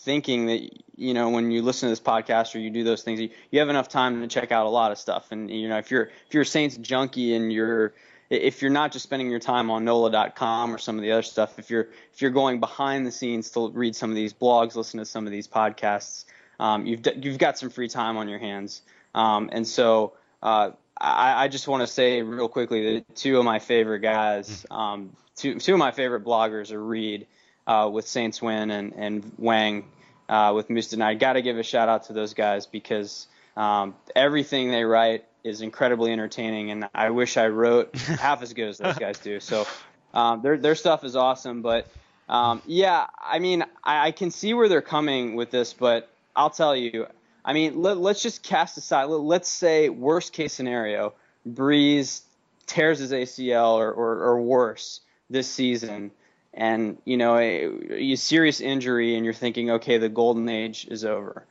thinking 0.00 0.46
that 0.46 0.68
you 0.96 1.14
know 1.14 1.30
when 1.30 1.50
you 1.50 1.62
listen 1.62 1.88
to 1.88 1.90
this 1.90 2.00
podcast 2.00 2.54
or 2.54 2.58
you 2.58 2.70
do 2.70 2.84
those 2.84 3.02
things, 3.02 3.20
you, 3.20 3.30
you 3.50 3.60
have 3.60 3.68
enough 3.68 3.88
time 3.88 4.20
to 4.20 4.28
check 4.28 4.52
out 4.52 4.66
a 4.66 4.68
lot 4.70 4.92
of 4.92 4.98
stuff. 4.98 5.32
And 5.32 5.50
you 5.50 5.68
know, 5.68 5.78
if 5.78 5.90
you're 5.90 6.10
if 6.26 6.34
you're 6.34 6.42
a 6.42 6.46
Saints 6.46 6.76
junkie 6.76 7.34
and 7.34 7.52
you're 7.52 7.94
if 8.30 8.62
you're 8.62 8.70
not 8.70 8.92
just 8.92 9.02
spending 9.02 9.28
your 9.28 9.40
time 9.40 9.70
on 9.70 9.84
NOLA.com 9.84 10.72
or 10.74 10.78
some 10.78 10.96
of 10.96 11.02
the 11.02 11.12
other 11.12 11.22
stuff, 11.22 11.58
if 11.58 11.70
you're 11.70 11.88
if 12.12 12.22
you're 12.22 12.30
going 12.30 12.60
behind 12.60 13.06
the 13.06 13.10
scenes 13.10 13.50
to 13.50 13.70
read 13.70 13.94
some 13.96 14.10
of 14.10 14.16
these 14.16 14.32
blogs, 14.32 14.76
listen 14.76 14.98
to 14.98 15.04
some 15.04 15.26
of 15.26 15.32
these 15.32 15.48
podcasts, 15.48 16.24
um, 16.58 16.86
you've 16.86 17.00
you've 17.16 17.38
got 17.38 17.58
some 17.58 17.70
free 17.70 17.88
time 17.88 18.16
on 18.16 18.28
your 18.28 18.38
hands. 18.38 18.82
Um, 19.14 19.50
and 19.52 19.66
so 19.66 20.14
uh, 20.42 20.70
I, 20.96 21.44
I 21.44 21.48
just 21.48 21.66
want 21.66 21.82
to 21.82 21.86
say 21.86 22.22
real 22.22 22.48
quickly 22.48 22.94
that 22.94 23.16
two 23.16 23.38
of 23.38 23.44
my 23.44 23.58
favorite 23.58 24.00
guys, 24.00 24.64
um, 24.70 25.16
two 25.36 25.58
two 25.58 25.72
of 25.74 25.78
my 25.78 25.90
favorite 25.90 26.24
bloggers 26.24 26.72
are 26.72 26.82
Reed 26.82 27.26
uh, 27.70 27.88
with 27.88 28.08
Saints 28.08 28.42
Win 28.42 28.70
and 28.70 28.92
and 28.96 29.32
Wang 29.38 29.84
uh, 30.28 30.52
with 30.54 30.68
Moose 30.70 30.88
Denied. 30.88 31.20
Got 31.20 31.34
to 31.34 31.42
give 31.42 31.56
a 31.56 31.62
shout 31.62 31.88
out 31.88 32.04
to 32.04 32.12
those 32.12 32.34
guys 32.34 32.66
because 32.66 33.28
um, 33.56 33.94
everything 34.16 34.72
they 34.72 34.82
write 34.82 35.24
is 35.44 35.60
incredibly 35.62 36.12
entertaining, 36.12 36.72
and 36.72 36.88
I 36.92 37.10
wish 37.10 37.36
I 37.36 37.46
wrote 37.46 37.94
half 37.96 38.42
as 38.42 38.52
good 38.52 38.68
as 38.68 38.78
those 38.78 38.98
guys 38.98 39.18
do. 39.20 39.38
So 39.38 39.66
um, 40.12 40.42
their 40.42 40.58
their 40.58 40.74
stuff 40.74 41.04
is 41.04 41.14
awesome, 41.14 41.62
but 41.62 41.86
um, 42.28 42.60
yeah, 42.66 43.06
I 43.22 43.38
mean 43.38 43.62
I, 43.84 44.08
I 44.08 44.10
can 44.10 44.32
see 44.32 44.52
where 44.52 44.68
they're 44.68 44.82
coming 44.82 45.36
with 45.36 45.52
this, 45.52 45.72
but 45.72 46.10
I'll 46.34 46.50
tell 46.50 46.74
you, 46.74 47.06
I 47.44 47.52
mean 47.52 47.80
let, 47.80 47.98
us 47.98 48.20
just 48.20 48.42
cast 48.42 48.78
aside. 48.78 49.04
Let, 49.04 49.42
us 49.42 49.48
say 49.48 49.90
worst 49.90 50.32
case 50.32 50.52
scenario, 50.52 51.14
Brees 51.48 52.22
tears 52.66 52.98
his 52.98 53.12
ACL 53.12 53.74
or, 53.74 53.92
or, 53.92 54.24
or 54.24 54.42
worse 54.42 55.00
this 55.28 55.48
season 55.48 56.10
and 56.52 56.98
you 57.04 57.16
know 57.16 57.36
a, 57.36 58.12
a, 58.12 58.16
serious 58.16 58.60
injury 58.60 59.14
and 59.14 59.24
you're 59.24 59.34
thinking 59.34 59.70
okay 59.70 59.98
the 59.98 60.08
golden 60.08 60.48
age 60.48 60.86
is 60.90 61.04
over 61.04 61.46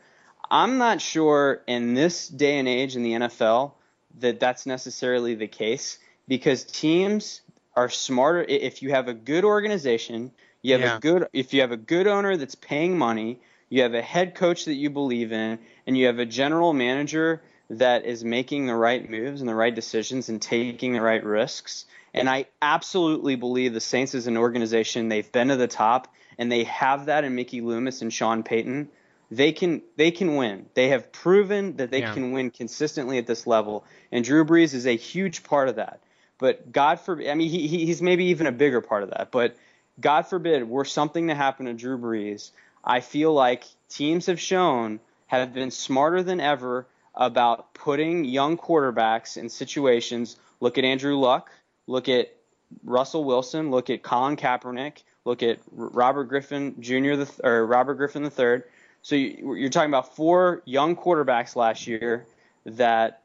i'm 0.51 0.77
not 0.77 1.01
sure 1.01 1.62
in 1.67 1.93
this 1.93 2.27
day 2.27 2.59
and 2.59 2.67
age 2.67 2.95
in 2.95 3.03
the 3.03 3.13
nfl 3.13 3.71
that 4.19 4.39
that's 4.39 4.65
necessarily 4.65 5.35
the 5.35 5.47
case 5.47 5.99
because 6.27 6.63
teams 6.63 7.41
are 7.75 7.89
smarter 7.89 8.43
if 8.43 8.81
you 8.81 8.89
have 8.89 9.07
a 9.07 9.13
good 9.13 9.45
organization 9.45 10.31
you 10.62 10.73
have 10.73 10.81
Yeah. 10.81 10.97
a 10.97 10.99
good 10.99 11.27
if 11.33 11.53
you 11.53 11.62
have 11.62 11.71
a 11.71 11.77
good 11.77 12.07
owner 12.07 12.35
that's 12.35 12.55
paying 12.55 12.97
money 12.97 13.39
you 13.69 13.83
have 13.83 13.93
a 13.93 14.01
head 14.01 14.35
coach 14.35 14.65
that 14.65 14.73
you 14.73 14.89
believe 14.89 15.31
in 15.31 15.59
and 15.88 15.97
you 15.97 16.07
have 16.07 16.19
a 16.19 16.25
general 16.25 16.73
manager 16.73 17.41
that 17.69 18.03
is 18.05 18.23
making 18.23 18.65
the 18.65 18.75
right 18.75 19.09
moves 19.09 19.41
and 19.41 19.49
the 19.49 19.55
right 19.55 19.75
decisions 19.75 20.27
and 20.27 20.41
taking 20.41 20.93
the 20.93 21.01
right 21.01 21.23
risks 21.23 21.85
and 22.13 22.30
I 22.30 22.45
absolutely 22.62 23.36
believe 23.36 23.74
the 23.74 23.80
Saints 23.80 24.15
is 24.15 24.28
an 24.28 24.38
organization, 24.38 25.10
they've 25.10 25.32
been 25.32 25.50
to 25.50 25.56
the 25.56 25.67
top 25.67 26.08
and 26.38 26.52
they 26.52 26.63
have 26.65 27.08
that 27.08 27.24
in 27.24 27.36
Mickey 27.36 27.62
Loomis 27.62 28.02
and 28.02 28.12
Sean 28.13 28.43
Payton. 28.43 28.89
They 29.32 29.52
can 29.52 29.84
they 29.95 30.12
can 30.12 30.36
win. 30.36 30.65
They 30.74 30.89
have 30.89 31.12
proven 31.12 31.78
that 31.78 31.91
they 31.91 32.00
Yeah. 32.00 32.13
can 32.13 32.32
win 32.32 32.50
consistently 32.50 33.17
at 33.17 33.28
this 33.28 33.45
level. 33.45 33.86
And 34.12 34.24
Drew 34.26 34.43
Brees 34.45 34.74
is 34.74 34.88
a 34.88 34.95
huge 34.95 35.43
part 35.43 35.69
of 35.69 35.76
that. 35.76 36.00
But 36.39 36.72
God 36.72 37.00
forbid 37.00 37.30
I 37.30 37.36
mean 37.36 37.50
he, 37.50 37.67
he 37.67 37.86
he's 37.86 38.02
maybe 38.02 38.26
even 38.26 38.48
a 38.48 38.52
bigger 38.52 38.82
part 38.82 39.04
of 39.04 39.12
that. 39.12 39.32
But 39.32 39.56
God 40.00 40.24
forbid 40.28 40.67
were 40.67 40.86
something 40.86 41.28
to 41.28 41.36
happen 41.36 41.65
to 41.67 41.74
Drew 41.74 41.98
Brees, 41.98 42.52
I 42.84 43.02
feel 43.02 43.34
like 43.34 43.65
teams 43.89 44.28
have 44.28 44.39
shown 44.39 45.00
have 45.28 45.54
been 45.54 45.69
smarter 45.72 46.24
than 46.24 46.39
ever 46.39 46.88
about 47.13 47.74
putting 47.74 48.24
young 48.24 48.58
quarterbacks 48.58 49.38
in 49.38 49.50
situations. 49.50 50.38
Look 50.60 50.78
at 50.78 50.86
Andrew 50.86 51.17
Luck. 51.17 51.52
Look 51.89 52.08
at 52.08 52.36
Russell 52.84 53.23
Wilson. 53.23 53.71
Look 53.71 53.89
at 53.89 54.04
Colin 54.04 54.38
Kaepernick. 54.38 55.02
Look 55.25 55.41
at 55.41 55.58
Robert 55.71 56.25
Griffin 56.25 56.75
Jr. 56.80 57.23
Or 57.43 57.65
Robert 57.65 57.95
Griffin 57.95 58.30
third. 58.30 58.65
So 59.02 59.15
you, 59.15 59.56
you're 59.56 59.71
talking 59.71 59.89
about 59.89 60.15
four 60.15 60.62
young 60.65 60.95
quarterbacks 60.95 61.56
last 61.56 61.88
year 61.88 62.28
that 62.65 63.23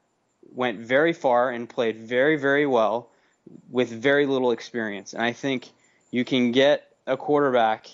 went 0.55 0.81
very 0.81 1.13
far 1.13 1.51
and 1.51 1.69
played 1.69 1.99
very 1.99 2.37
very 2.37 2.65
well 2.65 3.11
with 3.71 3.91
very 3.91 4.25
little 4.25 4.51
experience. 4.51 5.13
And 5.13 5.23
I 5.23 5.33
think 5.33 5.69
you 6.11 6.25
can 6.25 6.51
get 6.51 6.91
a 7.07 7.19
quarterback 7.19 7.89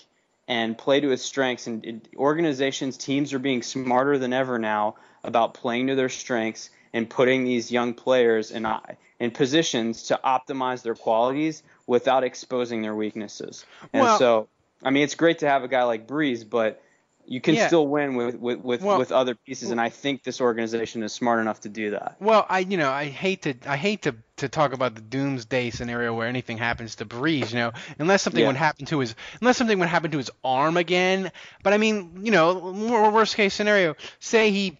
and 0.47 0.77
play 0.77 1.01
to 1.01 1.09
his 1.09 1.21
strengths. 1.21 1.67
And 1.67 2.07
organizations, 2.15 2.95
teams 2.95 3.33
are 3.33 3.39
being 3.39 3.61
smarter 3.61 4.17
than 4.17 4.31
ever 4.31 4.57
now 4.57 4.95
about 5.21 5.53
playing 5.53 5.87
to 5.87 5.95
their 5.95 6.07
strengths 6.07 6.69
and 6.93 7.09
putting 7.09 7.43
these 7.43 7.71
young 7.71 7.93
players 7.93 8.51
in 8.51 8.65
uh, 8.65 8.79
in 9.19 9.31
positions 9.31 10.03
to 10.03 10.19
optimize 10.25 10.81
their 10.81 10.95
qualities 10.95 11.61
without 11.87 12.23
exposing 12.23 12.81
their 12.81 12.95
weaknesses. 12.95 13.65
And 13.93 14.03
Well- 14.03 14.17
so, 14.17 14.47
I 14.83 14.89
mean, 14.89 15.03
it's 15.03 15.15
great 15.15 15.39
to 15.39 15.47
have 15.49 15.63
a 15.63 15.67
guy 15.67 15.83
like 15.83 16.07
Brees, 16.07 16.47
but 16.49 16.81
you 17.27 17.39
can 17.39 17.53
Yeah. 17.53 17.67
still 17.67 17.87
win 17.87 18.15
with 18.15 18.35
with 18.35 18.59
with, 18.63 18.81
Well- 18.81 18.97
with 18.97 19.11
other 19.11 19.35
pieces. 19.35 19.69
And 19.69 19.79
I 19.79 19.89
think 19.89 20.23
this 20.23 20.41
organization 20.41 21.03
is 21.03 21.13
smart 21.13 21.39
enough 21.39 21.61
to 21.61 21.69
do 21.69 21.91
that. 21.91 22.15
Well, 22.19 22.45
I 22.49 22.59
you 22.59 22.77
know 22.77 22.89
I 22.91 23.05
hate 23.05 23.43
to 23.43 23.53
I 23.67 23.77
hate 23.77 24.01
to 24.03 24.15
to 24.37 24.49
talk 24.49 24.73
about 24.73 24.95
the 24.95 25.01
doomsday 25.01 25.69
scenario 25.69 26.15
where 26.15 26.27
anything 26.27 26.57
happens 26.57 26.95
to 26.95 27.05
Brees, 27.05 27.51
you 27.51 27.59
know, 27.59 27.71
unless 27.99 28.23
something 28.23 28.41
Yeah. 28.41 28.47
would 28.47 28.55
happen 28.55 28.87
to 28.87 28.99
his 28.99 29.13
unless 29.39 29.55
something 29.57 29.77
would 29.77 29.87
happen 29.87 30.09
to 30.11 30.17
his 30.17 30.31
arm 30.43 30.77
again. 30.77 31.31
But 31.61 31.73
I 31.73 31.77
mean, 31.77 32.21
you 32.25 32.31
know, 32.31 32.73
more 32.73 33.11
worst 33.11 33.35
case 33.35 33.53
scenario, 33.53 33.95
say 34.19 34.49
he 34.49 34.79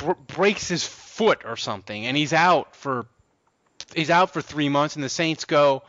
br- 0.00 0.34
breaks 0.34 0.68
his 0.68 0.84
foot 0.84 1.42
or 1.44 1.56
something 1.56 2.06
and 2.06 2.16
he's 2.16 2.32
out 2.32 2.74
for 2.74 3.06
he's 3.94 4.10
out 4.10 4.32
for 4.32 4.42
three 4.42 4.68
months 4.68 4.96
and 4.96 5.04
the 5.04 5.08
Saints 5.08 5.44
go 5.44 5.82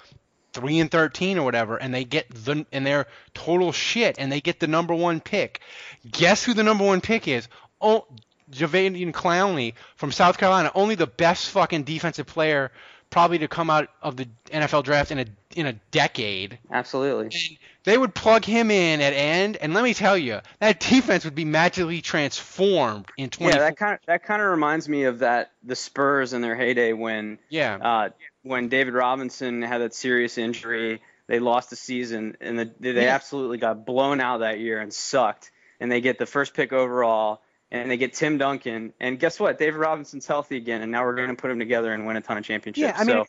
three 0.53 0.79
and 0.79 0.91
thirteen 0.91 1.37
or 1.37 1.43
whatever, 1.43 1.77
and 1.77 1.93
they 1.93 2.03
get 2.03 2.29
the 2.29 2.65
and 2.71 2.85
they're 2.85 3.07
total 3.33 3.71
shit, 3.71 4.17
and 4.19 4.31
they 4.31 4.41
get 4.41 4.59
the 4.59 4.67
number 4.67 4.93
one 4.93 5.19
pick. 5.19 5.61
Guess 6.09 6.43
who 6.43 6.53
the 6.53 6.63
number 6.63 6.83
one 6.83 7.01
pick 7.01 7.27
is? 7.27 7.47
Oh, 7.79 8.05
Jadeveon 8.51 9.11
Clowney 9.11 9.73
from 9.95 10.11
South 10.11 10.37
Carolina, 10.37 10.71
only 10.75 10.95
the 10.95 11.07
best 11.07 11.49
fucking 11.49 11.83
defensive 11.83 12.27
player 12.27 12.71
probably 13.11 13.37
to 13.39 13.47
come 13.47 13.69
out 13.69 13.89
of 14.01 14.17
the 14.17 14.27
NFL 14.51 14.83
draft 14.83 15.11
in 15.11 15.19
a 15.19 15.25
in 15.55 15.67
a 15.67 15.73
decade. 15.91 16.57
Absolutely. 16.71 17.59
They 17.83 17.97
would 17.97 18.15
plug 18.15 18.45
him 18.45 18.71
in 18.71 19.01
at 19.01 19.13
end, 19.13 19.57
and 19.57 19.73
let 19.73 19.83
me 19.83 19.93
tell 19.93 20.17
you, 20.17 20.39
that 20.59 20.79
defense 20.79 21.25
would 21.25 21.35
be 21.35 21.45
magically 21.45 22.01
transformed 22.01 23.05
in 23.17 23.29
20. 23.29 23.53
Yeah, 23.53 23.59
that 23.59 23.77
kind 23.77 23.93
of 23.93 23.99
that 24.07 24.23
kind 24.23 24.41
of 24.41 24.49
reminds 24.49 24.89
me 24.89 25.03
of 25.03 25.19
that 25.19 25.51
the 25.63 25.75
Spurs 25.75 26.33
in 26.33 26.41
their 26.41 26.55
heyday 26.55 26.93
when 26.93 27.37
Yeah. 27.49 27.75
uh, 27.75 28.09
when 28.43 28.69
David 28.69 28.93
Robinson 28.95 29.61
had 29.61 29.79
that 29.81 29.93
serious 29.93 30.37
injury, 30.37 31.01
they 31.27 31.39
lost 31.39 31.69
the 31.69 31.75
season 31.75 32.37
and 32.41 32.57
the, 32.57 32.71
they 32.79 32.93
Yeah. 33.05 33.13
absolutely 33.13 33.57
got 33.57 33.85
blown 33.85 34.19
out 34.19 34.39
that 34.39 34.59
year 34.59 34.79
and 34.79 34.91
sucked. 34.93 35.51
And 35.79 35.91
they 35.91 35.99
get 36.01 36.19
the 36.19 36.25
first 36.27 36.53
pick 36.53 36.73
overall, 36.73 37.41
and 37.71 37.89
they 37.89 37.97
get 37.97 38.13
Tim 38.13 38.37
Duncan. 38.37 38.93
And 38.99 39.19
guess 39.19 39.39
what? 39.39 39.57
David 39.57 39.77
Robinson's 39.77 40.27
healthy 40.27 40.57
again, 40.57 40.81
and 40.81 40.91
now 40.91 41.03
we're 41.05 41.15
going 41.15 41.29
to 41.29 41.35
put 41.35 41.47
them 41.47 41.59
together 41.59 41.93
and 41.93 42.05
win 42.05 42.17
a 42.17 42.21
ton 42.21 42.37
of 42.37 42.43
championships. 42.43 42.81
Yeah, 42.83 42.93
I 42.95 43.03
mean- 43.03 43.15
so, 43.15 43.25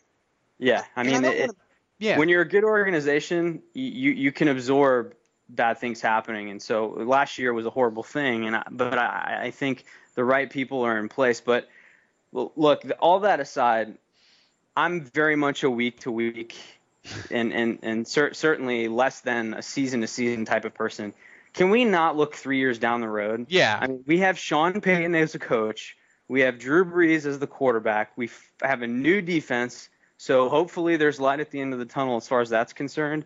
yeah, 0.59 0.83
I 0.95 1.03
mean, 1.03 1.21
don't 1.21 1.33
it, 1.33 1.39
wanna- 1.41 1.53
yeah. 1.99 2.17
when 2.17 2.29
you're 2.29 2.41
a 2.41 2.47
good 2.47 2.63
organization, 2.63 3.61
you 3.73 4.11
you 4.11 4.31
can 4.31 4.47
absorb 4.47 5.15
bad 5.49 5.77
things 5.79 5.99
happening. 6.01 6.49
And 6.49 6.61
so 6.61 6.87
last 6.87 7.37
year 7.37 7.53
was 7.53 7.65
a 7.65 7.69
horrible 7.69 8.03
thing, 8.03 8.45
and 8.45 8.55
I, 8.55 8.63
but 8.69 8.97
I, 8.97 9.39
I 9.45 9.51
think 9.51 9.83
the 10.15 10.23
right 10.23 10.49
people 10.49 10.83
are 10.83 10.97
in 10.97 11.09
place. 11.09 11.41
But 11.41 11.67
look, 12.31 12.83
all 12.99 13.21
that 13.21 13.39
aside, 13.39 13.97
I'm 14.75 15.01
very 15.01 15.35
much 15.35 15.63
a 15.63 15.69
week 15.69 16.01
to 16.01 16.11
week, 16.11 16.55
and 17.31 17.51
and 17.53 17.79
and 17.83 18.07
cer- 18.07 18.33
certainly 18.33 18.87
less 18.87 19.21
than 19.21 19.53
a 19.53 19.61
season 19.61 20.01
to 20.01 20.07
season 20.07 20.45
type 20.45 20.65
of 20.65 20.73
person. 20.73 21.13
Can 21.53 21.69
we 21.69 21.85
not 21.85 22.17
look 22.17 22.35
three 22.35 22.57
years 22.57 22.79
down 22.79 23.01
the 23.01 23.09
road? 23.09 23.45
Yeah. 23.49 23.77
I 23.79 23.87
mean, 23.87 24.03
we 24.07 24.19
have 24.19 24.37
Sean 24.37 24.81
Payton 24.81 25.13
as 25.15 25.35
a 25.35 25.39
coach. 25.39 25.95
We 26.27 26.41
have 26.41 26.57
Drew 26.57 26.83
Brees 26.83 27.25
as 27.25 27.39
the 27.39 27.47
quarterback. 27.47 28.17
We 28.17 28.25
f- 28.25 28.51
have 28.61 28.81
a 28.81 28.87
new 28.87 29.21
defense. 29.21 29.89
So 30.17 30.49
hopefully 30.49 30.97
there's 30.97 31.19
light 31.19 31.39
at 31.39 31.51
the 31.51 31.61
end 31.61 31.73
of 31.73 31.79
the 31.79 31.85
tunnel 31.85 32.17
as 32.17 32.27
far 32.27 32.41
as 32.41 32.49
that's 32.49 32.73
concerned. 32.73 33.25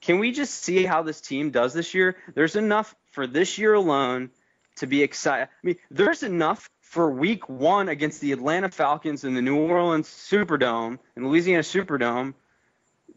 Can 0.00 0.18
we 0.18 0.32
just 0.32 0.54
see 0.54 0.84
how 0.84 1.02
this 1.02 1.20
team 1.20 1.50
does 1.50 1.72
this 1.74 1.94
year? 1.94 2.16
There's 2.34 2.56
enough 2.56 2.94
for 3.10 3.26
this 3.26 3.58
year 3.58 3.74
alone 3.74 4.30
to 4.76 4.86
be 4.86 5.02
excited. 5.02 5.48
I 5.48 5.66
mean, 5.66 5.76
there's 5.90 6.22
enough 6.22 6.70
for 6.80 7.10
week 7.10 7.48
one 7.48 7.88
against 7.88 8.20
the 8.20 8.32
Atlanta 8.32 8.70
Falcons 8.70 9.24
in 9.24 9.34
the 9.34 9.42
New 9.42 9.56
Orleans 9.56 10.08
Superdome 10.08 10.98
and 11.16 11.26
Louisiana 11.26 11.62
Superdome 11.62 12.34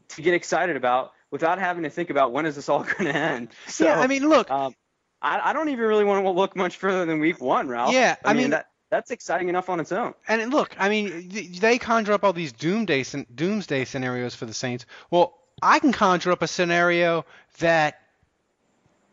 to 0.10 0.22
get 0.22 0.34
excited 0.34 0.76
about 0.76 1.14
without 1.32 1.58
having 1.58 1.84
to 1.84 1.90
think 1.90 2.10
about 2.10 2.32
when 2.32 2.46
is 2.46 2.56
this 2.56 2.70
all 2.70 2.84
going 2.98 3.06
to 3.06 3.16
end. 3.16 3.50
So, 3.68 3.86
yeah, 3.86 4.00
I 4.00 4.08
mean, 4.08 4.28
look, 4.30 4.52
um, 4.52 4.76
I, 5.22 5.50
I 5.50 5.54
don't 5.54 5.70
even 5.70 5.86
really 5.86 6.04
want 6.04 6.24
to 6.24 6.30
look 6.30 6.56
much 6.56 6.78
further 6.78 7.06
than 7.06 7.20
week 7.20 7.42
one, 7.42 7.68
Ralph. 7.68 7.94
Yeah, 7.94 8.16
I, 8.24 8.30
I 8.30 8.34
mean, 8.34 8.44
mean- 8.44 8.52
that 8.52 8.68
that's 8.90 9.10
exciting 9.10 9.48
enough 9.48 9.70
on 9.70 9.80
its 9.80 9.94
own. 9.94 10.14
And 10.28 10.52
look, 10.52 10.76
I 10.78 10.90
mean, 10.90 11.30
they 11.60 11.78
conjure 11.78 12.12
up 12.12 12.26
all 12.26 12.34
these 12.34 12.52
doomsday 12.52 13.06
doomsday 13.34 13.86
scenarios 13.86 14.36
for 14.36 14.46
the 14.46 14.54
Saints. 14.54 14.86
Well, 15.10 15.38
I 15.62 15.80
can 15.80 15.94
conjure 15.94 16.32
up 16.32 16.42
a 16.42 16.48
scenario 16.48 17.26
that 17.60 18.00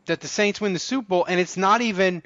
that 0.06 0.20
the 0.20 0.26
Saints 0.28 0.60
win 0.60 0.72
the 0.72 0.78
Super 0.80 1.06
Bowl, 1.06 1.24
and 1.26 1.38
it's 1.38 1.56
not 1.56 1.80
even 1.80 2.24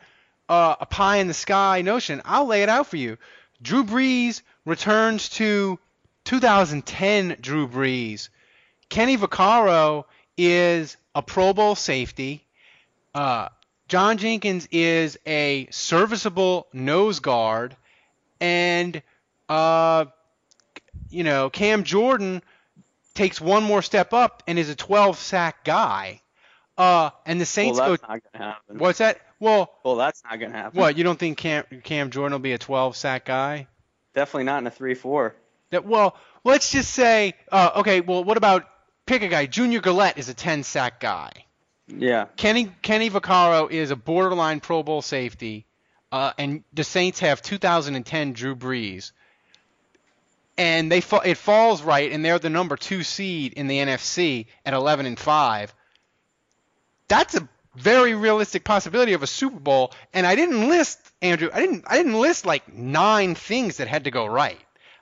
uh, 0.49 0.76
a 0.80 0.86
pie 0.86 1.16
in 1.16 1.28
the 1.28 1.34
sky 1.34 1.82
notion. 1.82 2.22
I'll 2.24 2.47
lay 2.47 2.62
it 2.62 2.68
out 2.70 2.86
for 2.86 2.97
you. 2.97 3.18
Drew 3.61 3.84
Brees 3.84 4.43
returns 4.64 5.28
to 5.30 5.78
2010 6.24 7.36
Drew 7.40 7.68
Brees. 7.68 8.28
Kenny 8.93 9.16
Vaccaro 9.16 10.05
is 10.36 10.99
a 11.14 11.22
Pro 11.22 11.55
Bowl 11.55 11.74
safety. 11.74 12.45
Uh, 13.14 13.49
John 13.88 14.18
Jenkins 14.18 14.68
is 14.70 15.18
a 15.26 15.66
serviceable 15.70 16.66
nose 16.74 17.20
guard, 17.20 17.74
and 18.38 19.01
uh, 19.49 20.05
you 21.09 21.24
know 21.24 21.49
Cam 21.49 21.84
Jordan 21.84 22.43
takes 23.14 23.40
one 23.40 23.62
more 23.62 23.80
step 23.80 24.12
up 24.12 24.43
and 24.47 24.59
is 24.59 24.68
a 24.68 24.76
12 24.76 25.16
sack 25.16 25.64
guy. 25.64 26.20
Uh, 26.76 27.11
and 27.24 27.40
the 27.40 27.47
Saints 27.47 27.78
well, 27.78 27.97
go. 27.97 28.07
not 28.07 28.20
to 28.34 28.38
happen. 28.38 28.78
What's 28.78 28.99
that? 28.99 29.22
Well, 29.40 29.72
Well, 29.84 29.97
that's 29.97 30.22
not 30.22 30.38
going 30.38 30.53
to 30.53 30.59
happen. 30.59 30.78
what 30.78 30.99
you 30.99 31.05
don't 31.05 31.18
think 31.18 31.38
Cam 31.38 31.64
Cam 31.82 32.11
Jordan 32.11 32.32
will 32.32 32.40
be 32.40 32.53
a 32.53 32.59
12 32.59 32.95
sack 32.95 33.24
guy? 33.24 33.68
Definitely 34.14 34.45
not 34.45 34.59
in 34.59 34.66
a 34.66 34.70
three-four. 34.70 35.34
That 35.70 35.86
well, 35.86 36.14
let's 36.45 36.70
just 36.70 36.93
say, 36.93 37.32
uh, 37.51 37.70
okay. 37.76 38.03
Well, 38.03 38.22
what 38.24 38.36
about 38.36 38.66
pick 39.07 39.22
a 39.22 39.28
guy? 39.28 39.46
Junior 39.46 39.80
Galette 39.80 40.18
is 40.18 40.28
a 40.28 40.34
10 40.34 40.62
sack 40.62 41.00
guy. 41.00 41.30
Yeah. 41.88 42.26
Kenny 42.36 42.70
Kenny 42.82 43.11
Vaccaro 43.11 43.70
is 43.70 43.90
a 43.90 43.96
borderline 43.96 44.61
Pro 44.61 44.82
Bowl 44.82 45.03
safety, 45.03 45.66
uh, 46.11 46.32
and 46.38 46.62
the 46.72 46.84
Saints 46.84 47.20
have 47.20 47.42
2010 47.42 48.32
Drew 48.32 48.55
Brees, 48.57 49.12
and 50.57 50.90
they 50.90 51.00
fa- 51.00 51.22
it 51.24 51.36
falls 51.36 51.82
right, 51.82 52.11
and 52.12 52.24
they're 52.24 52.38
the 52.38 52.50
number 52.50 52.76
two 52.76 53.03
seed 53.03 53.55
in 53.55 53.66
the 53.66 53.78
NFC 53.78 54.46
at 54.64 54.74
11 54.74 55.07
and 55.07 55.18
five. 55.18 55.74
That's 57.09 57.34
a 57.34 57.46
very 57.74 58.14
realistic 58.14 58.64
possibility 58.64 59.12
of 59.14 59.22
a 59.22 59.26
Super 59.26 59.59
Bowl, 59.59 59.92
and 60.14 60.26
I 60.26 60.34
didn't 60.36 60.68
list 60.68 60.98
Andrew. 61.20 61.50
I 61.53 61.61
didn't 61.61 61.84
I 61.88 61.96
didn't 61.96 62.18
list 62.18 62.46
like 62.46 62.72
nine 62.72 63.34
things 63.34 63.78
that 63.78 63.88
had 63.88 64.05
to 64.05 64.11
go 64.11 64.24
right. 64.26 64.59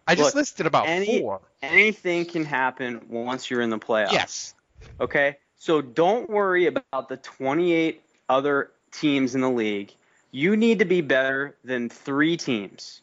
I 0.06 0.14
just 0.14 0.28
Look, 0.34 0.42
listed 0.42 0.66
about 0.66 0.88
any- 0.88 1.20
four. 1.20 1.40
Anything 1.62 2.24
can 2.24 2.44
happen 2.44 3.02
once 3.08 3.50
you're 3.50 3.60
in 3.60 3.70
the 3.70 3.78
playoffs. 3.78 4.12
Yes. 4.12 4.54
Okay? 5.00 5.36
So 5.56 5.82
don't 5.82 6.30
worry 6.30 6.66
about 6.66 7.08
the 7.08 7.18
28 7.18 8.02
other 8.28 8.70
teams 8.92 9.34
in 9.34 9.40
the 9.40 9.50
league. 9.50 9.92
You 10.30 10.56
need 10.56 10.78
to 10.78 10.84
be 10.84 11.00
better 11.00 11.56
than 11.64 11.88
three 11.88 12.36
teams. 12.36 13.02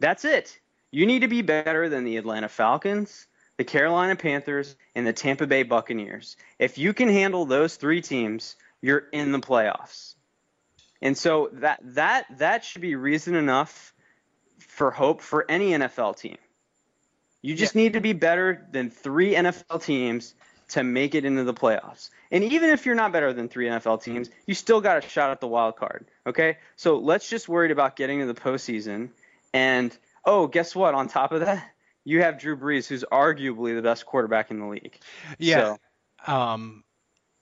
That's 0.00 0.24
it. 0.24 0.58
You 0.90 1.06
need 1.06 1.20
to 1.20 1.28
be 1.28 1.42
better 1.42 1.88
than 1.88 2.04
the 2.04 2.16
Atlanta 2.16 2.48
Falcons, 2.48 3.26
the 3.56 3.64
Carolina 3.64 4.16
Panthers, 4.16 4.74
and 4.94 5.06
the 5.06 5.12
Tampa 5.12 5.46
Bay 5.46 5.64
Buccaneers. 5.64 6.36
If 6.58 6.78
you 6.78 6.94
can 6.94 7.08
handle 7.08 7.44
those 7.44 7.76
three 7.76 8.00
teams, 8.00 8.56
you're 8.80 9.04
in 9.12 9.32
the 9.32 9.40
playoffs. 9.40 10.14
And 11.02 11.16
so 11.16 11.50
that 11.54 11.80
that 11.82 12.26
that 12.38 12.64
should 12.64 12.82
be 12.82 12.94
reason 12.94 13.34
enough 13.34 13.92
for 14.58 14.90
hope 14.90 15.20
for 15.20 15.44
any 15.48 15.70
NFL 15.70 16.16
team. 16.16 16.38
You 17.42 17.54
just 17.54 17.74
need 17.74 17.92
to 17.92 18.00
be 18.00 18.12
better 18.12 18.66
than 18.72 18.90
three 18.90 19.34
NFL 19.34 19.82
teams 19.82 20.34
to 20.68 20.82
make 20.82 21.14
it 21.14 21.24
into 21.24 21.44
the 21.44 21.54
playoffs. 21.54 22.10
And 22.30 22.44
even 22.44 22.70
if 22.70 22.84
you're 22.84 22.94
not 22.94 23.12
better 23.12 23.32
than 23.32 23.48
three 23.48 23.66
NFL 23.66 24.02
teams, 24.02 24.30
you 24.46 24.54
still 24.54 24.80
got 24.80 25.04
a 25.04 25.08
shot 25.08 25.30
at 25.30 25.40
the 25.40 25.46
wild 25.46 25.76
card. 25.76 26.06
Okay? 26.26 26.58
So 26.76 26.98
let's 26.98 27.28
just 27.28 27.48
worry 27.48 27.72
about 27.72 27.96
getting 27.96 28.20
to 28.20 28.26
the 28.26 28.34
postseason. 28.34 29.10
And 29.54 29.96
oh, 30.24 30.46
guess 30.46 30.74
what? 30.74 30.94
On 30.94 31.08
top 31.08 31.32
of 31.32 31.40
that, 31.40 31.64
you 32.04 32.22
have 32.22 32.38
Drew 32.38 32.56
Brees, 32.56 32.86
who's 32.86 33.04
arguably 33.10 33.74
the 33.74 33.82
best 33.82 34.06
quarterback 34.06 34.50
in 34.50 34.60
the 34.60 34.66
league. 34.66 34.98
Yeah. 35.38 35.76
So, 36.26 36.32
Um, 36.32 36.84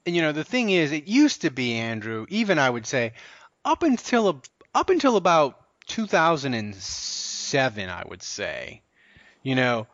and 0.04 0.14
you 0.14 0.22
know 0.22 0.32
the 0.32 0.44
thing 0.44 0.70
is, 0.70 0.92
it 0.92 1.08
used 1.08 1.42
to 1.42 1.50
be 1.50 1.74
Andrew. 1.74 2.26
Even 2.28 2.60
I 2.60 2.70
would 2.70 2.86
say, 2.86 3.14
up 3.64 3.82
until 3.82 4.40
up 4.74 4.90
until 4.90 5.16
about 5.16 5.60
2007, 5.88 7.90
I 7.90 8.04
would 8.06 8.22
say, 8.22 8.82
you 9.46 9.54
know, 9.54 9.86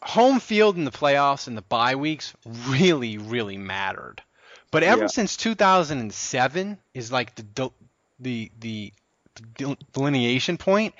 home 0.00 0.40
field 0.40 0.76
in 0.78 0.86
the 0.86 0.90
playoffs 0.90 1.46
and 1.46 1.58
the 1.58 1.62
bye 1.62 1.94
weeks 1.94 2.32
really, 2.46 3.18
really 3.18 3.58
mattered. 3.58 4.22
But 4.70 4.82
ever 4.82 5.02
Yeah. 5.02 5.06
since 5.08 5.36
2007 5.36 6.78
is 6.94 7.12
like 7.12 7.34
the 7.34 7.70
the 8.18 8.50
the, 8.58 8.92
the 9.58 9.76
delineation 9.92 10.56
point. 10.56 10.94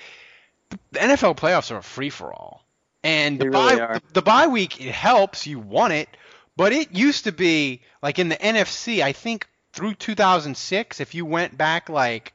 The 0.93 0.99
NFL 0.99 1.37
playoffs 1.39 1.71
are 1.71 1.79
a 1.79 1.83
free 1.83 2.11
for 2.11 2.31
all. 2.31 2.63
And 3.03 3.39
the 3.39 3.47
They 3.47 3.49
bye 3.49 3.81
are. 3.81 3.95
the, 3.95 4.03
the 4.13 4.23
bye 4.23 4.49
week 4.49 4.79
it 4.79 4.93
helps 4.93 5.47
you 5.47 5.59
won 5.59 5.93
it, 5.93 6.11
but 6.59 6.75
it 6.75 6.95
used 6.95 7.25
to 7.25 7.33
be 7.33 7.81
like 8.03 8.19
in 8.19 8.29
the 8.29 8.37
NFC, 8.37 9.03
I 9.03 9.13
think 9.13 9.49
through 9.73 9.95
2006 9.95 11.01
if 11.01 11.15
you 11.15 11.25
went 11.25 11.57
back 11.57 11.89
like 11.89 12.35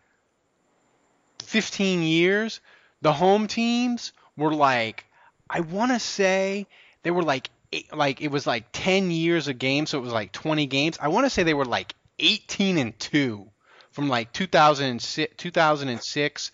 15 1.44 2.02
years, 2.02 2.60
the 3.04 3.14
home 3.14 3.48
teams 3.48 4.12
were 4.38 4.54
like 4.54 5.06
I 5.50 5.60
want 5.62 5.92
to 5.92 6.00
say 6.00 6.68
they 7.04 7.12
were 7.12 7.24
like 7.24 7.50
eight, 7.72 7.96
like 7.96 8.22
it 8.22 8.30
was 8.30 8.48
like 8.48 8.66
10 8.72 9.12
years 9.12 9.48
a 9.48 9.54
game, 9.54 9.86
so 9.86 9.98
it 9.98 10.02
was 10.02 10.14
like 10.14 10.32
20 10.32 10.66
games. 10.66 10.98
I 11.00 11.10
want 11.10 11.26
to 11.26 11.30
say 11.30 11.44
they 11.44 11.54
were 11.54 11.66
like 11.66 11.94
18 12.20 12.78
and 12.78 12.98
2 12.98 13.48
from 13.92 14.10
like 14.10 14.34
2006, 14.34 15.34
2006 15.38 16.52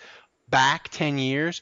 back 0.49 0.89
10 0.89 1.17
years. 1.17 1.61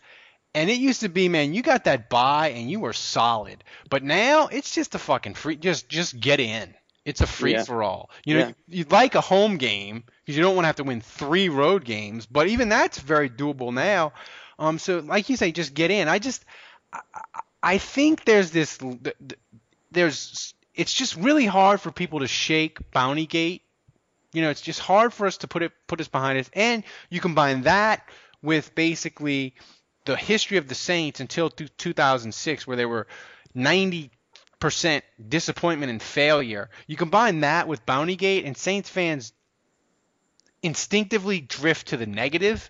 And 0.55 0.69
it 0.69 0.79
used 0.79 1.01
to 1.01 1.09
be, 1.09 1.29
man, 1.29 1.53
you 1.53 1.61
got 1.61 1.83
that 1.83 2.09
bye 2.09 2.49
and 2.49 2.69
you 2.71 2.79
were 2.79 2.93
solid. 2.93 3.63
But 3.89 4.03
now 4.03 4.47
it's 4.47 4.73
just 4.73 4.95
a 4.95 4.99
fucking 4.99 5.35
free, 5.35 5.55
just 5.55 5.87
just 5.87 6.19
get 6.19 6.39
in. 6.39 6.73
It's 7.05 7.21
a 7.21 7.27
free 7.27 7.53
Yeah. 7.53 7.63
for 7.63 7.83
all. 7.83 8.09
You 8.25 8.37
know, 8.39 8.47
Yeah. 8.47 8.51
you'd 8.67 8.91
like 8.91 9.13
a 9.15 9.21
home 9.21 9.57
game 9.57 10.03
because 10.25 10.35
you 10.35 10.43
don't 10.43 10.55
want 10.55 10.63
to 10.63 10.67
have 10.67 10.75
to 10.77 10.83
win 10.83 11.01
three 11.01 11.49
road 11.49 11.85
games. 11.85 12.25
But 12.25 12.47
even 12.47 12.69
that's 12.69 12.97
very 12.99 13.29
doable 13.29 13.71
now. 13.71 14.13
Um, 14.59 14.77
so 14.77 14.99
like 14.99 15.29
you 15.29 15.37
say, 15.37 15.51
just 15.51 15.73
get 15.73 15.89
in. 15.89 16.07
I 16.07 16.19
just, 16.19 16.45
I, 16.93 16.99
I- 17.63 17.77
think 17.79 18.25
there's 18.25 18.51
this, 18.51 18.77
th- 18.77 19.01
th- 19.03 19.39
there's, 19.91 20.53
it's 20.75 20.93
just 20.93 21.15
really 21.15 21.45
hard 21.45 21.81
for 21.81 21.91
people 21.91 22.19
to 22.19 22.27
shake 22.27 22.91
Bounty 22.91 23.25
Gate 23.25 23.63
you 24.33 24.41
know, 24.41 24.49
it's 24.49 24.61
just 24.61 24.79
hard 24.79 25.13
for 25.13 25.25
us 25.25 25.37
to 25.37 25.47
put 25.47 25.63
it 25.63 25.71
put 25.87 25.99
us 25.99 26.07
behind 26.07 26.37
us. 26.39 26.49
And 26.53 26.83
you 27.09 27.19
combine 27.19 27.63
that 27.63 28.07
with 28.41 28.75
basically 28.75 29.55
the 30.05 30.15
history 30.15 30.57
of 30.57 30.67
the 30.67 30.75
Saints 30.75 31.19
until 31.19 31.49
two- 31.49 31.67
2006, 31.67 32.67
where 32.67 32.77
they 32.77 32.85
were 32.85 33.07
90% 33.55 34.11
disappointment 35.27 35.89
and 35.89 36.01
failure. 36.01 36.69
You 36.87 36.95
combine 36.95 37.41
that 37.41 37.67
with 37.67 37.85
Bountygate, 37.85 38.45
and 38.45 38.55
Saints 38.55 38.89
fans 38.89 39.33
instinctively 40.61 41.41
drift 41.41 41.87
to 41.87 41.97
the 41.97 42.05
negative. 42.05 42.69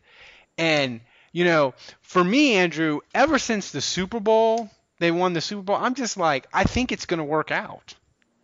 And 0.57 1.01
you 1.31 1.45
know, 1.45 1.73
for 2.01 2.23
me, 2.23 2.53
Andrew, 2.55 2.99
ever 3.13 3.37
since 3.39 3.71
the 3.71 3.81
Super 3.81 4.19
Bowl, 4.19 4.69
they 4.99 5.11
won 5.11 5.33
the 5.33 5.41
Super 5.41 5.61
Bowl. 5.61 5.75
I'm 5.77 5.95
just 5.95 6.17
like, 6.17 6.47
I 6.53 6.63
think 6.63 6.91
it's 6.91 7.05
going 7.05 7.19
to 7.19 7.23
work 7.23 7.51
out. 7.51 7.93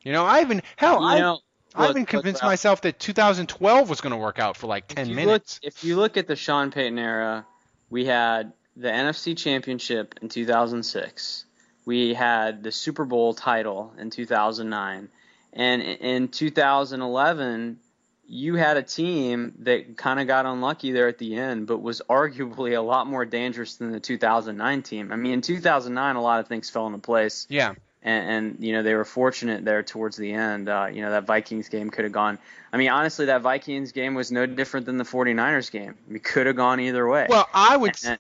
You 0.04 0.12
know, 0.12 0.26
I 0.26 0.42
even 0.42 0.62
hell, 0.76 1.02
You 1.02 1.08
I 1.08 1.20
know, 1.20 1.40
I've 1.74 1.88
look- 1.88 1.94
been 1.96 2.02
look, 2.04 2.10
convinced 2.10 2.42
Ralph, 2.44 2.52
myself 2.52 2.82
that 2.82 3.00
2012 3.00 3.90
was 3.90 4.02
going 4.02 4.12
to 4.12 4.18
work 4.18 4.40
out 4.40 4.56
for 4.56 4.68
like 4.68 4.88
10 4.88 5.10
if 5.10 5.16
minutes. 5.16 5.60
Look, 5.64 5.74
if 5.74 5.84
you 5.84 5.96
look 5.98 6.16
at 6.18 6.28
the 6.28 6.36
Sean 6.36 6.72
Payton 6.72 7.00
era, 7.00 7.46
we 7.90 8.06
had 8.06 8.54
the 8.78 8.90
NFC 8.90 9.36
Championship 9.36 10.16
in 10.22 10.30
2006. 10.30 11.46
We 11.86 12.14
had 12.14 12.64
the 12.64 12.72
Super 12.72 13.06
Bowl 13.06 13.34
title 13.34 13.94
in 13.98 14.10
2009. 14.10 15.10
And 15.54 15.82
in 15.82 16.28
2011, 16.28 17.80
you 18.28 18.56
had 18.56 18.78
a 18.78 18.84
team 18.84 19.54
that 19.60 19.98
kind 19.98 20.20
of 20.20 20.28
got 20.28 20.46
unlucky 20.46 20.92
there 20.92 21.08
at 21.08 21.18
the 21.18 21.36
end, 21.36 21.68
but 21.68 21.82
was 21.82 22.02
arguably 22.10 22.78
a 22.78 22.82
lot 22.82 23.08
more 23.08 23.26
dangerous 23.26 23.76
than 23.76 23.92
the 23.92 24.00
2009 24.00 24.82
team. 24.84 25.12
I 25.12 25.16
mean, 25.16 25.34
in 25.34 25.42
2009, 25.42 26.16
a 26.16 26.22
lot 26.22 26.40
of 26.40 26.48
things 26.48 26.70
fell 26.70 26.88
into 26.88 27.00
place 27.00 27.46
yeah. 27.50 27.74
and, 28.02 28.30
and 28.30 28.64
you 28.64 28.74
know 28.74 28.84
they 28.84 28.96
were 28.96 29.06
fortunate 29.06 29.64
there 29.64 29.84
towards 29.84 30.18
the 30.18 30.34
end. 30.34 30.70
Uh, 30.70 30.88
you 30.92 31.02
know 31.02 31.12
that 31.12 31.26
Vikings 31.26 31.70
game 31.70 31.90
could 31.90 32.06
have 32.06 32.14
gone. 32.14 32.40
I 32.74 32.78
mean, 32.78 32.90
honestly, 32.90 33.28
that 33.28 33.42
Vikings 33.42 33.92
game 33.92 34.16
was 34.16 34.32
no 34.32 34.46
different 34.46 34.86
than 34.86 34.98
the 34.98 35.04
49ers 35.04 35.72
game. 35.72 35.96
We 36.10 36.20
could 36.20 36.48
have 36.48 36.56
gone 36.56 36.80
either 36.80 37.08
way. 37.08 37.28
Well, 37.30 37.48
I 37.54 37.78
would 37.78 37.96
And- 38.06 38.20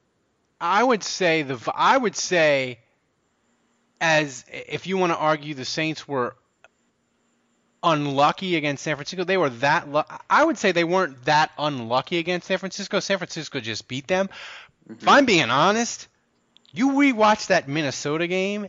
I 0.59 0.83
would 0.83 1.03
say 1.03 1.41
the 1.41 1.59
I 1.73 1.97
would 1.97 2.15
say 2.15 2.79
as 3.99 4.45
if 4.49 4.87
you 4.87 4.97
want 4.97 5.13
to 5.13 5.17
argue 5.17 5.53
the 5.53 5.65
Saints 5.65 6.07
were 6.07 6.35
unlucky 7.85 8.57
against 8.57 8.83
San 8.83 8.95
Francisco, 8.97 9.23
they 9.23 9.37
were 9.37 9.49
that 9.49 9.89
lu- 9.89 10.03
I 10.29 10.43
would 10.43 10.57
say 10.57 10.73
they 10.73 10.83
weren't 10.83 11.23
that 11.25 11.51
unlucky 11.57 12.17
against 12.17 12.47
San 12.47 12.57
Francisco. 12.57 12.99
San 12.99 13.17
Francisco 13.19 13.59
just 13.61 13.87
beat 13.87 14.07
them. 14.07 14.27
Mm-hmm. 14.89 15.01
If 15.01 15.07
I'm 15.07 15.25
being 15.25 15.49
honest, 15.49 16.07
you 16.73 16.91
rewatch 16.91 17.47
that 17.47 17.67
Minnesota 17.69 18.27
game, 18.27 18.67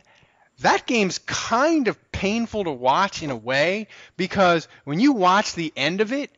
that 0.61 0.85
game's 0.85 1.19
kind 1.19 1.87
of 1.87 2.11
painful 2.11 2.63
to 2.63 2.71
watch 2.71 3.21
in 3.23 3.29
a 3.31 3.35
way 3.35 3.87
because 4.15 4.67
when 4.85 4.99
you 4.99 5.11
watch 5.13 5.53
the 5.53 5.73
end 5.75 5.99
of 6.01 6.13
it, 6.13 6.31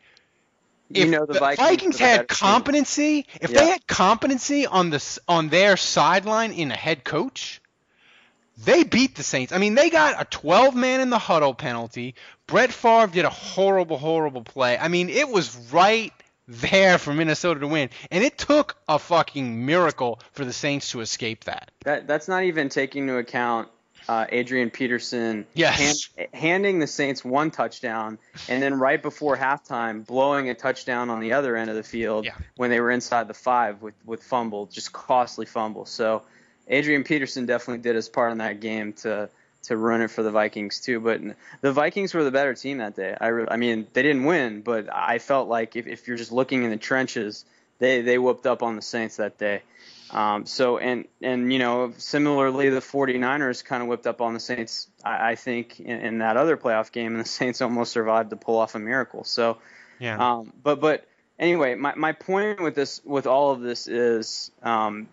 You 0.89 1.03
if 1.03 1.09
know 1.09 1.25
the 1.25 1.33
the 1.33 1.39
Vikings 1.39 1.99
had 1.99 2.15
better 2.21 2.27
team. 2.27 2.35
competency, 2.37 3.27
if 3.39 3.51
Yeah. 3.51 3.59
they 3.59 3.67
had 3.67 3.85
competency 3.87 4.65
on 4.65 4.89
the 4.89 5.19
on 5.27 5.49
their 5.49 5.77
sideline 5.77 6.51
in 6.51 6.71
a 6.71 6.75
head 6.75 7.03
coach, 7.03 7.58
they 8.65 8.83
beat 8.83 9.15
the 9.15 9.23
Saints. 9.23 9.51
I 9.53 9.57
mean, 9.57 9.75
they 9.75 9.89
got 9.89 10.21
a 10.21 10.25
12 10.25 10.75
man 10.75 10.99
in 11.01 11.09
the 11.09 11.19
huddle 11.19 11.53
penalty. 11.53 12.15
Brett 12.47 12.71
Favre 12.73 13.07
did 13.13 13.25
a 13.25 13.29
horrible, 13.29 13.97
horrible 13.97 14.43
play. 14.43 14.77
I 14.77 14.87
mean, 14.87 15.09
it 15.09 15.29
was 15.29 15.55
right 15.71 16.11
there 16.47 16.97
for 16.97 17.13
Minnesota 17.13 17.59
to 17.59 17.67
win, 17.67 17.89
and 18.09 18.23
it 18.23 18.37
took 18.37 18.75
a 18.87 18.97
fucking 18.97 19.65
miracle 19.65 20.19
for 20.31 20.45
the 20.45 20.53
Saints 20.53 20.91
to 20.91 21.01
escape 21.01 21.43
that. 21.45 21.69
That 21.85 22.07
that's 22.07 22.27
not 22.27 22.43
even 22.43 22.69
taking 22.69 23.03
into 23.03 23.17
account 23.17 23.69
uh, 24.07 24.25
Adrian 24.29 24.71
Peterson 24.71 25.45
Yes. 25.53 26.09
hand, 26.17 26.27
handing 26.33 26.79
the 26.79 26.87
Saints 26.87 27.23
one 27.23 27.51
touchdown, 27.51 28.17
and 28.47 28.63
then 28.63 28.79
right 28.79 28.99
before 28.99 29.37
halftime 29.37 30.03
blowing 30.07 30.49
a 30.49 30.55
touchdown 30.55 31.11
on 31.11 31.19
the 31.19 31.33
other 31.33 31.55
end 31.55 31.69
of 31.69 31.75
the 31.75 31.83
field 31.83 32.25
Yeah. 32.25 32.33
when 32.55 32.71
they 32.71 32.79
were 32.79 32.89
inside 32.89 33.27
the 33.27 33.35
five 33.35 33.83
with 33.83 33.93
with 34.05 34.23
fumble, 34.23 34.65
just 34.65 34.91
costly 34.91 35.45
fumble. 35.45 35.85
So 35.85 36.23
Adrian 36.69 37.03
Peterson 37.03 37.45
definitely 37.45 37.81
did 37.81 37.95
his 37.95 38.09
part 38.09 38.31
in 38.31 38.37
that 38.39 38.59
game 38.59 38.93
to 38.93 39.29
to 39.63 39.75
ruin 39.75 40.01
it 40.01 40.09
for 40.09 40.23
the 40.23 40.31
Vikings 40.31 40.79
too. 40.79 40.99
But 40.99 41.21
the 41.61 41.73
Vikings 41.73 42.13
were 42.13 42.23
the 42.23 42.31
better 42.31 42.53
team 42.53 42.77
that 42.77 42.95
day. 42.95 43.15
I, 43.19 43.27
re- 43.27 43.47
I 43.49 43.57
mean 43.57 43.87
they 43.93 44.03
didn't 44.03 44.23
win, 44.23 44.61
but 44.61 44.87
I 44.91 45.19
felt 45.19 45.49
like 45.49 45.75
if, 45.75 45.87
if 45.87 46.07
you're 46.07 46.17
just 46.17 46.31
looking 46.31 46.63
in 46.63 46.69
the 46.69 46.77
trenches, 46.77 47.45
they 47.79 48.01
they 48.01 48.17
whooped 48.17 48.45
up 48.45 48.63
on 48.63 48.75
the 48.75 48.81
Saints 48.81 49.17
that 49.17 49.37
day. 49.37 49.61
Um, 50.11 50.45
so 50.45 50.77
and 50.77 51.05
and 51.21 51.51
you 51.51 51.59
know 51.59 51.93
similarly 51.97 52.69
the 52.69 52.79
49ers 52.79 53.63
kind 53.63 53.83
of 53.83 53.89
whipped 53.89 54.07
up 54.07 54.21
on 54.21 54.33
the 54.33 54.39
Saints 54.39 54.87
I, 55.03 55.31
I 55.31 55.35
think 55.35 55.79
in, 55.79 55.99
in 55.99 56.17
that 56.19 56.35
other 56.37 56.57
playoff 56.57 56.91
game 56.91 57.13
and 57.13 57.23
the 57.23 57.29
Saints 57.39 57.61
almost 57.61 57.91
survived 57.91 58.29
to 58.31 58.35
pull 58.35 58.57
off 58.57 58.75
a 58.75 58.79
miracle. 58.79 59.23
So 59.23 59.57
Yeah. 59.99 60.17
um, 60.17 60.53
but 60.63 60.79
but 60.79 61.05
anyway 61.37 61.75
my, 61.75 61.93
my 61.95 62.13
point 62.13 62.59
with 62.59 62.73
this 62.73 63.01
with 63.05 63.27
all 63.27 63.51
of 63.51 63.61
this 63.61 63.87
is 63.87 64.49
um, 64.63 65.07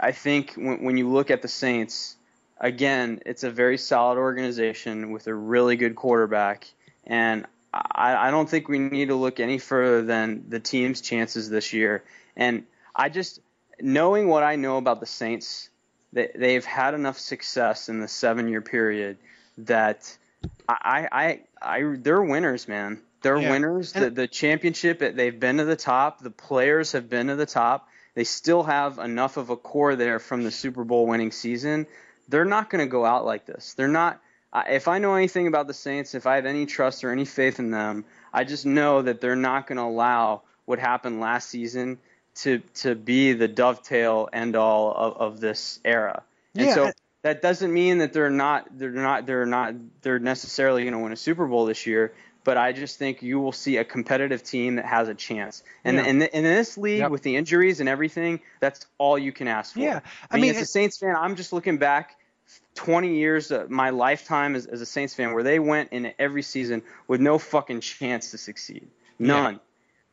I 0.00 0.12
think 0.12 0.54
when, 0.54 0.82
when 0.84 0.96
you 0.96 1.08
look 1.08 1.30
at 1.30 1.42
the 1.42 1.48
Saints 1.48 2.16
again 2.60 3.20
it's 3.26 3.44
a 3.44 3.50
very 3.50 3.78
solid 3.78 4.18
organization 4.18 5.12
with 5.12 5.26
a 5.26 5.34
really 5.34 5.76
good 5.76 5.94
quarterback 5.94 6.66
and 7.06 7.46
I, 7.72 8.28
I 8.28 8.30
don't 8.30 8.48
think 8.48 8.68
we 8.68 8.78
need 8.78 9.08
to 9.08 9.14
look 9.14 9.38
any 9.40 9.58
further 9.58 10.02
than 10.02 10.44
the 10.48 10.58
team's 10.60 11.00
chances 11.00 11.48
this 11.50 11.72
year 11.72 12.02
and 12.36 12.64
I 12.94 13.08
just 13.10 13.40
knowing 13.80 14.28
what 14.28 14.42
I 14.42 14.56
know 14.56 14.76
about 14.76 15.00
the 15.00 15.06
Saints, 15.06 15.70
they, 16.12 16.30
they've 16.34 16.64
had 16.64 16.94
enough 16.94 17.18
success 17.18 17.88
in 17.88 18.00
the 18.00 18.08
seven 18.08 18.48
year 18.48 18.60
period 18.60 19.18
that 19.58 20.16
I, 20.68 21.08
I, 21.10 21.40
I, 21.60 21.96
they're 21.96 22.22
winners, 22.22 22.68
man. 22.68 23.00
They're 23.22 23.38
Yeah. 23.38 23.50
winners. 23.50 23.92
The, 23.92 24.10
the 24.10 24.28
championship, 24.28 24.98
they've 25.00 25.38
been 25.38 25.58
to 25.58 25.64
the 25.64 25.76
top. 25.76 26.20
The 26.20 26.30
players 26.30 26.92
have 26.92 27.08
been 27.08 27.28
to 27.28 27.36
the 27.36 27.46
top. 27.46 27.88
They 28.18 28.24
still 28.24 28.64
have 28.64 28.98
enough 28.98 29.36
of 29.36 29.50
a 29.50 29.56
core 29.56 29.94
there 29.94 30.18
from 30.18 30.42
the 30.42 30.50
Super 30.50 30.82
Bowl 30.82 31.06
winning 31.06 31.30
season. 31.30 31.86
They're 32.28 32.44
not 32.44 32.68
going 32.68 32.84
to 32.84 32.90
go 32.90 33.04
out 33.04 33.24
like 33.24 33.46
this. 33.46 33.74
They're 33.74 33.86
not. 33.86 34.20
I- 34.52 34.72
If 34.72 34.88
I 34.88 34.98
know 34.98 35.14
anything 35.14 35.46
about 35.46 35.68
the 35.68 35.72
Saints, 35.72 36.16
if 36.16 36.26
I 36.26 36.34
have 36.34 36.44
any 36.44 36.66
trust 36.66 37.04
or 37.04 37.12
any 37.12 37.24
faith 37.24 37.60
in 37.60 37.70
them, 37.70 38.04
I 38.32 38.42
just 38.42 38.66
know 38.66 39.02
that 39.02 39.20
they're 39.20 39.36
not 39.36 39.68
going 39.68 39.76
to 39.76 39.84
allow 39.84 40.42
what 40.64 40.80
happened 40.80 41.20
last 41.20 41.48
season 41.48 41.98
to 42.42 42.58
to 42.82 42.96
be 42.96 43.34
the 43.34 43.46
dovetail 43.46 44.28
end 44.32 44.56
all 44.56 44.90
of, 44.92 45.34
of 45.34 45.40
this 45.40 45.78
era. 45.84 46.24
And 46.56 46.66
Yeah, 46.66 46.74
so 46.74 46.92
that 47.22 47.40
doesn't 47.40 47.72
mean 47.72 47.98
that 47.98 48.12
they're 48.12 48.30
not 48.30 48.66
they're 48.76 48.90
not 48.90 49.26
they're 49.26 49.46
not 49.46 49.76
they're 50.02 50.18
necessarily 50.18 50.82
going 50.82 50.94
to 50.94 50.98
win 50.98 51.12
a 51.12 51.16
Super 51.16 51.46
Bowl 51.46 51.66
this 51.66 51.86
year. 51.86 52.14
But 52.44 52.56
I 52.56 52.72
just 52.72 52.98
think 52.98 53.22
you 53.22 53.40
will 53.40 53.52
see 53.52 53.76
a 53.76 53.84
competitive 53.84 54.42
team 54.42 54.76
that 54.76 54.86
has 54.86 55.08
a 55.08 55.14
chance. 55.14 55.62
And 55.84 55.96
Yeah. 55.96 56.06
in, 56.06 56.22
in 56.22 56.44
this 56.44 56.78
league, 56.78 57.00
Yep. 57.00 57.10
with 57.10 57.22
the 57.22 57.36
injuries 57.36 57.80
and 57.80 57.88
everything, 57.88 58.40
that's 58.60 58.86
all 58.96 59.18
you 59.18 59.32
can 59.32 59.48
ask 59.48 59.74
for. 59.74 59.80
Yeah, 59.80 60.00
I, 60.30 60.36
I 60.36 60.36
mean, 60.36 60.42
mean, 60.52 60.56
as 60.56 60.62
a 60.62 60.66
Saints 60.66 60.98
fan, 60.98 61.14
I'm 61.16 61.36
just 61.36 61.52
looking 61.52 61.76
back 61.78 62.16
20 62.76 63.16
years 63.18 63.50
of 63.50 63.68
my 63.70 63.90
lifetime 63.90 64.54
as, 64.54 64.66
as 64.66 64.80
a 64.80 64.86
Saints 64.86 65.14
fan 65.14 65.34
where 65.34 65.42
they 65.42 65.58
went 65.58 65.92
in 65.92 66.12
every 66.18 66.42
season 66.42 66.82
with 67.06 67.20
no 67.20 67.38
fucking 67.38 67.80
chance 67.80 68.30
to 68.30 68.38
succeed. 68.38 68.88
None. 69.18 69.60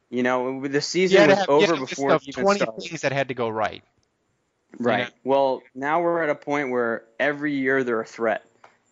You 0.09 0.23
know, 0.23 0.67
the 0.67 0.81
season 0.81 1.27
was 1.27 1.37
have, 1.39 1.49
over 1.49 1.77
before 1.77 2.13
it 2.15 2.21
even 2.27 2.43
20 2.43 2.59
started. 2.59 2.81
things 2.81 3.01
that 3.01 3.11
had 3.11 3.29
to 3.29 3.33
go 3.33 3.49
right. 3.49 3.83
Right. 4.77 5.07
know? 5.07 5.13
Well, 5.23 5.63
now 5.73 6.01
we're 6.01 6.21
at 6.23 6.29
a 6.29 6.35
point 6.35 6.69
where 6.69 7.03
every 7.19 7.53
year 7.53 7.83
they're 7.83 8.01
a 8.01 8.05
threat. 8.05 8.43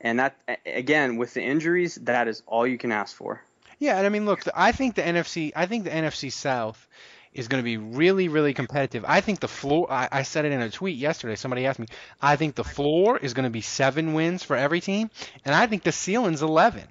And 0.03 0.19
that, 0.19 0.35
again, 0.65 1.17
with 1.17 1.33
the 1.33 1.41
injuries, 1.41 1.95
that 2.03 2.27
is 2.27 2.43
all 2.45 2.67
you 2.67 2.77
can 2.77 2.91
ask 2.91 3.15
for. 3.15 3.41
Yeah, 3.79 3.97
and 3.97 4.05
I 4.05 4.09
mean, 4.09 4.25
look, 4.25 4.41
I 4.53 4.73
think 4.73 4.95
the 4.95 5.01
NFC, 5.01 5.53
I 5.55 5.65
think 5.65 5.85
the 5.85 5.89
NFC 5.89 6.31
South 6.31 6.87
is 7.33 7.47
going 7.47 7.61
to 7.61 7.65
be 7.65 7.77
really, 7.77 8.27
really 8.27 8.53
competitive. 8.53 9.05
I 9.07 9.21
think 9.21 9.39
the 9.39 9.47
floor. 9.47 9.91
I, 9.91 10.07
I 10.11 10.23
said 10.23 10.45
it 10.45 10.51
in 10.51 10.61
a 10.61 10.69
tweet 10.69 10.97
yesterday. 10.97 11.35
Somebody 11.35 11.65
asked 11.65 11.79
me. 11.79 11.87
I 12.21 12.35
think 12.35 12.55
the 12.55 12.63
floor 12.63 13.17
is 13.17 13.33
going 13.33 13.45
to 13.45 13.49
be 13.49 13.61
seven 13.61 14.13
wins 14.13 14.43
for 14.43 14.55
every 14.55 14.81
team, 14.81 15.09
and 15.45 15.55
I 15.55 15.67
think 15.67 15.83
the 15.83 15.91
ceiling's 15.91 16.41
eleven. 16.41 16.83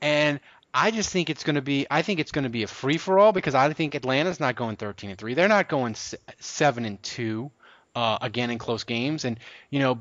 And 0.00 0.40
I 0.74 0.90
just 0.90 1.10
think 1.10 1.30
it's 1.30 1.44
going 1.44 1.56
to 1.56 1.62
be. 1.62 1.86
I 1.90 2.02
think 2.02 2.20
it's 2.20 2.32
going 2.32 2.44
to 2.44 2.50
be 2.50 2.62
a 2.62 2.68
free 2.68 2.98
for 2.98 3.18
all 3.18 3.32
because 3.32 3.54
I 3.54 3.72
think 3.72 3.94
Atlanta's 3.94 4.40
not 4.40 4.56
going 4.56 4.76
13 4.76 5.10
and 5.10 5.18
three. 5.18 5.34
They're 5.34 5.48
not 5.48 5.68
going 5.68 5.94
seven 6.40 6.84
and 6.84 7.02
two 7.02 7.50
uh, 7.94 8.18
again 8.20 8.50
in 8.50 8.58
close 8.58 8.84
games. 8.84 9.24
And 9.24 9.38
you 9.70 9.80
know, 9.80 10.00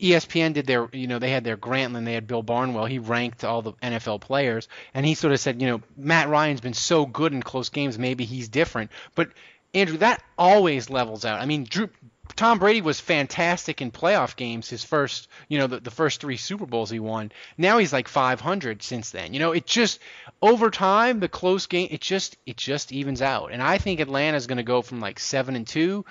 ESPN 0.00 0.52
did 0.54 0.66
their, 0.66 0.88
you 0.92 1.06
know, 1.06 1.18
they 1.18 1.30
had 1.30 1.44
their 1.44 1.56
Grantland, 1.56 2.04
they 2.04 2.14
had 2.14 2.26
Bill 2.26 2.42
Barnwell. 2.42 2.86
He 2.86 2.98
ranked 2.98 3.44
all 3.44 3.62
the 3.62 3.72
NFL 3.74 4.20
players, 4.20 4.68
and 4.94 5.04
he 5.04 5.14
sort 5.14 5.32
of 5.32 5.40
said, 5.40 5.60
you 5.60 5.68
know, 5.68 5.82
Matt 5.96 6.28
Ryan's 6.28 6.60
been 6.60 6.74
so 6.74 7.06
good 7.06 7.32
in 7.32 7.42
close 7.42 7.68
games, 7.68 7.98
maybe 7.98 8.24
he's 8.24 8.48
different. 8.48 8.90
But 9.14 9.30
Andrew, 9.74 9.98
that 9.98 10.22
always 10.38 10.88
levels 10.88 11.24
out. 11.24 11.40
I 11.40 11.46
mean, 11.46 11.64
Drew, 11.64 11.90
Tom 12.34 12.58
Brady 12.58 12.80
was 12.80 13.00
fantastic 13.00 13.80
in 13.80 13.90
playoff 13.90 14.36
games. 14.36 14.68
His 14.68 14.84
first, 14.84 15.28
you 15.48 15.58
know, 15.58 15.66
the, 15.66 15.80
the 15.80 15.90
first 15.90 16.20
three 16.20 16.36
Super 16.36 16.66
Bowls 16.66 16.90
he 16.90 16.98
won. 16.98 17.32
Now 17.56 17.78
he's 17.78 17.92
like 17.92 18.08
500 18.08 18.82
since 18.82 19.10
then. 19.10 19.32
You 19.32 19.38
know, 19.38 19.52
it 19.52 19.66
just 19.66 20.00
over 20.42 20.70
time 20.70 21.20
the 21.20 21.28
close 21.28 21.66
game, 21.66 21.88
it 21.90 22.00
just 22.00 22.36
it 22.46 22.56
just 22.56 22.92
evens 22.92 23.22
out. 23.22 23.52
And 23.52 23.62
I 23.62 23.78
think 23.78 24.00
Atlanta's 24.00 24.46
going 24.46 24.58
to 24.58 24.64
go 24.64 24.82
from 24.82 25.00
like 25.00 25.18
seven 25.18 25.56
and 25.56 25.66
two 25.66 26.04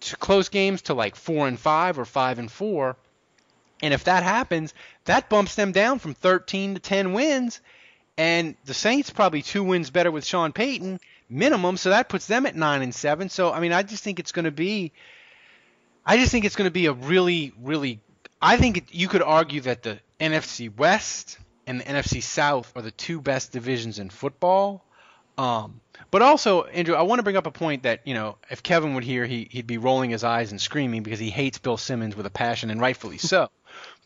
to 0.00 0.16
close 0.16 0.48
games 0.48 0.82
to 0.82 0.94
like 0.94 1.16
four 1.16 1.46
and 1.46 1.58
five 1.58 1.98
or 1.98 2.04
five 2.04 2.38
and 2.38 2.50
four. 2.50 2.96
And 3.82 3.92
if 3.92 4.04
that 4.04 4.22
happens, 4.22 4.72
that 5.04 5.28
bumps 5.28 5.54
them 5.54 5.72
down 5.72 5.98
from 5.98 6.14
13 6.14 6.74
to 6.74 6.80
10 6.80 7.12
wins. 7.12 7.60
And 8.16 8.56
the 8.64 8.74
Saints 8.74 9.10
probably 9.10 9.42
two 9.42 9.64
wins 9.64 9.90
better 9.90 10.10
with 10.10 10.24
Sean 10.24 10.52
Payton 10.52 11.00
minimum, 11.28 11.76
so 11.76 11.90
that 11.90 12.08
puts 12.08 12.26
them 12.26 12.46
at 12.46 12.56
nine 12.56 12.82
and 12.82 12.94
seven. 12.94 13.28
So 13.28 13.52
I 13.52 13.60
mean, 13.60 13.72
I 13.72 13.82
just 13.82 14.04
think 14.04 14.18
it's 14.18 14.32
going 14.32 14.44
to 14.44 14.50
be, 14.50 14.92
I 16.06 16.16
just 16.16 16.30
think 16.32 16.44
it's 16.44 16.56
going 16.56 16.68
to 16.68 16.72
be 16.72 16.86
a 16.86 16.92
really, 16.92 17.52
really. 17.60 18.00
I 18.40 18.56
think 18.56 18.76
it, 18.76 18.84
you 18.90 19.08
could 19.08 19.22
argue 19.22 19.62
that 19.62 19.82
the 19.82 19.98
NFC 20.20 20.74
West 20.74 21.38
and 21.66 21.80
the 21.80 21.84
NFC 21.84 22.22
South 22.22 22.72
are 22.76 22.82
the 22.82 22.90
two 22.90 23.20
best 23.20 23.52
divisions 23.52 23.98
in 23.98 24.10
football. 24.10 24.84
Um, 25.38 25.80
but 26.10 26.22
also, 26.22 26.64
Andrew, 26.64 26.94
I 26.94 27.02
want 27.02 27.18
to 27.18 27.22
bring 27.24 27.36
up 27.36 27.46
a 27.46 27.50
point 27.50 27.84
that 27.84 28.06
you 28.06 28.14
know, 28.14 28.36
if 28.50 28.62
Kevin 28.62 28.94
would 28.94 29.04
hear, 29.04 29.26
he 29.26 29.48
he'd 29.50 29.66
be 29.66 29.78
rolling 29.78 30.10
his 30.10 30.24
eyes 30.24 30.50
and 30.50 30.60
screaming 30.60 31.02
because 31.02 31.18
he 31.18 31.30
hates 31.30 31.58
Bill 31.58 31.76
Simmons 31.76 32.14
with 32.14 32.26
a 32.26 32.30
passion, 32.30 32.70
and 32.70 32.80
rightfully 32.80 33.18
so. 33.18 33.48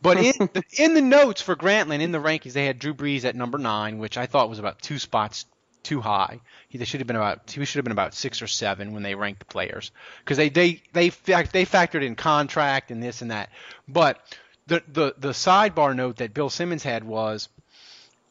But 0.00 0.18
in 0.18 0.50
the, 0.52 0.62
in 0.78 0.94
the 0.94 1.02
notes 1.02 1.42
for 1.42 1.56
Grantland, 1.56 2.00
in 2.00 2.12
the 2.12 2.18
rankings, 2.18 2.52
they 2.52 2.66
had 2.66 2.78
Drew 2.78 2.94
Brees 2.94 3.24
at 3.24 3.34
number 3.34 3.58
nine, 3.58 3.98
which 3.98 4.16
I 4.16 4.26
thought 4.26 4.48
was 4.48 4.58
about 4.58 4.80
two 4.80 4.98
spots 4.98 5.46
too 5.82 6.00
high. 6.00 6.40
He 6.68 6.78
they 6.78 6.84
should 6.84 7.00
have 7.00 7.06
been 7.06 7.16
about 7.16 7.50
he 7.50 7.64
should 7.64 7.78
have 7.78 7.84
been 7.84 7.92
about 7.92 8.14
six 8.14 8.42
or 8.42 8.46
seven 8.46 8.92
when 8.92 9.02
they 9.02 9.14
ranked 9.14 9.40
the 9.40 9.46
players 9.46 9.90
because 10.20 10.36
they 10.36 10.48
they 10.48 10.82
they 10.92 11.08
they 11.08 11.64
factored 11.64 12.02
in 12.02 12.14
contract 12.14 12.90
and 12.90 13.02
this 13.02 13.22
and 13.22 13.30
that. 13.30 13.50
But 13.86 14.20
the 14.66 14.82
the 14.92 15.14
the 15.18 15.30
sidebar 15.30 15.94
note 15.94 16.16
that 16.16 16.34
Bill 16.34 16.50
Simmons 16.50 16.82
had 16.82 17.04
was 17.04 17.48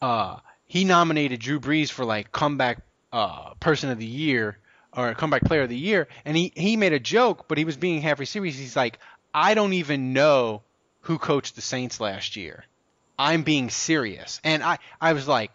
uh, 0.01 0.37
he 0.67 0.83
nominated 0.83 1.39
Drew 1.39 1.59
Brees 1.59 1.89
for 1.89 2.05
like 2.05 2.31
comeback 2.31 2.79
uh, 3.11 3.53
person 3.55 3.89
of 3.89 3.97
the 3.97 4.05
year 4.05 4.57
or 4.95 5.13
comeback 5.15 5.43
player 5.43 5.63
of 5.63 5.69
the 5.69 5.77
year, 5.77 6.07
and 6.25 6.37
he 6.37 6.51
he 6.55 6.77
made 6.77 6.93
a 6.93 6.99
joke, 6.99 7.47
but 7.47 7.57
he 7.57 7.65
was 7.65 7.77
being 7.77 8.01
half 8.01 8.23
serious. 8.25 8.57
He's 8.57 8.75
like, 8.75 8.99
I 9.33 9.53
don't 9.53 9.73
even 9.73 10.13
know 10.13 10.61
who 11.07 11.17
coached 11.17 11.55
the 11.55 11.61
Saints 11.61 12.01
last 12.01 12.35
year. 12.35 12.65
I'm 13.17 13.43
being 13.43 13.69
serious, 13.69 14.41
and 14.43 14.61
I 14.61 14.77
I 14.99 15.13
was 15.13 15.25
like, 15.25 15.51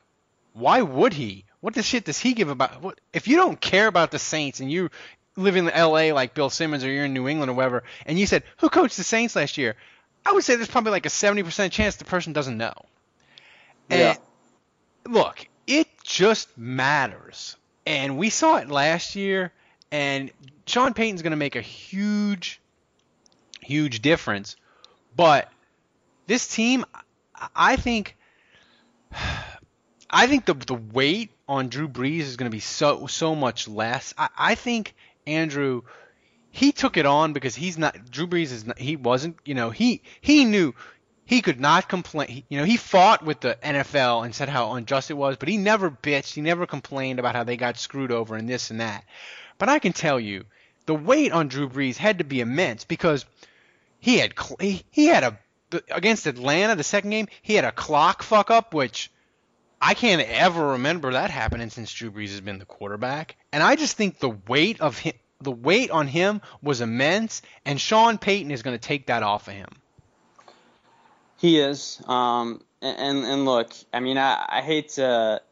why 0.54 0.80
would 0.80 1.12
he? 1.12 1.44
What 1.60 1.74
the 1.74 1.82
shit 1.82 2.06
does 2.06 2.18
he 2.18 2.32
give 2.32 2.48
about? 2.48 2.82
What 2.82 3.00
if 3.12 3.28
you 3.28 3.36
don't 3.36 3.60
care 3.60 3.86
about 3.86 4.10
the 4.10 4.18
Saints 4.18 4.60
and 4.60 4.72
you 4.72 4.90
live 5.36 5.56
in 5.56 5.68
L.A. 5.68 6.12
like 6.12 6.34
Bill 6.34 6.48
Simmons 6.48 6.84
or 6.84 6.90
you're 6.90 7.04
in 7.04 7.12
New 7.12 7.28
England 7.28 7.50
or 7.50 7.54
whatever, 7.54 7.84
and 8.06 8.18
you 8.18 8.26
said 8.26 8.44
who 8.56 8.70
coached 8.70 8.96
the 8.96 9.04
Saints 9.04 9.36
last 9.36 9.58
year? 9.58 9.76
I 10.24 10.32
would 10.32 10.42
say 10.42 10.56
there's 10.56 10.68
probably 10.68 10.92
like 10.92 11.04
a 11.04 11.10
70% 11.10 11.70
chance 11.70 11.96
the 11.96 12.04
person 12.04 12.32
doesn't 12.32 12.56
know. 12.56 12.74
Yeah. 13.90 14.16
And 15.04 15.14
look, 15.14 15.46
it 15.66 15.88
just 16.02 16.56
matters. 16.56 17.56
And 17.84 18.16
we 18.16 18.30
saw 18.30 18.56
it 18.56 18.68
last 18.68 19.16
year, 19.16 19.52
and 19.90 20.30
Sean 20.66 20.94
Payton's 20.94 21.20
going 21.22 21.32
to 21.32 21.36
make 21.36 21.56
a 21.56 21.60
huge, 21.60 22.60
huge 23.60 24.00
difference. 24.00 24.56
But 25.14 25.50
this 26.26 26.48
team, 26.48 26.84
I, 27.54 27.76
think 27.76 28.16
I 30.10 30.26
think 30.26 30.46
the 30.46 30.54
the 30.54 30.74
weight 30.74 31.30
on 31.48 31.68
Drew 31.68 31.88
Brees 31.88 32.20
is 32.20 32.36
going 32.36 32.50
to 32.50 32.54
be 32.54 32.60
so 32.60 33.06
so 33.06 33.34
much 33.34 33.68
less. 33.68 34.14
I, 34.16 34.28
I 34.36 34.54
think 34.54 34.94
Andrew 35.26 35.82
he 36.50 36.72
took 36.72 36.96
it 36.96 37.06
on 37.06 37.32
because 37.32 37.54
he's 37.54 37.78
not 37.78 38.10
Drew 38.10 38.26
Brees 38.26 38.52
is 38.52 38.66
not, 38.66 38.78
he 38.78 38.96
wasn't 38.96 39.36
you 39.44 39.54
know 39.54 39.70
he 39.70 40.02
he 40.20 40.44
knew 40.44 40.74
he 41.24 41.40
could 41.40 41.60
not 41.60 41.88
complain. 41.88 42.28
He, 42.28 42.44
you 42.48 42.58
know, 42.58 42.64
he 42.64 42.76
fought 42.76 43.24
with 43.24 43.40
the 43.40 43.56
NFL 43.62 44.24
and 44.24 44.34
said 44.34 44.48
how 44.48 44.72
unjust 44.72 45.10
it 45.10 45.14
was, 45.14 45.36
but 45.36 45.48
he 45.48 45.56
never 45.56 45.90
bitched. 45.90 46.34
He 46.34 46.40
never 46.40 46.66
complained 46.66 47.18
about 47.18 47.34
how 47.34 47.44
they 47.44 47.56
got 47.56 47.78
screwed 47.78 48.12
over 48.12 48.36
and 48.36 48.48
this 48.48 48.70
and 48.70 48.80
that. 48.80 49.04
But 49.56 49.68
I 49.68 49.78
can 49.78 49.92
tell 49.92 50.18
you, 50.18 50.44
the 50.86 50.94
weight 50.94 51.32
on 51.32 51.48
Drew 51.48 51.68
Brees 51.68 51.96
had 51.96 52.18
to 52.18 52.24
be 52.24 52.40
immense 52.40 52.84
because 52.84 53.24
he 54.02 54.18
had 54.18 54.34
he, 54.60 54.84
he 54.90 55.06
had 55.06 55.24
a 55.24 55.38
against 55.90 56.26
Atlanta 56.26 56.76
the 56.76 56.84
second 56.84 57.08
game 57.08 57.28
he 57.40 57.54
had 57.54 57.64
a 57.64 57.72
clock 57.72 58.22
fuck 58.22 58.50
up 58.50 58.74
which 58.74 59.10
I 59.80 59.94
can't 59.94 60.22
ever 60.22 60.68
remember 60.72 61.12
that 61.12 61.30
happening 61.30 61.70
since 61.70 61.92
Drew 61.92 62.10
Brees 62.12 62.28
has 62.28 62.40
been 62.40 62.60
the 62.60 62.64
quarterback. 62.64 63.34
And 63.52 63.64
I 63.64 63.74
just 63.74 63.96
think 63.96 64.20
the 64.20 64.30
weight 64.46 64.80
of 64.80 64.96
him 64.96 65.14
the 65.40 65.50
weight 65.50 65.90
on 65.90 66.06
him 66.06 66.40
was 66.62 66.80
immense, 66.80 67.42
and 67.66 67.80
Sean 67.80 68.16
Payton 68.16 68.52
is 68.52 68.62
going 68.62 68.78
to 68.78 68.80
take 68.80 69.06
that 69.06 69.24
off 69.24 69.48
of 69.48 69.54
him. 69.54 69.68
He 71.38 71.58
is. 71.58 72.00
Um, 72.06 72.62
and, 72.80 73.24
and 73.24 73.44
look, 73.44 73.72
I 73.92 73.98
mean, 73.98 74.18
I, 74.18 74.44
I 74.48 74.60
hate 74.60 74.90
to 74.90 75.42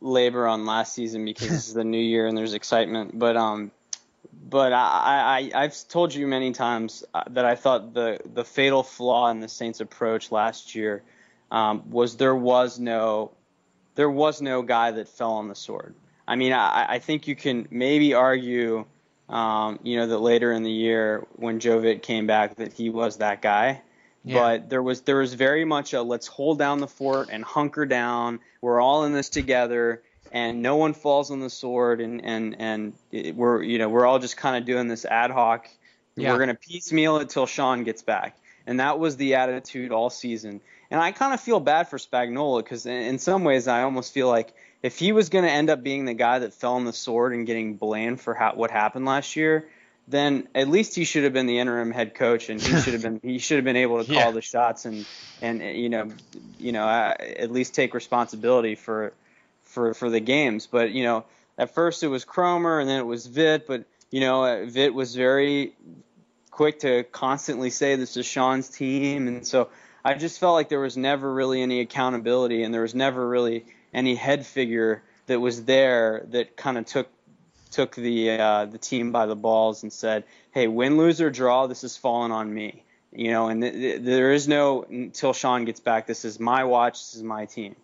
labor 0.00 0.46
on 0.46 0.64
last 0.64 0.94
season 0.94 1.24
because 1.24 1.50
it's 1.50 1.72
the 1.72 1.82
new 1.82 1.98
year 1.98 2.28
and 2.28 2.38
there's 2.38 2.54
excitement, 2.54 3.18
but 3.18 3.36
um, 3.36 3.72
but 4.32 4.72
I, 4.72 5.50
I 5.54 5.62
I've 5.62 5.88
told 5.88 6.14
you 6.14 6.26
many 6.26 6.52
times 6.52 7.04
uh, 7.14 7.24
that 7.30 7.44
I 7.44 7.54
thought 7.54 7.94
the 7.94 8.18
the 8.34 8.44
fatal 8.44 8.82
flaw 8.82 9.30
in 9.30 9.40
the 9.40 9.48
Saints' 9.48 9.80
approach 9.80 10.32
last 10.32 10.74
year 10.74 11.02
um, 11.50 11.90
was 11.90 12.16
there 12.16 12.34
was 12.34 12.78
no 12.78 13.32
there 13.94 14.10
was 14.10 14.40
no 14.40 14.62
guy 14.62 14.90
that 14.92 15.08
fell 15.08 15.32
on 15.32 15.48
the 15.48 15.54
sword. 15.54 15.94
I 16.26 16.36
mean, 16.36 16.52
I, 16.52 16.86
I 16.88 16.98
think 16.98 17.26
you 17.26 17.36
can 17.36 17.68
maybe 17.70 18.14
argue, 18.14 18.86
um, 19.28 19.78
you 19.82 19.96
know, 19.96 20.06
that 20.06 20.18
later 20.18 20.52
in 20.52 20.62
the 20.62 20.70
year 20.70 21.26
when 21.36 21.60
Joe 21.60 21.80
Vitt 21.80 22.02
came 22.02 22.26
back 22.26 22.56
that 22.56 22.72
he 22.72 22.90
was 22.90 23.18
that 23.18 23.42
guy. 23.42 23.82
Yeah. 24.24 24.38
But 24.38 24.70
there 24.70 24.82
was 24.82 25.02
there 25.02 25.16
was 25.16 25.34
very 25.34 25.64
much 25.64 25.94
a 25.94 26.02
let's 26.02 26.28
hold 26.28 26.58
down 26.58 26.78
the 26.78 26.86
fort 26.86 27.28
and 27.30 27.44
hunker 27.44 27.84
down. 27.86 28.38
We're 28.60 28.80
all 28.80 29.04
in 29.04 29.12
this 29.12 29.28
together, 29.28 30.02
and 30.32 30.62
no 30.62 30.76
one 30.76 30.94
falls 30.94 31.30
on 31.30 31.40
the 31.40 31.50
sword, 31.50 32.00
and 32.00 32.24
and 32.24 32.56
and 32.58 32.92
it, 33.12 33.36
we're 33.36 33.62
you 33.62 33.78
know 33.78 33.88
we're 33.88 34.06
all 34.06 34.18
just 34.18 34.36
kind 34.36 34.56
of 34.56 34.64
doing 34.64 34.88
this 34.88 35.04
ad 35.04 35.30
hoc. 35.30 35.68
Yeah. 36.16 36.32
We're 36.32 36.38
gonna 36.40 36.54
piecemeal 36.54 37.18
it 37.18 37.28
till 37.28 37.46
Sean 37.46 37.84
gets 37.84 38.02
back, 38.02 38.36
and 38.66 38.80
that 38.80 38.98
was 38.98 39.16
the 39.16 39.36
attitude 39.36 39.92
all 39.92 40.10
season. 40.10 40.60
And 40.90 41.00
I 41.00 41.12
kind 41.12 41.32
of 41.32 41.40
feel 41.40 41.60
bad 41.60 41.88
for 41.88 41.96
Spagnuolo 41.96 42.62
because 42.62 42.84
in 42.84 43.18
some 43.18 43.44
ways 43.44 43.66
I 43.66 43.82
almost 43.82 44.12
feel 44.12 44.28
like 44.28 44.52
if 44.82 44.98
he 44.98 45.12
was 45.12 45.30
going 45.30 45.44
to 45.44 45.50
end 45.50 45.70
up 45.70 45.82
being 45.82 46.04
the 46.04 46.12
guy 46.12 46.40
that 46.40 46.52
fell 46.52 46.74
on 46.74 46.84
the 46.84 46.92
sword 46.92 47.32
and 47.32 47.46
getting 47.46 47.74
blamed 47.76 48.20
for 48.20 48.34
how, 48.34 48.52
what 48.54 48.70
happened 48.70 49.06
last 49.06 49.34
year, 49.34 49.68
then 50.08 50.48
at 50.54 50.68
least 50.68 50.94
he 50.94 51.04
should 51.04 51.24
have 51.24 51.32
been 51.32 51.46
the 51.46 51.58
interim 51.60 51.92
head 51.92 52.14
coach 52.14 52.50
and 52.50 52.60
he 52.60 52.80
should 52.80 52.92
have 52.92 53.02
been 53.02 53.20
he 53.22 53.38
should 53.38 53.56
have 53.56 53.64
been 53.64 53.76
able 53.76 54.04
to 54.04 54.12
call 54.12 54.24
yeah. 54.24 54.30
the 54.32 54.42
shots 54.42 54.84
and 54.84 55.06
and 55.40 55.62
you 55.62 55.88
know 55.88 56.10
you 56.58 56.72
know 56.72 56.84
uh, 56.84 57.14
at 57.20 57.50
least 57.52 57.74
take 57.74 57.94
responsibility 57.94 58.74
for 58.74 59.12
for 59.72 59.94
for 59.94 60.10
the 60.10 60.20
games 60.20 60.66
but 60.70 60.92
you 60.92 61.02
know 61.02 61.24
at 61.58 61.74
first 61.74 62.02
it 62.02 62.08
was 62.08 62.24
Kromer 62.24 62.80
and 62.80 62.88
then 62.88 62.98
it 62.98 63.06
was 63.06 63.26
Vitt. 63.26 63.66
but 63.66 63.84
you 64.10 64.20
know 64.20 64.44
uh, 64.44 64.66
Vitt 64.66 64.94
was 64.94 65.14
very 65.14 65.74
quick 66.50 66.80
to 66.80 67.02
constantly 67.04 67.70
say 67.70 67.96
this 67.96 68.16
is 68.16 68.26
Sean's 68.26 68.68
team 68.68 69.28
and 69.28 69.46
so 69.46 69.68
I 70.04 70.14
just 70.14 70.40
felt 70.40 70.54
like 70.54 70.68
there 70.68 70.80
was 70.80 70.96
never 70.96 71.32
really 71.32 71.62
any 71.62 71.80
accountability 71.80 72.62
and 72.62 72.72
there 72.74 72.82
was 72.82 72.94
never 72.94 73.26
really 73.26 73.64
any 73.92 74.14
head 74.14 74.46
figure 74.46 75.02
that 75.26 75.40
was 75.40 75.64
there 75.64 76.26
that 76.30 76.56
kind 76.56 76.78
of 76.78 76.86
took 76.86 77.08
took 77.72 77.94
the 77.94 78.30
uh, 78.32 78.64
the 78.66 78.78
team 78.78 79.10
by 79.10 79.26
the 79.26 79.34
balls 79.34 79.82
and 79.82 79.92
said, 79.92 80.24
"Hey, 80.52 80.68
win, 80.68 80.96
lose 80.96 81.20
or 81.20 81.30
draw, 81.30 81.66
this 81.66 81.82
is 81.84 81.96
falling 81.96 82.30
on 82.30 82.52
me." 82.52 82.84
You 83.12 83.30
know, 83.30 83.48
and 83.48 83.62
th- 83.62 83.74
th- 83.74 84.02
there 84.02 84.32
is 84.32 84.46
no 84.46 84.82
until 84.82 85.32
Sean 85.32 85.64
gets 85.64 85.80
back. 85.80 86.06
This 86.06 86.24
is 86.24 86.38
my 86.38 86.64
watch. 86.64 86.94
This 86.94 87.14
is 87.16 87.22
my 87.22 87.46
team, 87.46 87.74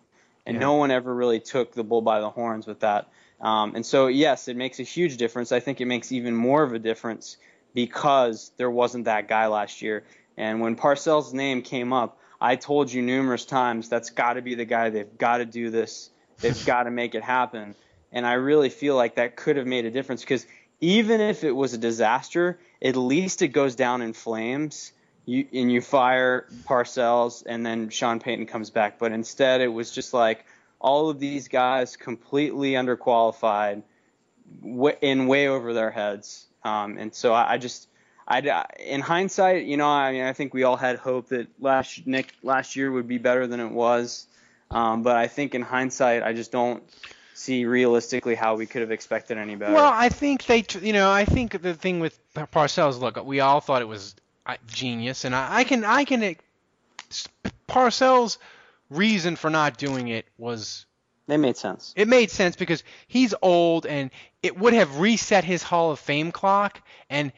and 0.49 0.55
yeah. 0.55 0.61
no 0.61 0.73
one 0.73 0.89
ever 0.89 1.13
really 1.13 1.39
took 1.39 1.73
the 1.73 1.83
bull 1.83 2.01
by 2.01 2.19
the 2.21 2.29
horns 2.31 2.65
with 2.65 2.79
that. 2.79 3.07
Um, 3.39 3.75
and 3.75 3.85
so, 3.85 4.07
yes, 4.07 4.47
it 4.47 4.57
makes 4.57 4.79
a 4.79 4.83
huge 4.83 5.17
difference. 5.17 5.51
I 5.51 5.59
think 5.59 5.79
it 5.79 5.85
makes 5.85 6.11
even 6.11 6.35
more 6.35 6.63
of 6.63 6.73
a 6.73 6.79
difference 6.79 7.37
because 7.75 8.51
there 8.57 8.71
wasn't 8.71 9.05
that 9.05 9.27
guy 9.27 9.45
last 9.45 9.83
year. 9.83 10.03
And 10.37 10.59
when 10.59 10.75
Parcells' 10.75 11.33
name 11.33 11.61
came 11.61 11.93
up, 11.93 12.17
I 12.41 12.55
told 12.55 12.91
you 12.91 13.03
numerous 13.03 13.45
times 13.45 13.89
that's 13.89 14.09
got 14.09 14.33
to 14.33 14.41
be 14.41 14.55
the 14.55 14.65
guy. 14.65 14.89
They've 14.89 15.17
got 15.19 15.37
to 15.37 15.45
do 15.45 15.69
this. 15.69 16.09
They've 16.39 16.65
got 16.65 16.83
to 16.83 16.91
make 16.91 17.13
it 17.13 17.21
happen. 17.21 17.75
And 18.11 18.25
I 18.25 18.33
really 18.33 18.69
feel 18.69 18.95
like 18.95 19.15
that 19.15 19.35
could 19.35 19.55
have 19.57 19.67
made 19.67 19.85
a 19.85 19.91
difference 19.91 20.21
because 20.21 20.47
even 20.81 21.21
if 21.21 21.43
it 21.43 21.51
was 21.51 21.75
a 21.75 21.77
disaster, 21.77 22.59
at 22.81 22.95
least 22.95 23.43
it 23.43 23.49
goes 23.49 23.75
down 23.75 24.01
in 24.01 24.13
flames. 24.13 24.93
You, 25.29 25.45
and 25.53 25.71
you 25.71 25.79
fire 25.79 26.47
Parcells, 26.65 27.43
and 27.45 27.63
then 27.63 27.89
Sean 27.89 28.19
Payton 28.19 28.47
comes 28.47 28.71
back. 28.71 28.97
But 28.97 29.11
instead, 29.11 29.61
it 29.61 29.67
was 29.67 29.91
just 29.91 30.11
like 30.11 30.43
all 30.79 31.11
of 31.11 31.19
these 31.19 31.47
guys 31.47 31.95
completely 31.97 32.71
underqualified, 32.71 33.83
in 35.01 35.27
way 35.27 35.47
over 35.47 35.73
their 35.73 35.91
heads. 35.91 36.47
Um, 36.63 36.97
and 36.97 37.13
so 37.13 37.31
I, 37.33 37.53
I 37.53 37.57
just, 37.59 37.87
I, 38.27 38.65
in 38.79 39.01
hindsight, 39.01 39.65
you 39.65 39.77
know, 39.77 39.87
I 39.87 40.11
mean, 40.11 40.23
I 40.23 40.33
think 40.33 40.53
we 40.53 40.63
all 40.63 40.77
had 40.77 40.97
hope 40.97 41.29
that 41.29 41.47
last 41.59 42.07
Nick 42.07 42.33
last 42.41 42.75
year 42.75 42.91
would 42.91 43.07
be 43.07 43.19
better 43.19 43.45
than 43.45 43.59
it 43.59 43.71
was. 43.71 44.25
Um, 44.71 45.03
but 45.03 45.15
I 45.15 45.27
think 45.27 45.53
in 45.53 45.61
hindsight, 45.61 46.23
I 46.23 46.33
just 46.33 46.51
don't 46.51 46.81
see 47.35 47.65
realistically 47.65 48.35
how 48.35 48.55
we 48.55 48.65
could 48.65 48.81
have 48.81 48.91
expected 48.91 49.37
any 49.37 49.55
better. 49.55 49.73
Well, 49.73 49.91
I 49.93 50.09
think 50.09 50.45
they, 50.45 50.65
you 50.81 50.93
know, 50.93 51.11
I 51.11 51.25
think 51.25 51.61
the 51.61 51.75
thing 51.75 51.99
with 51.99 52.19
Parcells, 52.33 52.99
look, 52.99 53.23
we 53.23 53.39
all 53.39 53.61
thought 53.61 53.83
it 53.83 53.87
was 53.87 54.15
genius, 54.67 55.25
and 55.25 55.35
I, 55.35 55.57
I 55.57 55.63
can, 55.63 55.83
I 55.83 56.05
can, 56.05 56.23
it, 56.23 56.39
Parcells' 57.67 58.37
reason 58.89 59.35
for 59.35 59.49
not 59.49 59.77
doing 59.77 60.07
it 60.07 60.25
was. 60.37 60.85
It 61.27 61.37
made 61.37 61.57
sense. 61.57 61.93
It 61.95 62.07
made 62.07 62.31
sense 62.31 62.55
because 62.55 62.83
he's 63.07 63.35
old, 63.41 63.85
and 63.85 64.09
it 64.41 64.57
would 64.57 64.73
have 64.73 64.99
reset 64.99 65.43
his 65.43 65.61
Hall 65.61 65.91
of 65.91 65.99
Fame 65.99 66.31
clock, 66.31 66.81
and 67.09 67.31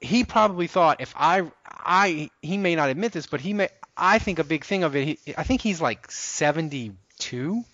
he 0.00 0.24
probably 0.24 0.66
thought 0.66 1.00
if 1.00 1.14
I, 1.16 1.50
I, 1.66 2.30
he 2.40 2.56
may 2.56 2.74
not 2.76 2.88
admit 2.88 3.12
this, 3.12 3.26
but 3.26 3.40
he 3.40 3.52
may. 3.52 3.68
I 3.96 4.18
think 4.18 4.38
a 4.38 4.44
big 4.44 4.64
thing 4.64 4.84
of 4.84 4.96
it. 4.96 5.04
He, 5.06 5.34
I 5.36 5.44
think 5.44 5.60
he's 5.60 5.80
like 5.80 6.10
72 6.10 7.64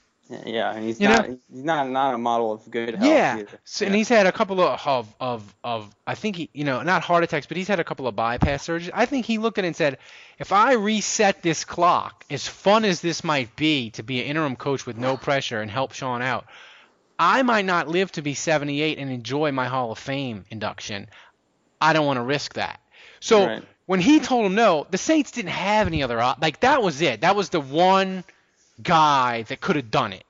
yeah, 0.47 0.73
and 0.73 0.85
he's 0.85 1.01
you 1.01 1.09
not 1.09 1.29
know? 1.29 1.39
he's 1.51 1.65
not 1.65 1.89
not 1.91 2.15
a 2.15 2.19
model 2.19 2.53
of 2.53 2.71
good 2.71 2.95
health. 2.95 3.05
Yeah, 3.05 3.43
so, 3.65 3.87
and 3.87 3.95
he's 3.95 4.09
had 4.09 4.27
a 4.27 4.33
couple 4.33 4.61
of, 4.61 4.81
of 4.87 5.15
of 5.21 5.55
of 5.65 5.95
I 6.07 6.15
think 6.15 6.37
he 6.37 6.51
you 6.53 6.65
know 6.65 6.83
not 6.83 7.03
heart 7.03 7.25
attacks, 7.25 7.47
but 7.47 7.57
he's 7.57 7.69
had 7.69 7.81
a 7.81 7.85
couple 7.85 8.07
of 8.07 8.15
bypass 8.15 8.67
surgeries. 8.67 8.91
I 8.95 9.07
think 9.07 9.27
he 9.27 9.39
looked 9.39 9.59
at 9.59 9.65
it 9.65 9.69
and 9.69 9.77
said, 9.77 9.99
if 10.39 10.53
I 10.53 10.75
reset 10.75 11.43
this 11.43 11.65
clock, 11.65 12.25
as 12.31 12.47
fun 12.47 12.85
as 12.85 13.01
this 13.01 13.25
might 13.25 13.55
be 13.57 13.91
to 13.91 14.03
be 14.03 14.21
an 14.21 14.27
interim 14.27 14.57
coach 14.57 14.87
with 14.87 14.97
no 14.97 15.17
pressure 15.17 15.61
and 15.61 15.71
help 15.71 15.93
Sean 15.93 16.23
out, 16.23 16.47
I 17.19 17.43
might 17.43 17.65
not 17.65 17.89
live 17.89 18.13
to 18.13 18.23
be 18.23 18.35
78 18.35 18.99
and 18.99 19.11
enjoy 19.11 19.53
my 19.53 19.67
Hall 19.67 19.93
of 19.93 19.99
Fame 19.99 20.45
induction. 20.51 21.09
I 21.81 21.93
don't 21.93 22.07
want 22.07 22.19
to 22.19 22.23
risk 22.23 22.55
that. 22.55 22.81
So 23.21 23.47
right. 23.47 23.63
when 23.87 24.01
he 24.01 24.21
told 24.21 24.47
him 24.47 24.55
no, 24.55 24.87
the 24.91 24.99
Saints 24.99 25.31
didn't 25.31 25.51
have 25.51 25.87
any 25.87 26.03
other 26.03 26.21
op- 26.21 26.41
like 26.41 26.61
that 26.61 26.83
was 26.83 27.03
it. 27.03 27.23
That 27.23 27.37
was 27.37 27.51
the 27.51 27.61
one 27.61 28.25
guy 28.83 29.43
that 29.43 29.61
could 29.61 29.77
have 29.77 29.91
done 29.91 30.13
it. 30.13 30.25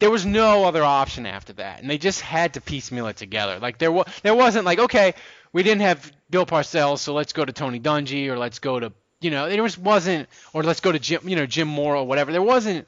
There 0.00 0.10
was 0.10 0.26
no 0.26 0.64
other 0.64 0.82
option 0.82 1.24
after 1.24 1.52
that, 1.54 1.80
and 1.80 1.88
they 1.88 1.98
just 1.98 2.20
had 2.20 2.54
to 2.54 2.60
piecemeal 2.60 3.06
it 3.06 3.16
together. 3.16 3.58
Like 3.58 3.78
there 3.78 3.92
was, 3.92 4.06
there 4.22 4.34
wasn't 4.34 4.64
like 4.64 4.78
okay, 4.78 5.14
we 5.52 5.62
didn't 5.62 5.82
have 5.82 6.12
Bill 6.30 6.46
Parcells, 6.46 6.98
so 6.98 7.14
let's 7.14 7.32
go 7.32 7.44
to 7.44 7.52
Tony 7.52 7.80
Dungy 7.80 8.28
or 8.28 8.38
let's 8.38 8.58
go 8.58 8.80
to 8.80 8.92
you 9.20 9.30
know 9.30 9.48
there 9.48 9.64
just 9.64 9.78
wasn't 9.78 10.28
or 10.52 10.62
let's 10.62 10.80
go 10.80 10.92
to 10.92 10.98
Jim 10.98 11.28
you 11.28 11.36
know 11.36 11.46
Jim 11.46 11.68
Mora 11.68 12.00
or 12.00 12.06
whatever. 12.06 12.32
There 12.32 12.42
wasn't 12.42 12.86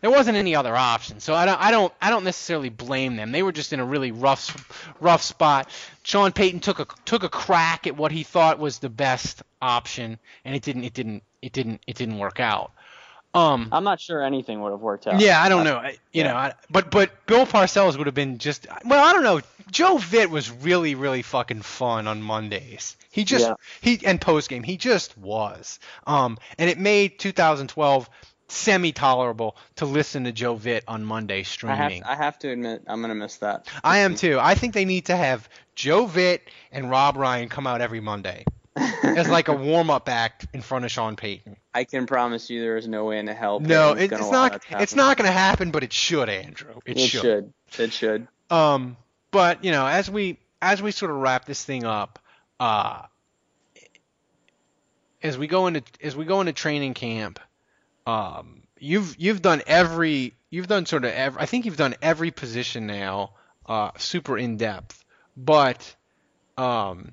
there 0.00 0.10
wasn't 0.10 0.36
any 0.36 0.54
other 0.54 0.76
option. 0.76 1.20
So 1.20 1.34
I 1.34 1.46
don't 1.46 1.60
I 1.60 1.70
don't 1.70 1.92
I 2.00 2.10
don't 2.10 2.24
necessarily 2.24 2.68
blame 2.68 3.16
them. 3.16 3.32
They 3.32 3.42
were 3.42 3.52
just 3.52 3.72
in 3.72 3.80
a 3.80 3.84
really 3.84 4.12
rough 4.12 4.94
rough 5.00 5.22
spot. 5.22 5.70
Sean 6.02 6.32
Payton 6.32 6.60
took 6.60 6.80
a 6.80 6.86
took 7.04 7.22
a 7.22 7.28
crack 7.28 7.86
at 7.86 7.96
what 7.96 8.12
he 8.12 8.22
thought 8.22 8.58
was 8.58 8.78
the 8.78 8.88
best 8.88 9.42
option, 9.60 10.18
and 10.44 10.54
it 10.54 10.62
didn't 10.62 10.84
it 10.84 10.94
didn't 10.94 11.22
it 11.42 11.52
didn't 11.52 11.82
it 11.86 11.96
didn't 11.96 12.18
work 12.18 12.40
out. 12.40 12.72
Um, 13.38 13.68
I'm 13.72 13.84
not 13.84 14.00
sure 14.00 14.22
anything 14.22 14.60
would 14.62 14.72
have 14.72 14.80
worked 14.80 15.06
out. 15.06 15.20
Yeah, 15.20 15.42
I 15.42 15.48
don't 15.48 15.64
know. 15.64 15.76
I, 15.76 15.90
you 15.90 16.22
yeah. 16.22 16.28
know, 16.28 16.36
I, 16.36 16.54
but 16.70 16.90
but 16.90 17.26
Bill 17.26 17.46
Parcells 17.46 17.96
would 17.96 18.06
have 18.06 18.14
been 18.14 18.38
just 18.38 18.66
well, 18.84 19.04
I 19.04 19.12
don't 19.12 19.22
know. 19.22 19.40
Joe 19.70 19.96
Vitt 19.96 20.30
was 20.30 20.50
really 20.50 20.94
really 20.94 21.22
fucking 21.22 21.62
fun 21.62 22.06
on 22.06 22.22
Mondays. 22.22 22.96
He 23.10 23.24
just 23.24 23.46
yeah. 23.46 23.54
he 23.80 24.00
and 24.04 24.20
post 24.20 24.48
game 24.48 24.62
he 24.62 24.76
just 24.76 25.16
was. 25.16 25.78
Um, 26.06 26.38
and 26.58 26.68
it 26.68 26.78
made 26.78 27.18
2012 27.18 28.08
semi 28.48 28.92
tolerable 28.92 29.56
to 29.76 29.86
listen 29.86 30.24
to 30.24 30.32
Joe 30.32 30.56
Vitt 30.56 30.82
on 30.88 31.04
Monday 31.04 31.42
streaming. 31.42 32.02
I 32.02 32.08
have, 32.08 32.20
I 32.20 32.24
have 32.24 32.38
to 32.40 32.50
admit, 32.50 32.82
I'm 32.86 33.00
gonna 33.00 33.14
miss 33.14 33.36
that. 33.36 33.68
I 33.84 33.98
am 33.98 34.14
too. 34.14 34.38
I 34.40 34.54
think 34.54 34.74
they 34.74 34.84
need 34.84 35.06
to 35.06 35.16
have 35.16 35.48
Joe 35.74 36.06
Vitt 36.06 36.40
and 36.72 36.90
Rob 36.90 37.16
Ryan 37.16 37.48
come 37.48 37.66
out 37.66 37.80
every 37.80 38.00
Monday. 38.00 38.44
As 39.16 39.28
like 39.28 39.48
a 39.48 39.52
warm 39.68 39.90
up 39.90 40.08
act 40.08 40.46
in 40.52 40.62
front 40.62 40.84
of 40.84 40.90
Sean 40.90 41.16
Payton. 41.16 41.56
I 41.74 41.84
can 41.84 42.06
promise 42.06 42.50
you 42.50 42.60
there 42.60 42.76
is 42.76 42.88
no 42.88 43.04
way 43.04 43.18
in 43.18 43.26
hell. 43.26 43.60
No, 43.60 43.92
it, 43.92 44.12
it's 44.12 44.30
not. 44.30 44.62
It's 44.70 44.94
not 44.94 45.16
going 45.16 45.26
to 45.26 45.32
happen, 45.32 45.70
but 45.70 45.82
it 45.82 45.92
should, 45.92 46.28
Andrew. 46.28 46.74
It, 46.84 46.98
It 46.98 47.08
should. 47.08 47.52
It 47.78 47.92
should. 47.92 48.28
Um, 48.50 48.96
but 49.30 49.64
you 49.64 49.70
know, 49.70 49.86
as 49.86 50.10
we 50.10 50.38
as 50.60 50.82
we 50.82 50.90
sort 50.90 51.10
of 51.10 51.18
wrap 51.18 51.44
this 51.44 51.64
thing 51.64 51.84
up, 51.84 52.18
uh, 52.58 53.02
as 55.22 55.38
we 55.38 55.46
go 55.46 55.66
into 55.66 55.82
as 56.02 56.16
we 56.16 56.24
go 56.24 56.40
into 56.40 56.52
training 56.52 56.94
camp, 56.94 57.40
um, 58.06 58.62
you've 58.78 59.16
you've 59.18 59.42
done 59.42 59.62
every 59.66 60.34
you've 60.50 60.66
done 60.66 60.86
sort 60.86 61.04
of 61.04 61.12
every, 61.12 61.40
I 61.40 61.46
think 61.46 61.66
you've 61.66 61.76
done 61.76 61.94
every 62.02 62.30
position 62.30 62.86
now, 62.86 63.34
uh, 63.66 63.90
super 63.98 64.38
in 64.38 64.56
depth. 64.56 65.04
But, 65.36 65.94
um, 66.56 67.12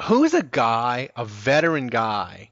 who's 0.00 0.34
a 0.34 0.42
guy, 0.42 1.10
a 1.16 1.24
veteran 1.24 1.88
guy, 1.88 2.50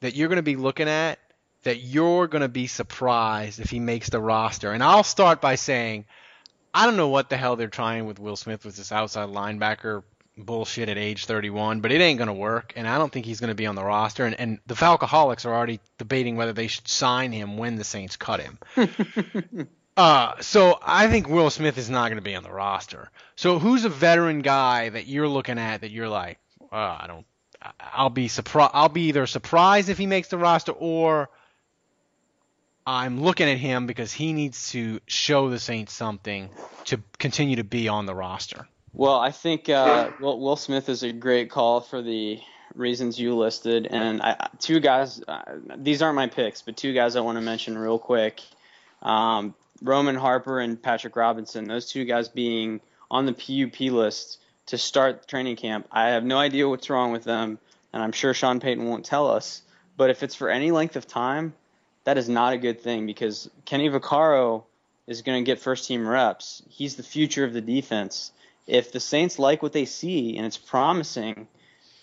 that 0.00 0.14
you're 0.14 0.28
going 0.28 0.36
to 0.36 0.42
be 0.42 0.56
looking 0.56 0.88
at 0.88 1.18
that 1.64 1.78
you're 1.78 2.28
going 2.28 2.42
to 2.42 2.48
be 2.48 2.66
surprised 2.66 3.60
if 3.60 3.70
he 3.70 3.80
makes 3.80 4.10
the 4.10 4.20
roster? 4.20 4.72
And 4.72 4.82
I'll 4.82 5.04
start 5.04 5.40
by 5.40 5.56
saying, 5.56 6.04
I 6.72 6.86
don't 6.86 6.96
know 6.96 7.08
what 7.08 7.28
the 7.28 7.36
hell 7.36 7.56
they're 7.56 7.68
trying 7.68 8.06
with 8.06 8.18
Will 8.18 8.36
Smith 8.36 8.64
with 8.64 8.76
this 8.76 8.92
outside 8.92 9.28
linebacker 9.28 10.02
bullshit 10.36 10.88
at 10.88 10.98
age 10.98 11.26
31, 11.26 11.80
but 11.80 11.90
it 11.90 12.00
ain't 12.00 12.18
going 12.18 12.28
to 12.28 12.34
work, 12.34 12.72
and 12.76 12.86
I 12.86 12.98
don't 12.98 13.12
think 13.12 13.26
he's 13.26 13.40
going 13.40 13.48
to 13.48 13.54
be 13.54 13.66
on 13.66 13.74
the 13.74 13.84
roster. 13.84 14.24
And, 14.24 14.38
and 14.38 14.58
the 14.66 14.74
Falcoholics 14.74 15.44
are 15.44 15.54
already 15.54 15.80
debating 15.98 16.36
whether 16.36 16.52
they 16.52 16.68
should 16.68 16.86
sign 16.86 17.32
him 17.32 17.56
when 17.56 17.76
the 17.76 17.84
Saints 17.84 18.16
cut 18.16 18.40
him. 18.40 18.58
uh, 19.96 20.34
so 20.40 20.78
I 20.80 21.08
think 21.08 21.28
Will 21.28 21.50
Smith 21.50 21.78
is 21.78 21.90
not 21.90 22.08
going 22.08 22.18
to 22.18 22.22
be 22.22 22.36
on 22.36 22.44
the 22.44 22.52
roster. 22.52 23.10
So 23.36 23.58
who's 23.58 23.84
a 23.84 23.88
veteran 23.88 24.42
guy 24.42 24.90
that 24.90 25.06
you're 25.06 25.28
looking 25.28 25.58
at 25.58 25.80
that 25.80 25.90
you're 25.90 26.08
like, 26.08 26.38
uh, 26.72 26.98
I 27.00 27.04
don't, 27.06 27.26
I'll 27.80 28.10
be 28.10 28.28
surprised. 28.28 28.72
I'll 28.74 28.88
be 28.88 29.08
either 29.08 29.26
surprised 29.26 29.88
if 29.88 29.98
he 29.98 30.06
makes 30.06 30.28
the 30.28 30.38
roster 30.38 30.72
or 30.72 31.28
I'm 32.86 33.20
looking 33.20 33.48
at 33.50 33.58
him 33.58 33.86
because 33.86 34.12
he 34.12 34.32
needs 34.32 34.70
to 34.72 35.00
show 35.06 35.50
the 35.50 35.58
Saints 35.58 35.92
something 35.92 36.48
to 36.86 37.02
continue 37.18 37.56
to 37.56 37.64
be 37.64 37.88
on 37.88 38.06
the 38.06 38.14
roster. 38.14 38.66
Well, 38.94 39.18
I 39.18 39.30
think 39.30 39.68
uh, 39.68 40.10
Will, 40.20 40.40
Will 40.40 40.56
Smith 40.56 40.88
is 40.88 41.02
a 41.02 41.12
great 41.12 41.50
call 41.50 41.82
for 41.82 42.00
the 42.00 42.40
reasons 42.74 43.18
you 43.18 43.36
listed, 43.36 43.86
and 43.90 44.22
I, 44.22 44.48
two 44.58 44.80
guys. 44.80 45.22
Uh, 45.28 45.42
these 45.76 46.00
aren't 46.00 46.16
my 46.16 46.28
picks, 46.28 46.62
but 46.62 46.76
two 46.76 46.94
guys 46.94 47.14
I 47.14 47.20
want 47.20 47.36
to 47.36 47.42
mention 47.42 47.76
real 47.76 47.98
quick: 47.98 48.40
um, 49.02 49.54
Roman 49.82 50.14
Harper 50.14 50.58
and 50.58 50.82
Patrick 50.82 51.14
Robinson. 51.14 51.68
Those 51.68 51.90
two 51.90 52.06
guys 52.06 52.28
being 52.28 52.80
on 53.10 53.26
the 53.26 53.32
PUP 53.32 53.80
list 53.92 54.38
to 54.68 54.78
start 54.78 55.26
training 55.26 55.56
camp. 55.56 55.86
I 55.90 56.10
have 56.10 56.24
no 56.24 56.38
idea 56.38 56.68
what's 56.68 56.90
wrong 56.90 57.12
with 57.12 57.24
them, 57.24 57.58
and 57.92 58.02
I'm 58.02 58.12
sure 58.12 58.34
Sean 58.34 58.60
Payton 58.60 58.86
won't 58.86 59.04
tell 59.04 59.30
us. 59.30 59.62
But 59.96 60.10
if 60.10 60.22
it's 60.22 60.34
for 60.34 60.48
any 60.48 60.70
length 60.70 60.96
of 60.96 61.06
time, 61.06 61.54
that 62.04 62.18
is 62.18 62.28
not 62.28 62.52
a 62.52 62.58
good 62.58 62.80
thing 62.80 63.06
because 63.06 63.50
Kenny 63.64 63.88
Vaccaro 63.88 64.64
is 65.06 65.22
going 65.22 65.42
to 65.42 65.46
get 65.46 65.58
first 65.58 65.88
team 65.88 66.06
reps. 66.06 66.62
He's 66.68 66.96
the 66.96 67.02
future 67.02 67.44
of 67.44 67.52
the 67.52 67.60
defense. 67.60 68.30
If 68.66 68.92
the 68.92 69.00
Saints 69.00 69.38
like 69.38 69.62
what 69.62 69.72
they 69.72 69.86
see 69.86 70.36
and 70.36 70.46
it's 70.46 70.58
promising, 70.58 71.48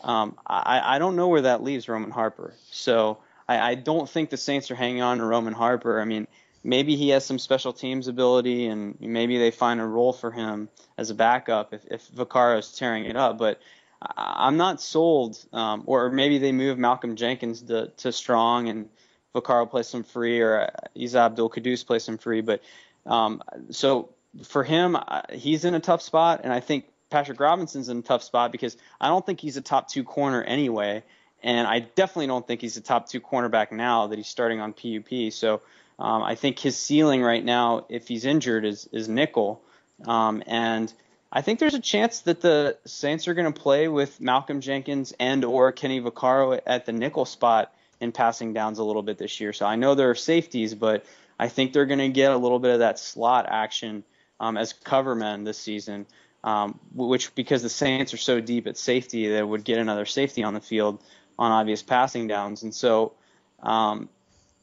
um, 0.02 0.38
I, 0.46 0.96
I 0.96 1.00
don't 1.00 1.16
know 1.16 1.28
where 1.28 1.42
that 1.42 1.64
leaves 1.64 1.88
Roman 1.88 2.12
Harper. 2.12 2.56
So 2.72 3.20
I, 3.48 3.60
I 3.60 3.76
don't 3.76 4.10
think 4.10 4.32
the 4.32 4.38
Saints 4.38 4.72
are 4.72 4.76
hanging 4.76 5.04
on 5.04 5.20
to 5.20 5.26
Roman 5.26 5.54
Harper. 5.54 6.02
I 6.02 6.06
mean, 6.06 6.28
maybe 6.66 6.96
he 6.96 7.10
has 7.10 7.24
some 7.24 7.38
special 7.38 7.72
teams 7.72 8.08
ability 8.08 8.66
and 8.66 9.00
maybe 9.00 9.38
they 9.38 9.52
find 9.52 9.80
a 9.80 9.86
role 9.86 10.12
for 10.12 10.32
him 10.32 10.68
as 10.98 11.12
a 11.12 11.14
backup 11.14 11.74
if, 11.74 11.86
if 11.92 12.10
is 12.12 12.72
tearing 12.72 13.06
it 13.06 13.16
up. 13.16 13.38
But 13.38 13.62
I'm 14.02 14.58
not 14.58 14.82
sold. 14.82 15.38
Um, 15.54 15.84
or 15.86 16.10
maybe 16.10 16.40
they 16.40 16.52
move 16.52 16.80
Malcolm 16.80 17.16
Jenkins 17.16 17.62
to, 17.64 17.92
to 17.98 18.12
strong 18.12 18.68
and 18.68 18.90
Vaccaro 19.36 19.70
plays 19.70 19.88
some 19.88 20.04
free, 20.04 20.42
or 20.42 20.62
uh, 20.62 20.70
Isa 20.96 21.20
Abdul-Quddus 21.20 21.86
plays 21.86 22.04
some 22.04 22.18
free. 22.18 22.42
But 22.42 22.62
um, 23.06 23.44
so 23.70 24.10
for 24.44 24.64
him, 24.64 24.96
uh, 24.96 25.22
he's 25.34 25.66
in 25.66 25.76
a 25.76 25.80
tough 25.80 26.02
spot, 26.02 26.42
and 26.44 26.52
I 26.52 26.62
think 26.62 26.86
Patrick 27.10 27.40
Robinson's 27.40 27.90
in 27.90 28.00
a 28.00 28.02
tough 28.02 28.24
spot 28.24 28.52
because 28.52 28.78
I 29.00 29.10
don't 29.10 29.26
think 29.26 29.42
he's 29.42 29.58
a 29.58 29.62
top 29.62 29.90
two 29.90 30.06
corner 30.06 30.42
anyway, 30.42 31.04
and 31.44 31.68
I 31.68 31.80
definitely 31.82 32.28
don't 32.28 32.48
think 32.48 32.62
he's 32.62 32.78
a 32.78 32.82
top 32.82 33.10
two 33.10 33.20
cornerback 33.20 33.74
now 33.74 34.08
that 34.08 34.18
he's 34.18 34.28
starting 34.28 34.62
on 34.62 34.72
PUP. 34.72 35.34
So 35.34 35.62
um, 35.98 36.24
I 36.24 36.36
think 36.36 36.60
his 36.60 36.78
ceiling 36.78 37.22
right 37.22 37.44
now, 37.44 37.86
if 37.90 38.08
he's 38.08 38.26
injured, 38.26 38.66
is 38.66 38.88
is 38.92 39.08
nickel, 39.08 39.62
um, 40.06 40.44
and 40.46 40.92
I 41.32 41.42
think 41.42 41.60
there's 41.60 41.74
a 41.74 41.82
chance 41.82 42.22
that 42.22 42.42
the 42.42 42.78
Saints 42.86 43.28
are 43.28 43.34
going 43.34 43.52
to 43.52 43.60
play 43.60 43.88
with 43.88 44.22
Malcolm 44.22 44.62
Jenkins 44.62 45.14
and 45.20 45.44
or 45.44 45.72
Kenny 45.72 46.02
Vaccaro 46.02 46.60
at 46.66 46.86
the 46.86 46.94
nickel 46.94 47.26
spot 47.26 47.74
in 48.00 48.12
passing 48.12 48.54
downs 48.54 48.80
a 48.80 48.84
little 48.84 49.04
bit 49.04 49.18
this 49.18 49.40
year. 49.40 49.54
So 49.54 49.66
I 49.66 49.76
know 49.76 49.96
there 49.96 50.10
are 50.10 50.16
safeties, 50.16 50.76
but 50.76 51.06
I 51.40 51.50
think 51.50 51.74
they're 51.74 51.86
going 51.86 52.00
to 52.00 52.10
get 52.10 52.32
a 52.32 52.38
little 52.38 52.60
bit 52.60 52.72
of 52.72 52.80
that 52.80 53.00
slot 53.00 53.48
action 53.50 54.04
um, 54.40 54.58
as 54.58 54.74
cover 54.74 55.16
men 55.16 55.44
this 55.44 55.58
season, 55.58 56.06
um, 56.44 56.80
which 56.94 57.34
because 57.36 57.64
the 57.64 57.70
Saints 57.70 58.14
are 58.14 58.18
so 58.18 58.40
deep 58.40 58.68
at 58.68 58.78
safety, 58.78 59.28
they 59.28 59.44
would 59.44 59.64
get 59.64 59.78
another 59.78 60.06
safety 60.06 60.44
on 60.44 60.54
the 60.54 60.62
field 60.62 61.02
on 61.38 61.52
obvious 61.52 61.84
passing 61.84 62.28
downs, 62.28 62.64
and 62.64 62.74
so 62.74 63.14
um, 63.62 64.08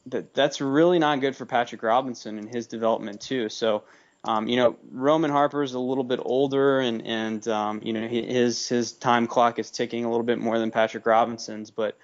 that 0.07 0.33
that's 0.33 0.61
really 0.61 0.99
not 0.99 1.21
good 1.21 1.35
for 1.35 1.45
Patrick 1.45 1.83
Robinson 1.83 2.37
and 2.37 2.49
his 2.49 2.67
development 2.67 3.21
too. 3.21 3.49
So. 3.49 3.83
Um, 4.25 4.47
you 4.47 4.55
know, 4.55 4.77
Roman 4.89 5.31
Harper's 5.31 5.73
a 5.73 5.79
little 5.79 6.05
bit 6.05 6.21
older, 6.23 6.79
and 6.79 7.05
and 7.05 7.45
um, 7.49 7.81
you 7.83 7.91
know 7.91 8.07
his 8.07 8.69
his 8.69 8.93
time 8.93 9.27
clock 9.27 9.59
is 9.59 9.69
ticking 9.69 10.05
a 10.05 10.09
little 10.09 10.23
bit 10.23 10.39
more 10.39 10.59
than 10.59 10.71
Patrick 10.71 11.05
Robinson's, 11.05 11.71
but 11.71 11.97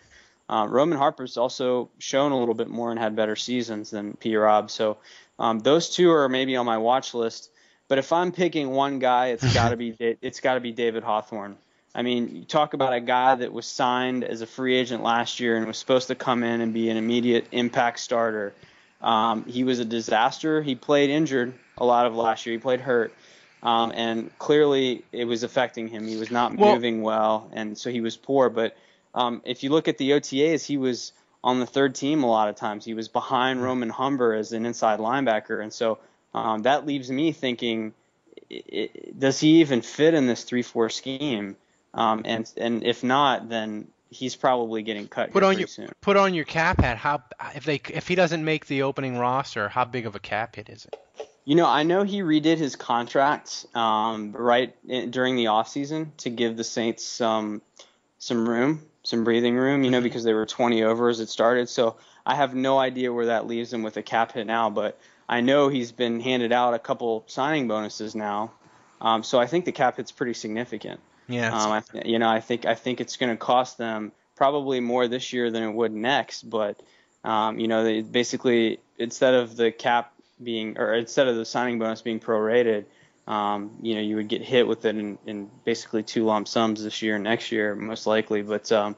uh, 0.49 0.65
Roman 0.67 0.97
Harper's 0.97 1.37
also 1.37 1.89
shown 1.99 2.31
a 2.31 2.39
little 2.39 2.55
bit 2.55 2.67
more 2.67 2.89
and 2.89 2.99
had 2.99 3.15
better 3.15 3.35
seasons 3.35 3.91
than 3.91 4.15
P. 4.17 4.35
Rob. 4.35 4.71
So 4.71 4.97
um, 5.37 5.59
those 5.59 5.95
two 5.95 6.11
are 6.11 6.27
maybe 6.27 6.55
on 6.55 6.65
my 6.65 6.79
watch 6.79 7.13
list. 7.13 7.51
But 7.87 7.99
if 7.99 8.11
I'm 8.11 8.31
picking 8.31 8.71
one 8.71 8.97
guy, 8.99 9.27
it's 9.27 9.53
got 9.53 9.69
to 9.69 9.77
be 9.77 9.95
it's 9.99 10.39
got 10.39 10.55
to 10.55 10.59
be 10.59 10.71
David 10.71 11.03
Hawthorne. 11.03 11.57
I 11.95 12.01
mean, 12.03 12.35
you 12.35 12.43
talk 12.45 12.73
about 12.73 12.93
a 12.93 12.99
guy 12.99 13.35
that 13.35 13.51
was 13.51 13.65
signed 13.65 14.23
as 14.23 14.41
a 14.41 14.45
free 14.47 14.75
agent 14.77 15.03
last 15.03 15.39
year 15.39 15.57
and 15.57 15.65
was 15.65 15.77
supposed 15.77 16.07
to 16.07 16.15
come 16.15 16.43
in 16.43 16.61
and 16.61 16.73
be 16.73 16.89
an 16.89 16.97
immediate 16.97 17.47
impact 17.51 17.99
starter. 17.99 18.53
Um, 19.01 19.45
he 19.45 19.63
was 19.63 19.79
a 19.79 19.85
disaster. 19.85 20.61
He 20.61 20.75
played 20.75 21.09
injured 21.09 21.53
a 21.77 21.85
lot 21.85 22.05
of 22.05 22.15
last 22.15 22.45
year. 22.45 22.53
He 22.53 22.59
played 22.59 22.81
hurt. 22.81 23.13
Um, 23.63 23.91
and 23.93 24.37
clearly 24.37 25.03
it 25.11 25.25
was 25.25 25.43
affecting 25.43 25.87
him. 25.87 26.07
He 26.07 26.15
was 26.15 26.31
not 26.31 26.55
Well- 26.55 26.75
moving 26.75 27.01
well, 27.01 27.49
and 27.53 27.77
so 27.77 27.89
he 27.89 28.01
was 28.01 28.15
poor. 28.15 28.49
But 28.49 28.77
um, 29.13 29.41
if 29.43 29.63
you 29.63 29.69
look 29.69 29.87
at 29.87 29.97
the 29.97 30.11
OTAs, 30.11 30.65
he 30.65 30.77
was 30.77 31.11
on 31.43 31.59
the 31.59 31.65
third 31.65 31.95
team 31.95 32.23
a 32.23 32.27
lot 32.29 32.49
of 32.49 32.55
times. 32.55 32.85
He 32.85 32.93
was 32.93 33.07
behind 33.07 33.61
Ramon 33.63 33.89
Humber 33.89 34.33
as 34.33 34.53
an 34.53 34.65
inside 34.65 34.99
linebacker, 34.99 35.61
and 35.61 35.73
so 35.73 35.97
um, 36.33 36.61
that 36.61 36.85
leaves 36.85 37.09
me 37.09 37.31
thinking, 37.31 37.93
does 39.17 39.39
he 39.39 39.61
even 39.61 39.81
fit 39.81 40.13
in 40.13 40.27
this 40.27 40.43
three-four 40.43 40.89
scheme? 40.89 41.55
Um, 41.93 42.21
and 42.25 42.51
and 42.57 42.83
if 42.83 43.03
not, 43.03 43.49
then 43.49 43.87
he's 44.09 44.35
probably 44.35 44.81
getting 44.83 45.07
cut 45.07 45.31
Put 45.31 45.43
on 45.43 45.57
your 45.57 45.67
soon. 45.67 45.89
put 46.01 46.17
on 46.17 46.33
your 46.33 46.45
cap 46.45 46.81
hat. 46.81 46.97
How 46.97 47.23
if 47.55 47.65
they 47.65 47.81
if 47.89 48.07
he 48.07 48.15
doesn't 48.15 48.43
make 48.43 48.65
the 48.67 48.83
opening 48.83 49.17
roster, 49.17 49.69
how 49.69 49.85
big 49.85 50.05
of 50.05 50.15
a 50.15 50.19
cap 50.19 50.55
hit 50.55 50.69
is 50.69 50.85
it? 50.85 50.95
You 51.45 51.55
know, 51.55 51.65
I 51.65 51.83
know 51.83 52.03
he 52.03 52.21
redid 52.21 52.57
his 52.57 52.75
contract 52.75 53.65
um, 53.73 54.33
right 54.33 54.75
in, 54.87 55.09
during 55.09 55.35
the 55.35 55.45
offseason 55.45 56.15
to 56.17 56.29
give 56.29 56.57
the 56.57 56.63
Saints 56.63 57.03
some 57.03 57.61
some 58.19 58.47
room, 58.47 58.83
some 59.03 59.23
breathing 59.23 59.55
room. 59.55 59.83
You 59.83 59.89
know, 59.89 60.01
because 60.01 60.23
they 60.23 60.33
were 60.33 60.45
20 60.45 60.83
over 60.83 61.09
as 61.09 61.19
it 61.19 61.29
started. 61.29 61.69
So 61.69 61.97
I 62.25 62.35
have 62.35 62.53
no 62.53 62.77
idea 62.77 63.11
where 63.11 63.27
that 63.27 63.47
leaves 63.47 63.73
him 63.73 63.81
with 63.81 63.97
a 63.97 64.03
cap 64.03 64.33
hit 64.33 64.45
now. 64.45 64.69
But 64.69 64.99
I 65.27 65.41
know 65.41 65.69
he's 65.69 65.91
been 65.91 66.19
handed 66.19 66.51
out 66.51 66.75
a 66.75 66.79
couple 66.79 67.23
signing 67.27 67.67
bonuses 67.67 68.13
now. 68.13 68.51
Um, 69.01 69.23
so 69.23 69.39
I 69.39 69.47
think 69.47 69.65
the 69.65 69.71
cap 69.71 69.97
hit's 69.97 70.11
pretty 70.11 70.33
significant. 70.33 70.99
Yeah. 71.29 71.55
Um, 71.55 71.71
I, 71.71 71.81
th- 71.81 72.05
you 72.05 72.19
know, 72.19 72.27
I 72.27 72.41
think 72.41 72.65
I 72.65 72.75
think 72.75 72.99
it's 72.99 73.15
going 73.15 73.31
to 73.31 73.37
cost 73.37 73.77
them 73.77 74.11
probably 74.35 74.79
more 74.79 75.07
this 75.07 75.31
year 75.31 75.51
than 75.51 75.63
it 75.63 75.71
would 75.71 75.93
next. 75.93 76.49
But 76.49 76.81
um, 77.23 77.59
you 77.59 77.67
know, 77.67 77.83
they 77.83 78.01
basically 78.01 78.79
instead 78.97 79.35
of 79.35 79.55
the 79.55 79.71
cap 79.71 80.11
being 80.41 80.77
or 80.77 80.93
instead 80.93 81.27
of 81.27 81.35
the 81.35 81.45
signing 81.45 81.79
bonus 81.79 82.01
being 82.01 82.19
prorated, 82.19 82.85
um, 83.27 83.77
you 83.81 83.95
know, 83.95 84.01
you 84.01 84.15
would 84.15 84.27
get 84.27 84.41
hit 84.41 84.67
with 84.67 84.85
it 84.85 84.97
in, 84.97 85.17
in 85.27 85.49
basically 85.63 86.01
two 86.01 86.25
lump 86.25 86.47
sums 86.47 86.83
this 86.83 87.01
year 87.01 87.15
and 87.15 87.23
next 87.23 87.51
year, 87.51 87.75
most 87.75 88.07
likely. 88.07 88.41
But 88.41 88.71
um, 88.71 88.95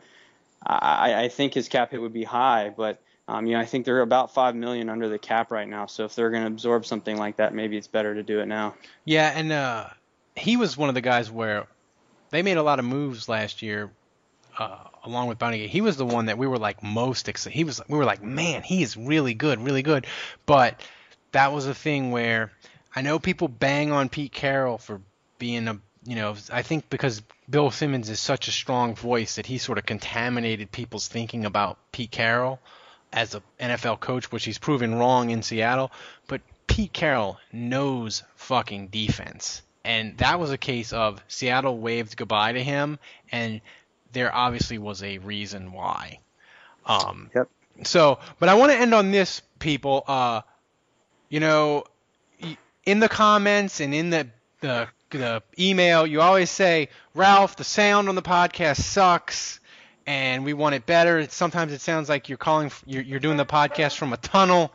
I, 0.65 1.23
I 1.23 1.27
think 1.27 1.53
his 1.53 1.67
cap 1.67 1.91
hit 1.91 2.01
would 2.01 2.13
be 2.13 2.23
high, 2.23 2.69
but 2.69 3.01
um, 3.27 3.45
you 3.45 3.53
know, 3.53 3.59
I 3.59 3.65
think 3.65 3.85
they're 3.85 4.01
about 4.01 4.33
five 4.33 4.55
million 4.55 4.89
under 4.89 5.09
the 5.09 5.19
cap 5.19 5.51
right 5.51 5.67
now. 5.67 5.85
So 5.85 6.05
if 6.05 6.15
they're 6.15 6.29
going 6.29 6.43
to 6.43 6.47
absorb 6.47 6.85
something 6.85 7.17
like 7.17 7.37
that, 7.37 7.53
maybe 7.53 7.77
it's 7.77 7.87
better 7.87 8.13
to 8.15 8.23
do 8.23 8.39
it 8.39 8.45
now. 8.45 8.75
Yeah, 9.05 9.31
and 9.35 9.51
uh, 9.51 9.87
he 10.35 10.57
was 10.57 10.77
one 10.77 10.89
of 10.89 10.95
the 10.95 11.01
guys 11.01 11.31
where 11.31 11.67
they 12.31 12.41
made 12.41 12.57
a 12.57 12.63
lot 12.63 12.79
of 12.79 12.85
moves 12.85 13.29
last 13.29 13.61
year, 13.61 13.91
uh, 14.57 14.77
along 15.03 15.27
with 15.27 15.37
Bountygate. 15.37 15.69
He 15.69 15.81
was 15.81 15.97
the 15.97 16.05
one 16.05 16.25
that 16.25 16.37
we 16.37 16.47
were 16.47 16.57
like 16.57 16.81
most 16.81 17.29
excited. 17.29 17.55
He 17.55 17.63
was 17.63 17.81
we 17.87 17.97
were 17.97 18.05
like, 18.05 18.23
man, 18.23 18.63
he 18.63 18.81
is 18.81 18.97
really 18.97 19.33
good, 19.33 19.61
really 19.61 19.83
good. 19.83 20.07
But 20.45 20.81
that 21.31 21.53
was 21.53 21.67
a 21.67 21.75
thing 21.75 22.11
where 22.11 22.51
I 22.95 23.01
know 23.01 23.19
people 23.19 23.47
bang 23.47 23.91
on 23.91 24.09
Pete 24.09 24.31
Carroll 24.31 24.77
for 24.77 25.01
being 25.37 25.67
a 25.67 25.79
you 26.03 26.15
know, 26.15 26.35
I 26.51 26.63
think 26.63 26.89
because 26.89 27.21
Bill 27.49 27.69
Simmons 27.69 28.09
is 28.09 28.19
such 28.19 28.47
a 28.47 28.51
strong 28.51 28.95
voice 28.95 29.35
that 29.35 29.45
he 29.45 29.57
sort 29.57 29.77
of 29.77 29.85
contaminated 29.85 30.71
people's 30.71 31.07
thinking 31.07 31.45
about 31.45 31.77
Pete 31.91 32.11
Carroll 32.11 32.59
as 33.13 33.35
a 33.35 33.43
NFL 33.59 33.99
coach, 33.99 34.31
which 34.31 34.45
he's 34.45 34.57
proven 34.57 34.95
wrong 34.95 35.29
in 35.29 35.43
Seattle. 35.43 35.91
But 36.27 36.41
Pete 36.65 36.93
Carroll 36.93 37.37
knows 37.51 38.23
fucking 38.35 38.87
defense. 38.87 39.61
And 39.83 40.17
that 40.19 40.39
was 40.39 40.51
a 40.51 40.57
case 40.57 40.93
of 40.93 41.21
Seattle 41.27 41.77
waved 41.77 42.15
goodbye 42.15 42.53
to 42.53 42.63
him, 42.63 42.99
and 43.31 43.61
there 44.13 44.33
obviously 44.33 44.77
was 44.77 45.01
a 45.01 45.17
reason 45.19 45.71
why. 45.71 46.19
Um, 46.85 47.31
Yep. 47.35 47.49
So, 47.83 48.19
but 48.39 48.47
I 48.49 48.53
want 48.55 48.71
to 48.71 48.77
end 48.77 48.93
on 48.93 49.11
this, 49.11 49.41
people. 49.57 50.03
Uh, 50.07 50.41
you 51.29 51.39
know, 51.39 51.85
in 52.85 52.99
the 52.99 53.09
comments 53.09 53.79
and 53.79 53.93
in 53.93 54.09
the 54.11 54.27
the 54.59 54.87
the 55.09 55.41
email, 55.59 56.05
you 56.05 56.21
always 56.21 56.49
say, 56.49 56.89
Ralph, 57.15 57.55
the 57.55 57.63
sound 57.63 58.07
on 58.07 58.15
the 58.15 58.21
podcast 58.21 58.77
sucks, 58.81 59.59
and 60.05 60.45
we 60.45 60.53
want 60.53 60.75
it 60.75 60.85
better. 60.85 61.27
Sometimes 61.29 61.73
it 61.73 61.81
sounds 61.81 62.07
like 62.07 62.29
you're 62.29 62.37
calling, 62.37 62.71
you're, 62.85 63.03
you're 63.03 63.19
doing 63.19 63.37
the 63.37 63.45
podcast 63.45 63.97
from 63.97 64.13
a 64.13 64.17
tunnel, 64.17 64.71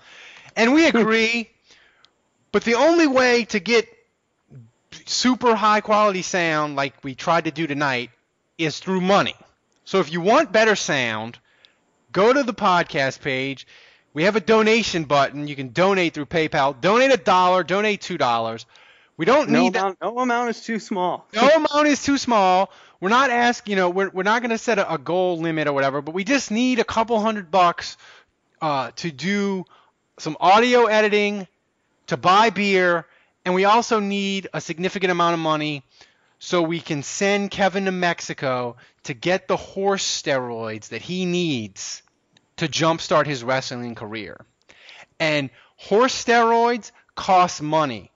and 0.57 0.75
we 0.75 0.87
agree. 0.89 1.51
but 2.53 2.65
the 2.65 2.75
only 2.75 3.07
way 3.07 3.45
to 3.47 3.61
get 3.61 3.89
super 5.09 5.55
high 5.55 5.81
quality 5.81 6.23
sound 6.23 6.77
like 6.77 6.95
we 7.05 7.15
tried 7.15 7.45
to 7.45 7.51
do 7.51 7.67
tonight 7.67 8.11
is 8.59 8.79
through 8.79 9.01
money. 9.01 9.35
So 9.85 10.01
if 10.01 10.13
you 10.13 10.21
want 10.21 10.53
better 10.53 10.77
sound, 10.77 11.39
go 12.13 12.33
to 12.33 12.43
the 12.43 12.55
podcast 12.55 13.21
page. 13.21 13.67
We 14.15 14.25
have 14.25 14.37
a 14.37 14.41
donation 14.41 15.05
button. 15.05 15.47
You 15.47 15.55
can 15.57 15.69
donate 15.73 16.15
through 16.15 16.27
PayPal. 16.27 16.81
Donate 16.81 17.13
a 17.13 17.17
dollar, 17.19 17.63
donate 17.63 18.01
two 18.01 18.19
dollars. 18.19 18.67
We 19.17 19.25
don't 19.25 19.49
No 19.51 19.63
need 19.63 19.75
that. 19.75 19.81
amount, 19.81 19.99
no 20.03 20.19
amount 20.19 20.51
is 20.51 20.63
too 20.63 20.79
small. 20.79 21.27
No 21.35 21.49
amount 21.55 21.87
is 21.87 22.03
too 22.03 22.19
small. 22.19 22.71
We're 23.01 23.11
not 23.11 23.31
asking, 23.31 23.73
you 23.73 23.77
know, 23.77 23.91
we're, 23.91 24.09
we're 24.11 24.23
not 24.23 24.41
going 24.43 24.51
to 24.51 24.59
set 24.59 24.79
a, 24.79 24.95
a 24.95 24.99
goal 24.99 25.39
limit 25.39 25.69
or 25.69 25.73
whatever, 25.73 26.01
but 26.03 26.15
we 26.15 26.25
just 26.25 26.51
need 26.51 26.79
a 26.79 26.85
couple 26.85 27.21
hundred 27.21 27.51
bucks 27.51 27.97
uh, 28.63 28.91
to 28.97 29.11
do 29.13 29.65
some 30.19 30.37
audio 30.41 30.87
editing, 30.87 31.47
to 32.07 32.17
buy 32.17 32.49
beer, 32.51 33.07
and 33.47 33.55
we 33.55 33.65
also 33.65 34.01
need 34.01 34.49
a 34.53 34.61
significant 34.61 35.13
amount 35.13 35.35
of 35.35 35.41
money 35.41 35.85
so 36.41 36.61
we 36.61 36.81
can 36.81 37.05
send 37.05 37.51
Kevin 37.51 37.85
to 37.85 37.93
Mexico 37.93 38.77
to 39.05 39.15
get 39.15 39.47
the 39.47 39.57
horse 39.57 40.05
steroids 40.05 40.89
that 40.89 41.01
he 41.01 41.25
needs 41.25 42.03
to 42.57 42.67
jumpstart 42.67 43.27
his 43.27 43.45
wrestling 43.45 43.95
career. 43.95 44.45
And 45.21 45.51
horse 45.77 46.25
steroids 46.25 46.91
cost 47.15 47.63
money 47.63 48.11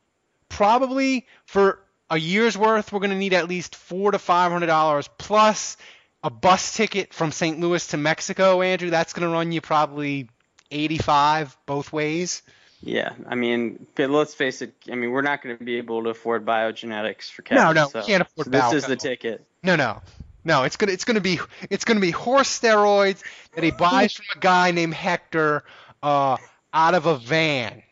probably 0.49 1.27
for 1.47 1.79
a 2.11 2.19
year's 2.19 2.59
worth, 2.59 2.93
we're 2.93 2.99
going 2.99 3.11
to 3.11 3.17
need 3.17 3.33
at 3.33 3.49
least 3.49 3.77
four 3.77 4.11
to 4.11 4.19
five 4.19 4.51
hundred 4.51 4.67
dollars 4.67 5.09
plus 5.17 5.77
a 6.25 6.29
bus 6.29 6.77
ticket 6.77 7.15
from 7.15 7.31
St. 7.31 7.61
Louis 7.61 7.87
to 7.87 7.97
Mexico. 7.97 8.63
Andrew, 8.63 8.91
that's 8.91 9.13
going 9.13 9.29
to 9.29 9.33
run 9.33 9.53
you 9.53 9.61
probably 9.61 10.29
eighty-five 10.73 11.57
both 11.67 11.93
ways. 11.93 12.43
Yeah, 12.83 13.13
I 13.29 13.35
mean, 13.35 13.87
but 13.95 14.11
let's 14.11 14.35
face 14.35 14.63
it. 14.63 14.73
I 14.91 14.95
mean, 14.95 15.11
we're 15.11 15.23
not 15.23 15.43
going 15.43 15.57
to 15.57 15.63
be 15.63 15.77
able 15.77 16.03
to 16.05 16.11
afford 16.11 16.47
Biogenesis 16.47 17.31
for 17.31 17.43
Kevin. 17.43 17.65
No, 17.65 17.73
no, 17.73 17.89
so, 17.89 18.01
we 18.01 18.07
can't 18.07 18.23
afford 18.23 18.47
so 18.47 18.51
This 18.51 18.73
is 18.73 18.87
the 18.87 18.97
ticket. 18.97 19.45
No, 19.63 19.77
no, 19.77 20.01
no. 20.45 20.63
It's 20.65 20.77
gonna 20.77 20.93
it's 20.93 21.05
gonna 21.05 21.21
be 21.21 21.41
it's 21.69 21.85
gonna 21.85 22.01
be 22.01 22.11
horse 22.11 22.59
steroids 22.59 23.23
that 23.55 23.65
he 23.65 23.71
buys 23.71 24.15
from 24.15 24.25
a 24.35 24.39
guy 24.39 24.71
named 24.71 24.95
Hector 24.95 25.65
uh, 26.03 26.39
out 26.73 26.95
of 26.95 27.05
a 27.05 27.19
van. 27.19 27.83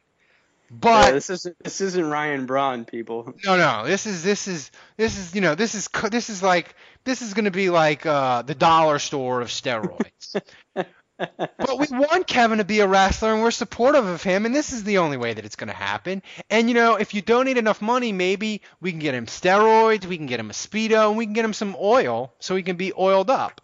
But 0.71 1.07
Yeah, 1.07 1.11
this 1.13 1.31
isn't 1.31 1.57
this 1.63 1.81
isn't 1.83 2.09
Ryan 2.09 2.47
Braun, 2.47 2.85
people. 2.87 3.35
No, 3.45 3.57
no. 3.57 3.87
This 3.87 4.07
is 4.07 4.23
this 4.23 4.49
is 4.49 4.71
this 4.97 5.19
is 5.19 5.35
you 5.35 5.43
know 5.43 5.55
this 5.55 5.75
is 5.75 5.89
this 6.11 6.31
is 6.31 6.43
like 6.43 6.75
this 7.05 7.23
is 7.23 7.35
going 7.35 7.47
to 7.47 7.51
be 7.51 7.71
like 7.71 8.05
uh, 8.05 8.43
the 8.43 8.55
dollar 8.55 8.99
store 8.99 9.41
of 9.41 9.49
steroids. 9.49 10.41
but 11.19 11.79
we 11.79 11.87
want 11.91 12.27
Kevin 12.27 12.59
to 12.59 12.65
be 12.65 12.81
a 12.81 12.87
wrestler, 12.87 13.33
and 13.33 13.43
we're 13.43 13.51
supportive 13.51 14.07
of 14.07 14.23
him, 14.23 14.47
and 14.47 14.55
this 14.55 14.73
is 14.73 14.85
the 14.85 14.99
only 14.99 15.17
way 15.17 15.35
that 15.35 15.45
it's 15.45 15.57
going 15.57 15.69
to 15.69 15.75
happen. 15.75 16.23
And 16.49 16.69
you 16.69 16.75
know, 16.75 16.97
if 16.97 17.15
you 17.15 17.23
donate 17.23 17.59
enough 17.59 17.83
money, 17.83 18.13
maybe 18.13 18.63
we 18.81 18.91
can 18.91 19.01
get 19.01 19.15
him 19.15 19.27
steroids, 19.27 20.07
we 20.07 20.17
can 20.17 20.27
get 20.27 20.41
him 20.41 20.51
a 20.51 20.55
speedo, 20.55 21.09
and 21.09 21.19
we 21.19 21.27
can 21.27 21.35
get 21.35 21.45
him 21.45 21.53
some 21.53 21.77
oil 21.81 22.33
so 22.39 22.57
he 22.57 22.63
can 22.63 22.77
be 22.77 22.93
oiled 22.97 23.31
up. 23.31 23.61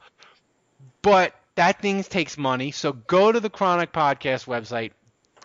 But 1.03 1.35
that 1.55 1.81
thing 1.81 2.03
takes 2.03 2.37
money, 2.37 2.71
so 2.71 2.93
go 2.93 3.31
to 3.31 3.41
the 3.41 3.51
Chronic 3.51 3.93
Podcast 3.93 4.47
website, 4.47 4.93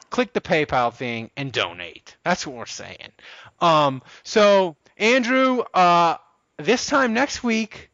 click 0.09 0.33
the 0.33 0.41
PayPal 0.41 0.93
thing 0.93 1.29
and 1.37 1.51
donate. 1.51 2.15
That's 2.23 2.47
what 2.47 2.55
we're 2.55 2.65
saying. 2.65 3.11
Um, 3.59 4.01
so 4.23 4.75
Andrew, 4.97 5.59
uh, 5.73 6.17
this 6.57 6.87
time 6.87 7.13
next 7.13 7.43
week, 7.43 7.88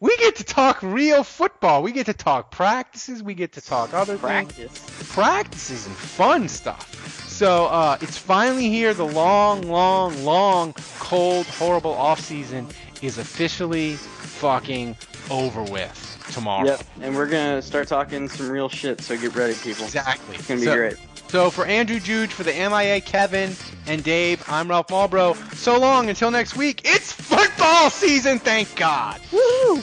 we 0.00 0.16
get 0.18 0.36
to 0.36 0.44
talk 0.44 0.82
real 0.82 1.24
football. 1.24 1.82
We 1.82 1.92
get 1.92 2.06
to 2.06 2.12
talk 2.14 2.50
practices. 2.50 3.22
We 3.22 3.34
get 3.34 3.52
to 3.52 3.60
talk 3.60 3.94
other 3.94 4.16
things. 4.16 4.52
Practice. 4.52 5.12
Practices 5.12 5.86
and 5.86 5.96
fun 5.96 6.48
stuff. 6.48 7.28
So 7.28 7.66
uh, 7.66 7.98
it's 8.00 8.18
finally 8.18 8.68
here. 8.68 8.92
The 8.94 9.06
long, 9.06 9.62
long, 9.62 10.24
long, 10.24 10.74
cold, 10.98 11.46
horrible 11.46 11.92
off 11.92 12.20
season 12.20 12.66
is 13.02 13.18
officially 13.18 13.94
fucking 13.94 14.96
over 15.30 15.62
with 15.62 16.02
tomorrow. 16.32 16.66
Yep, 16.66 16.82
and 17.02 17.14
we're 17.14 17.28
gonna 17.28 17.62
start 17.62 17.88
talking 17.88 18.28
some 18.28 18.50
real 18.50 18.68
shit. 18.68 19.00
So 19.00 19.16
get 19.16 19.34
ready, 19.34 19.54
people. 19.54 19.84
Exactly. 19.84 20.36
It's 20.36 20.46
gonna 20.46 20.60
be 20.60 20.66
So- 20.66 20.76
great. 20.76 20.96
So 21.28 21.50
for 21.50 21.66
Andrew 21.66 22.00
Juge, 22.00 22.32
for 22.32 22.44
the 22.44 22.52
MIA 22.52 23.00
Kevin 23.00 23.54
and 23.86 24.02
Dave, 24.02 24.42
I'm 24.48 24.68
Ralph 24.68 24.90
Marlboro. 24.90 25.34
So 25.54 25.78
long 25.78 26.08
until 26.08 26.30
next 26.30 26.56
week. 26.56 26.82
It's 26.84 27.12
football 27.12 27.90
season, 27.90 28.38
thank 28.38 28.74
God. 28.76 29.20
Woo! 29.32 29.82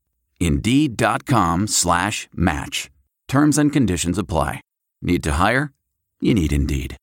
Indeed.com 0.41 1.67
slash 1.67 2.27
match. 2.35 2.89
Terms 3.27 3.59
and 3.59 3.71
conditions 3.71 4.17
apply. 4.17 4.61
Need 5.01 5.23
to 5.23 5.33
hire? 5.33 5.71
You 6.19 6.33
need 6.33 6.51
Indeed. 6.51 6.97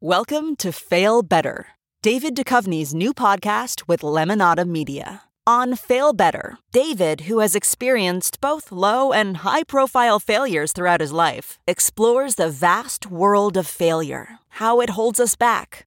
Welcome 0.00 0.56
to 0.56 0.72
Fail 0.72 1.22
Better, 1.22 1.68
David 2.02 2.34
Duchovny's 2.34 2.92
new 2.94 3.14
podcast 3.14 3.86
with 3.86 4.00
Lemonada 4.00 4.66
Media. 4.66 5.22
On 5.46 5.76
Fail 5.76 6.12
Better, 6.12 6.58
David, 6.72 7.22
who 7.22 7.38
has 7.38 7.54
experienced 7.54 8.40
both 8.40 8.72
low 8.72 9.12
and 9.12 9.38
high 9.38 9.62
profile 9.62 10.18
failures 10.18 10.72
throughout 10.72 11.00
his 11.00 11.12
life, 11.12 11.60
explores 11.68 12.34
the 12.34 12.50
vast 12.50 13.06
world 13.06 13.56
of 13.56 13.68
failure, 13.68 14.40
how 14.48 14.80
it 14.80 14.90
holds 14.90 15.20
us 15.20 15.36
back, 15.36 15.86